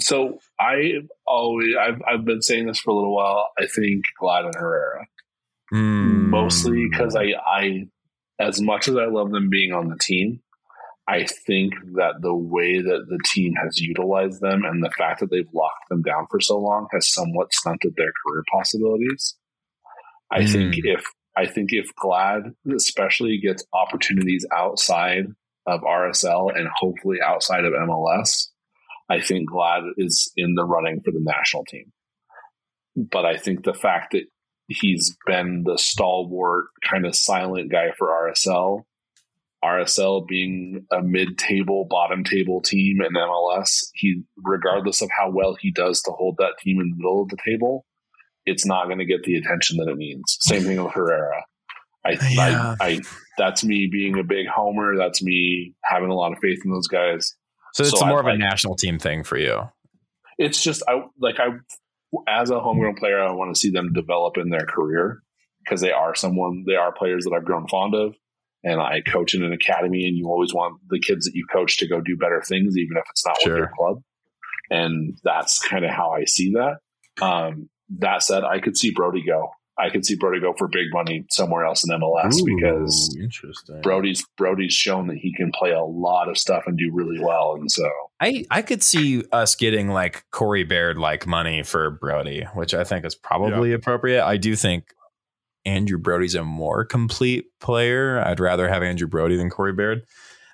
[0.00, 0.94] So I
[1.26, 3.48] always, I've, I've been saying this for a little while.
[3.58, 5.06] I think Glad and Herrera,
[5.70, 6.28] Hmm.
[6.30, 7.86] mostly because I, I,
[8.38, 10.40] as much as I love them being on the team,
[11.06, 15.30] I think that the way that the team has utilized them and the fact that
[15.30, 19.36] they've locked them down for so long has somewhat stunted their career possibilities.
[20.30, 20.52] I Mm.
[20.52, 21.04] think if
[21.36, 25.26] I think if Glad especially gets opportunities outside
[25.66, 28.50] of RSL and hopefully outside of MLS,
[29.08, 31.92] I think Glad is in the running for the national team.
[32.96, 34.24] But I think the fact that
[34.68, 38.84] he's been the stalwart kind of silent guy for RSL
[39.64, 46.02] RSL being a mid-table, bottom-table team in MLS, he, regardless of how well he does
[46.02, 47.86] to hold that team in the middle of the table,
[48.46, 50.36] it's not going to get the attention that it needs.
[50.40, 51.44] Same thing with Herrera.
[52.04, 52.74] I, Yeah.
[52.80, 53.00] I, I,
[53.38, 54.96] that's me being a big homer.
[54.96, 57.34] That's me having a lot of faith in those guys.
[57.72, 59.62] So it's so more I of a like- national team thing for you.
[60.36, 61.48] It's just I like I,
[62.28, 65.20] as a homegrown player, I want to see them develop in their career
[65.64, 68.14] because they are someone they are players that I've grown fond of.
[68.64, 71.76] And I coach in an academy, and you always want the kids that you coach
[71.78, 73.98] to go do better things, even if it's not with your club.
[74.70, 76.78] And that's kind of how I see that.
[77.22, 77.68] Um,
[77.98, 79.50] that said, I could see Brody go.
[79.76, 83.80] I could see Brody go for big money somewhere else in MLS because interesting.
[83.82, 87.56] Brody's Brody's shown that he can play a lot of stuff and do really well.
[87.58, 92.46] And so I, I could see us getting like Corey Baird like money for Brody,
[92.54, 94.24] which I think is probably appropriate.
[94.24, 94.94] I do think
[95.64, 98.20] Andrew Brody's a more complete player.
[98.20, 100.02] I'd rather have Andrew Brody than Corey Baird.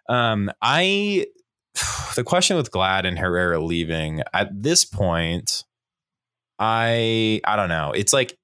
[0.09, 1.27] Um, I
[2.17, 5.65] the question with Glad and Herrera leaving at this point,
[6.59, 7.93] I I don't know.
[7.93, 8.37] It's like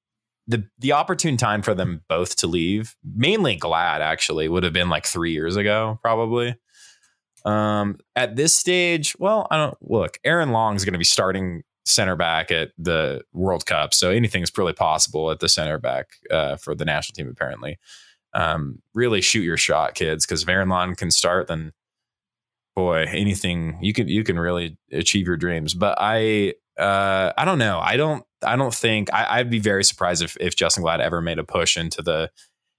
[0.46, 4.88] the the opportune time for them both to leave, mainly Glad actually, would have been
[4.88, 6.56] like three years ago, probably.
[7.44, 10.18] Um, at this stage, well, I don't look.
[10.24, 14.52] Aaron Long is going to be starting center back at the World Cup, so anything's
[14.58, 17.28] really possible at the center back uh, for the national team.
[17.28, 17.78] Apparently,
[18.34, 21.72] um, really shoot your shot, kids, because if Long can start, then
[22.74, 25.74] boy, anything you can you can really achieve your dreams.
[25.74, 27.80] But I uh, I don't know.
[27.80, 31.22] I don't I don't think I, I'd be very surprised if if Justen Glad ever
[31.22, 32.30] made a push into the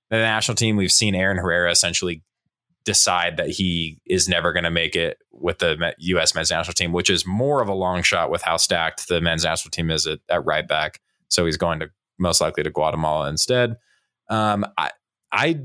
[0.09, 0.75] the national team.
[0.77, 2.21] We've seen Aaron Herrera essentially
[2.87, 6.33] decide that he is never going to make it with the U.S.
[6.33, 9.43] men's national team, which is more of a long shot with how stacked the men's
[9.43, 11.01] national team is at, at right back.
[11.27, 13.75] So he's going to most likely to Guatemala instead.
[14.29, 14.91] Um, I,
[15.33, 15.59] I,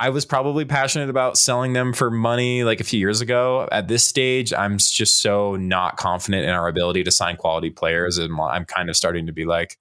[0.00, 3.68] I was probably passionate about selling them for money like a few years ago.
[3.70, 8.16] At this stage, I'm just so not confident in our ability to sign quality players,
[8.16, 9.76] and I'm kind of starting to be like,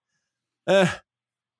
[0.67, 0.91] eh,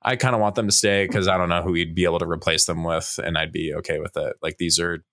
[0.01, 2.19] I kind of want them to stay because I don't know who we'd be able
[2.19, 4.37] to replace them with, and I'd be okay with it.
[4.41, 5.03] Like these are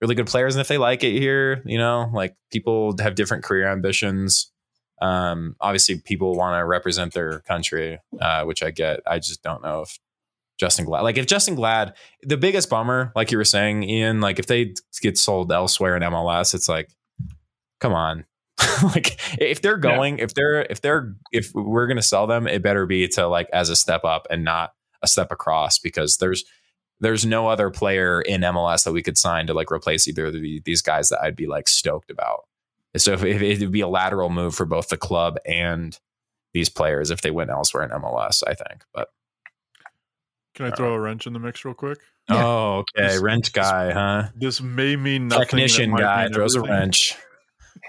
[0.00, 3.44] really good players, and if they like it here, you know, like people have different
[3.44, 4.52] career ambitions.
[5.00, 9.00] Um, obviously, people want to represent their country, uh, which I get.
[9.06, 9.98] I just don't know if
[10.60, 14.38] Justen Glad, like if Justen Glad, the biggest bummer, like you were saying, Ian, like
[14.38, 16.90] if they get sold elsewhere in MLS, it's like,
[17.80, 18.24] come on,
[18.82, 20.24] like if they're going, yeah.
[20.24, 23.68] if they're if they're if we're gonna sell them, it better be to like as
[23.70, 24.72] a step up and not
[25.02, 26.44] a step across because there's
[27.00, 30.32] there's no other player in MLS that we could sign to like replace either of
[30.32, 32.44] the, these guys that I'd be like stoked about.
[32.96, 35.98] So if, if it would be a lateral move for both the club and
[36.54, 38.84] these players if they went elsewhere in MLS, I think.
[38.94, 39.08] But
[40.54, 41.98] can I throw a wrench in the mix real quick?
[42.30, 42.44] Yeah.
[42.44, 44.28] Oh, okay, this, wrench guy, this, huh?
[44.34, 45.44] This may mean nothing.
[45.44, 46.74] Technician guy throws everything.
[46.74, 47.16] a wrench.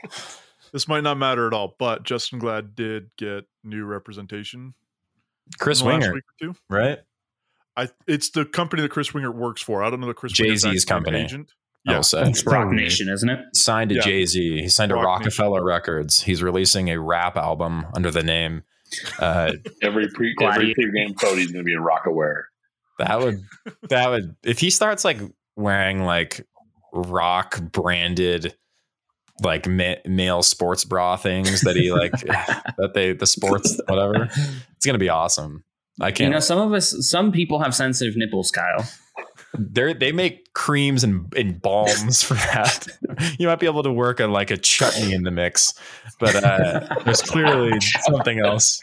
[0.72, 4.74] this might not matter at all, but Justen Glad did get new representation.
[5.60, 6.14] Chris Winger,
[6.70, 7.00] right?
[7.76, 9.84] I it's the company that Chris Winger works for.
[9.84, 11.22] I don't know the Chris Jay Z's company.
[11.22, 11.54] Agent.
[11.86, 13.40] Yeah, it's Roc Nation, isn't it?
[13.56, 14.02] Signed to yeah.
[14.02, 14.62] Jay Z.
[14.62, 15.68] He signed to Rockefeller Nation.
[15.68, 16.22] Records.
[16.22, 18.64] He's releasing a rap album under the name.
[19.20, 22.44] Uh, every pre every pre-game photo he's going to be in Rocawear.
[23.00, 23.42] That would
[23.90, 25.20] that would if he starts like
[25.56, 26.46] wearing like
[26.92, 28.56] rock branded
[29.42, 32.12] like ma- male sports bra things that he like
[32.78, 34.30] that they the sports whatever.
[34.76, 35.64] It's gonna be awesome.
[36.00, 36.30] I can't.
[36.30, 38.88] You know, some of us, some people have sensitive nipples, Kyle.
[39.58, 42.88] They they make creams and, and balms for that.
[43.40, 45.74] you might be able to work on like a chutney in the mix,
[46.20, 48.80] but uh, there's clearly something else.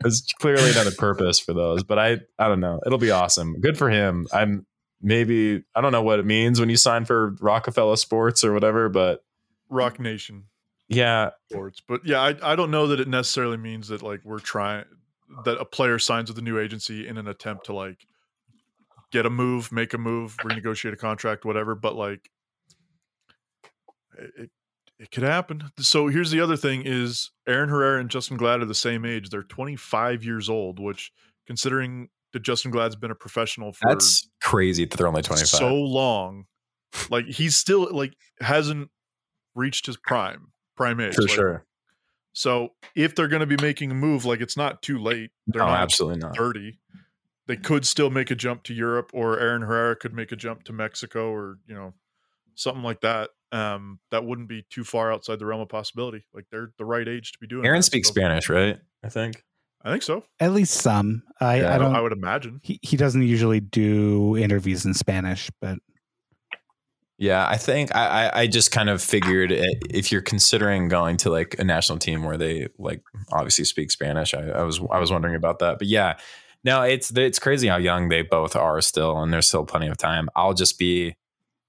[0.00, 2.80] There's clearly another purpose for those, but I I don't know.
[2.84, 3.60] It'll be awesome.
[3.60, 4.26] Good for him.
[4.32, 4.66] I'm
[5.04, 8.88] maybe I don't know what it means when you sign for Roc-A-Fella Sports or whatever,
[8.88, 9.22] but
[9.68, 10.44] Roc Nation.
[10.88, 11.30] Yeah.
[11.50, 11.82] Sports.
[11.86, 14.84] But yeah, I, I don't know that it necessarily means that like we're trying
[15.44, 18.06] that a player signs with a new agency in an attempt to like
[19.12, 21.74] get a move, make a move, renegotiate a contract, whatever.
[21.74, 22.30] But like
[24.18, 24.50] it,
[24.98, 25.70] it could happen.
[25.78, 29.30] So here's the other thing: is Aaron Herrera and Justen Glad are the same age.
[29.30, 31.12] They're 25 years old, which
[31.46, 32.08] considering
[32.40, 36.44] Justen Glad's been a professional for that's crazy that they're only 25 so long.
[37.10, 38.90] Like he's still like hasn't
[39.54, 41.66] reached his prime prime age for like, sure.
[42.32, 45.30] So if they're going to be making a move, like it's not too late.
[45.46, 46.36] They're no, not absolutely not.
[46.36, 46.78] 30.
[47.46, 50.64] They could still make a jump to Europe, or Aaron Herrera could make a jump
[50.64, 51.92] to Mexico, or you know,
[52.54, 53.30] something like that.
[53.52, 56.26] Um, that wouldn't be too far outside the realm of possibility.
[56.32, 57.66] Like they're the right age to be doing.
[57.66, 58.14] Aaron that, speaks so.
[58.14, 58.78] Spanish, right?
[59.04, 59.44] I think.
[59.84, 60.24] I think so.
[60.40, 61.22] At least some.
[61.40, 61.74] I, Yeah.
[61.74, 61.94] I don't.
[61.94, 62.60] I would imagine.
[62.62, 65.78] he, he doesn't usually do interviews in Spanish, but
[67.18, 71.30] Yeah, I think I, I I just kind of figured if you're considering going to
[71.30, 75.12] like a national team where they like obviously speak Spanish, I, I was I was
[75.12, 75.78] wondering about that.
[75.78, 76.16] But yeah,
[76.64, 79.98] no, it's it's crazy how young they both are still, and there's still plenty of
[79.98, 80.28] time.
[80.34, 81.14] I'll just be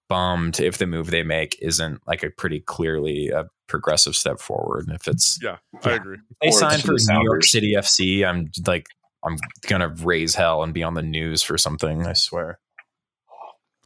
[0.10, 4.86] bummed if the move they make isn't like a pretty clearly a progressive step forward.
[4.94, 5.96] If it's Yeah, I Yeah.
[5.96, 6.18] agree.
[6.42, 8.88] they Or sign for New York City FC, I'm like
[9.26, 9.38] I'm
[9.68, 12.06] gonna raise hell and be on the news for something.
[12.06, 12.60] I swear.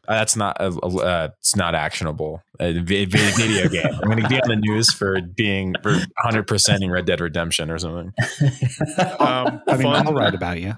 [0.07, 2.41] Uh, That's not a, a- uh, it's not actionable.
[2.59, 3.93] A vi- vi- video game.
[3.93, 7.21] I'm going to be on the news for being for 100 percent in Red Dead
[7.21, 8.11] Redemption or something.
[9.19, 10.75] Um, I mean, fun, I'll write about you.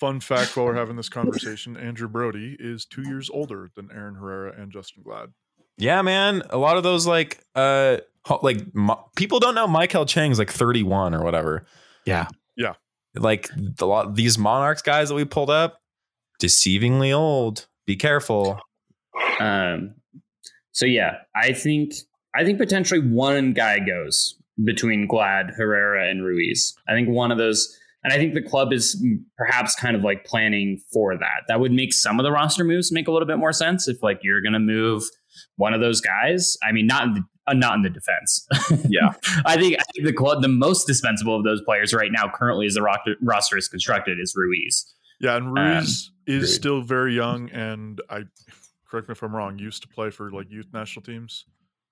[0.00, 4.14] Fun fact while we're having this conversation, Andrew Brody is two years older than Aaron
[4.14, 5.28] Herrera and Justen Glad.
[5.76, 6.42] Yeah, man.
[6.50, 7.98] A lot of those like uh
[8.42, 11.66] like mo- people don't know Maikel Chang's like 31 or whatever.
[12.06, 12.28] Yeah.
[12.56, 12.74] Yeah.
[13.14, 15.80] Like the lot these Monarchs guys that we pulled up,
[16.40, 17.66] deceivingly old.
[17.86, 18.58] Be careful.
[19.38, 19.94] Um,
[20.72, 21.92] so yeah, I think
[22.34, 26.74] I think potentially one guy goes between Glad, Herrera, and Ruiz.
[26.88, 29.02] I think one of those, and I think the club is
[29.36, 31.42] perhaps kind of like planning for that.
[31.48, 34.02] That would make some of the roster moves make a little bit more sense if
[34.02, 35.02] like you're going to move
[35.56, 36.56] one of those guys.
[36.62, 38.46] I mean, not in the, uh, not in the defense.
[38.88, 39.12] Yeah.
[39.44, 42.66] I think I think the club, the most dispensable of those players right now, currently
[42.66, 44.92] as the roster, roster is constructed, is Ruiz.
[45.20, 46.46] Yeah, and Um, Ruiz is agreed.
[46.46, 48.22] still very young, and I
[48.88, 49.58] correct me if I'm wrong.
[49.58, 51.44] Used to play for like youth national teams,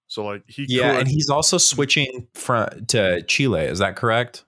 [0.06, 3.60] so like he Yeah, could, and he's also switching from to Chile.
[3.64, 4.44] Is that correct?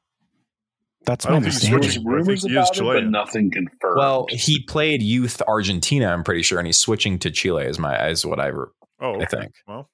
[1.07, 1.83] That's I my don't understanding.
[1.83, 2.05] switching.
[2.05, 3.97] There's I think rumors he is about it, but nothing confirmed.
[3.97, 6.09] Well, he played youth Argentina.
[6.09, 7.65] I'm pretty sure, and he's switching to Chile.
[7.65, 8.69] Is my is what I oh,
[9.01, 9.23] okay.
[9.23, 9.55] I think.
[9.67, 9.89] Well,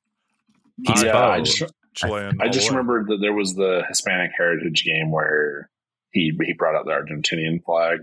[0.85, 1.13] He's yeah.
[1.13, 1.63] Uh, I just,
[1.95, 2.37] Chilean.
[2.41, 2.77] I all just way.
[2.77, 5.71] remembered that there was the Hispanic Heritage game where
[6.11, 8.01] he he brought out the Argentinian flag,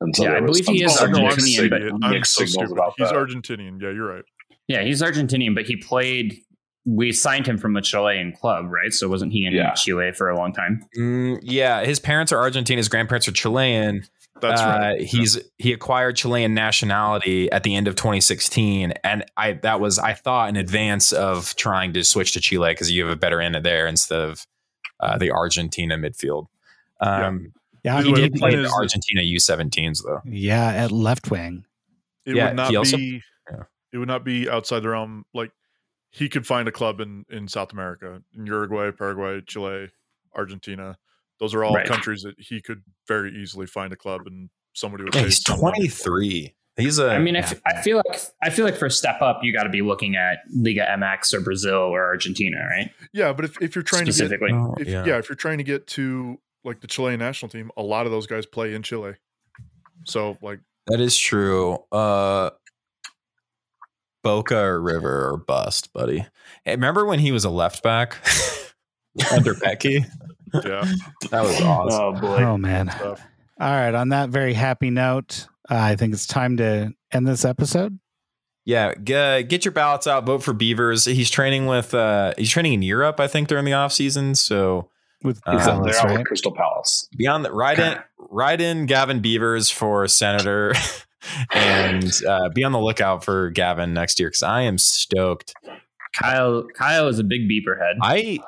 [0.00, 2.68] and so Yeah, I believe he is some I'm Argentinian, but I'm mixed so signals
[2.68, 2.72] stupid.
[2.72, 3.14] about He's that.
[3.14, 3.80] Argentinian.
[3.80, 4.24] Yeah, you're right.
[4.68, 6.38] Yeah, he's Argentinian, but he played
[6.86, 8.92] we signed him from a Chilean club, right?
[8.92, 9.72] So wasn't he in Yeah.
[9.74, 10.80] Chile for a long time?
[10.96, 12.78] Mm, yeah, his parents are Argentine.
[12.78, 14.04] His grandparents are Chilean.
[14.40, 15.00] That's Uh, right.
[15.00, 20.12] He's he acquired Chilean nationality at the end of 2016, and I that was I
[20.14, 23.56] thought in advance of trying to switch to Chile because you have a better end
[23.64, 24.46] there instead of
[25.00, 26.46] uh, the Argentina midfield.
[27.00, 27.52] Um,
[27.82, 30.20] Yeah, Either He did play point the Argentina U17s though.
[30.24, 31.64] yeah, at left wing.
[32.26, 33.62] it yeah, would not he also- be yeah.
[33.92, 35.50] it would not be outside the realm like
[36.16, 39.88] he could find a club in in south america in uruguay paraguay chile
[40.36, 40.96] argentina
[41.38, 41.86] those are all Right.
[41.86, 45.42] countries that he could very easily find a club and somebody would Yeah, pay he's
[45.44, 46.54] 23.
[46.78, 49.22] He's a I mean, I f- I feel like I feel like for a step
[49.22, 52.90] up, you got to be looking at Liga MX or Brazil or Argentina, right?
[53.14, 55.04] yeah but if, if you're trying to get Specifically, if, yeah.
[55.06, 55.16] yeah.
[55.18, 58.26] if you're trying to get to like the chilean national team a lot of those
[58.26, 59.14] guys play in chile
[60.04, 61.78] so like that is true.
[61.90, 62.50] Uh,
[64.26, 66.26] Boca or River or bust, buddy.
[66.64, 68.16] Hey, remember when he was a left back
[69.32, 70.04] under Petke?
[70.64, 70.84] yeah
[71.30, 72.00] That was awesome.
[72.00, 72.90] oh boy, Oh man.
[72.90, 73.16] All
[73.60, 73.94] right.
[73.94, 77.98] On that very happy note, uh, I think it's time to end this episode.
[78.64, 80.26] Yeah, g- get your ballots out.
[80.26, 81.04] Vote for Beavers.
[81.04, 81.94] He's training with.
[81.94, 84.34] Uh, he's training in Europe, I think, during the off season.
[84.34, 84.90] So
[85.22, 86.18] With Uh, Palace, they're out right?
[86.18, 87.08] with Crystal Palace.
[87.16, 90.74] beyond that, ride in, ride in Gavin Beavers for senator,
[91.54, 95.54] and uh, be on the lookout for Gavin next year because I am stoked.
[96.20, 97.96] Kyle Kyle is a big beeper head.
[98.02, 98.38] I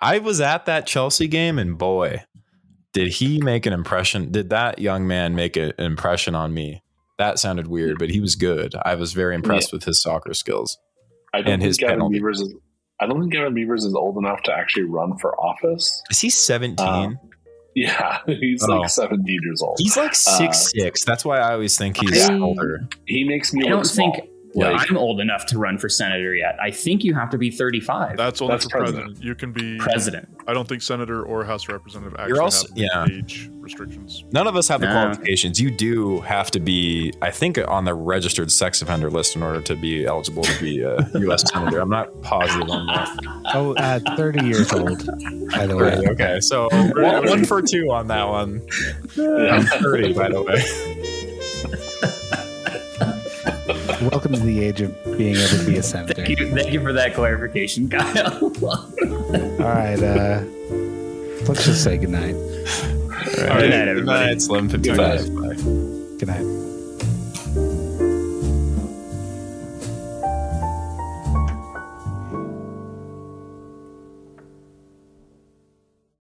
[0.00, 2.22] I was at that Chelsea game, and boy,
[2.92, 4.30] did he make an impression?
[4.30, 6.82] Did that young man make a- an impression on me?
[7.18, 8.74] That sounded weird, but he was good.
[8.84, 10.78] I was very impressed with his soccer skills.
[11.32, 12.14] I don't And think his Gavin penalty.
[12.16, 12.54] Beavers is.
[13.00, 16.02] I don't think Gavin Beavers is old enough to actually run for office.
[16.10, 16.86] Is he seventeen?
[16.86, 17.18] Um,
[17.76, 18.78] Yeah, he's Oh.
[18.80, 19.76] like 17 years old.
[19.78, 21.04] He's like uh, six six.
[21.04, 22.80] That's why I always think he's I- older.
[23.06, 24.16] He makes me I look don't small.
[24.52, 26.56] Think Like- I'm old enough to run for senator yet.
[26.62, 28.16] I think you have to be 35.
[28.16, 29.04] that's only That's for president.
[29.06, 29.24] president.
[29.24, 30.28] you can be president.
[30.48, 33.06] i don't think senator or house representative actually also- have yeah.
[33.10, 34.92] age restrictions None of us have the No.
[34.92, 35.60] qualifications.
[35.60, 39.60] You do have to be, I think, on the registered sex offender list in order
[39.62, 41.50] to be eligible to be a U.S.
[41.50, 41.80] senator.
[41.80, 43.08] I'm not positive on that.
[43.54, 45.04] Oh, uh, 30 years old,
[45.50, 46.00] by the way.
[46.10, 48.60] Okay, so one, one for two on that one.
[49.18, 50.62] I'm 30, by the way.
[54.10, 56.14] Welcome to the age of being able to be a senator.
[56.14, 58.52] Thank you, thank you for that clarification, Kyle.
[58.62, 58.92] All
[59.58, 60.00] right.
[60.00, 60.42] Uh,
[61.48, 62.34] let's just say goodnight.
[62.34, 63.96] All Good night, everybody.
[63.96, 64.68] Good night, Slim.
[64.68, 65.28] Good night.
[65.34, 65.54] Bye.
[66.18, 66.65] Good night.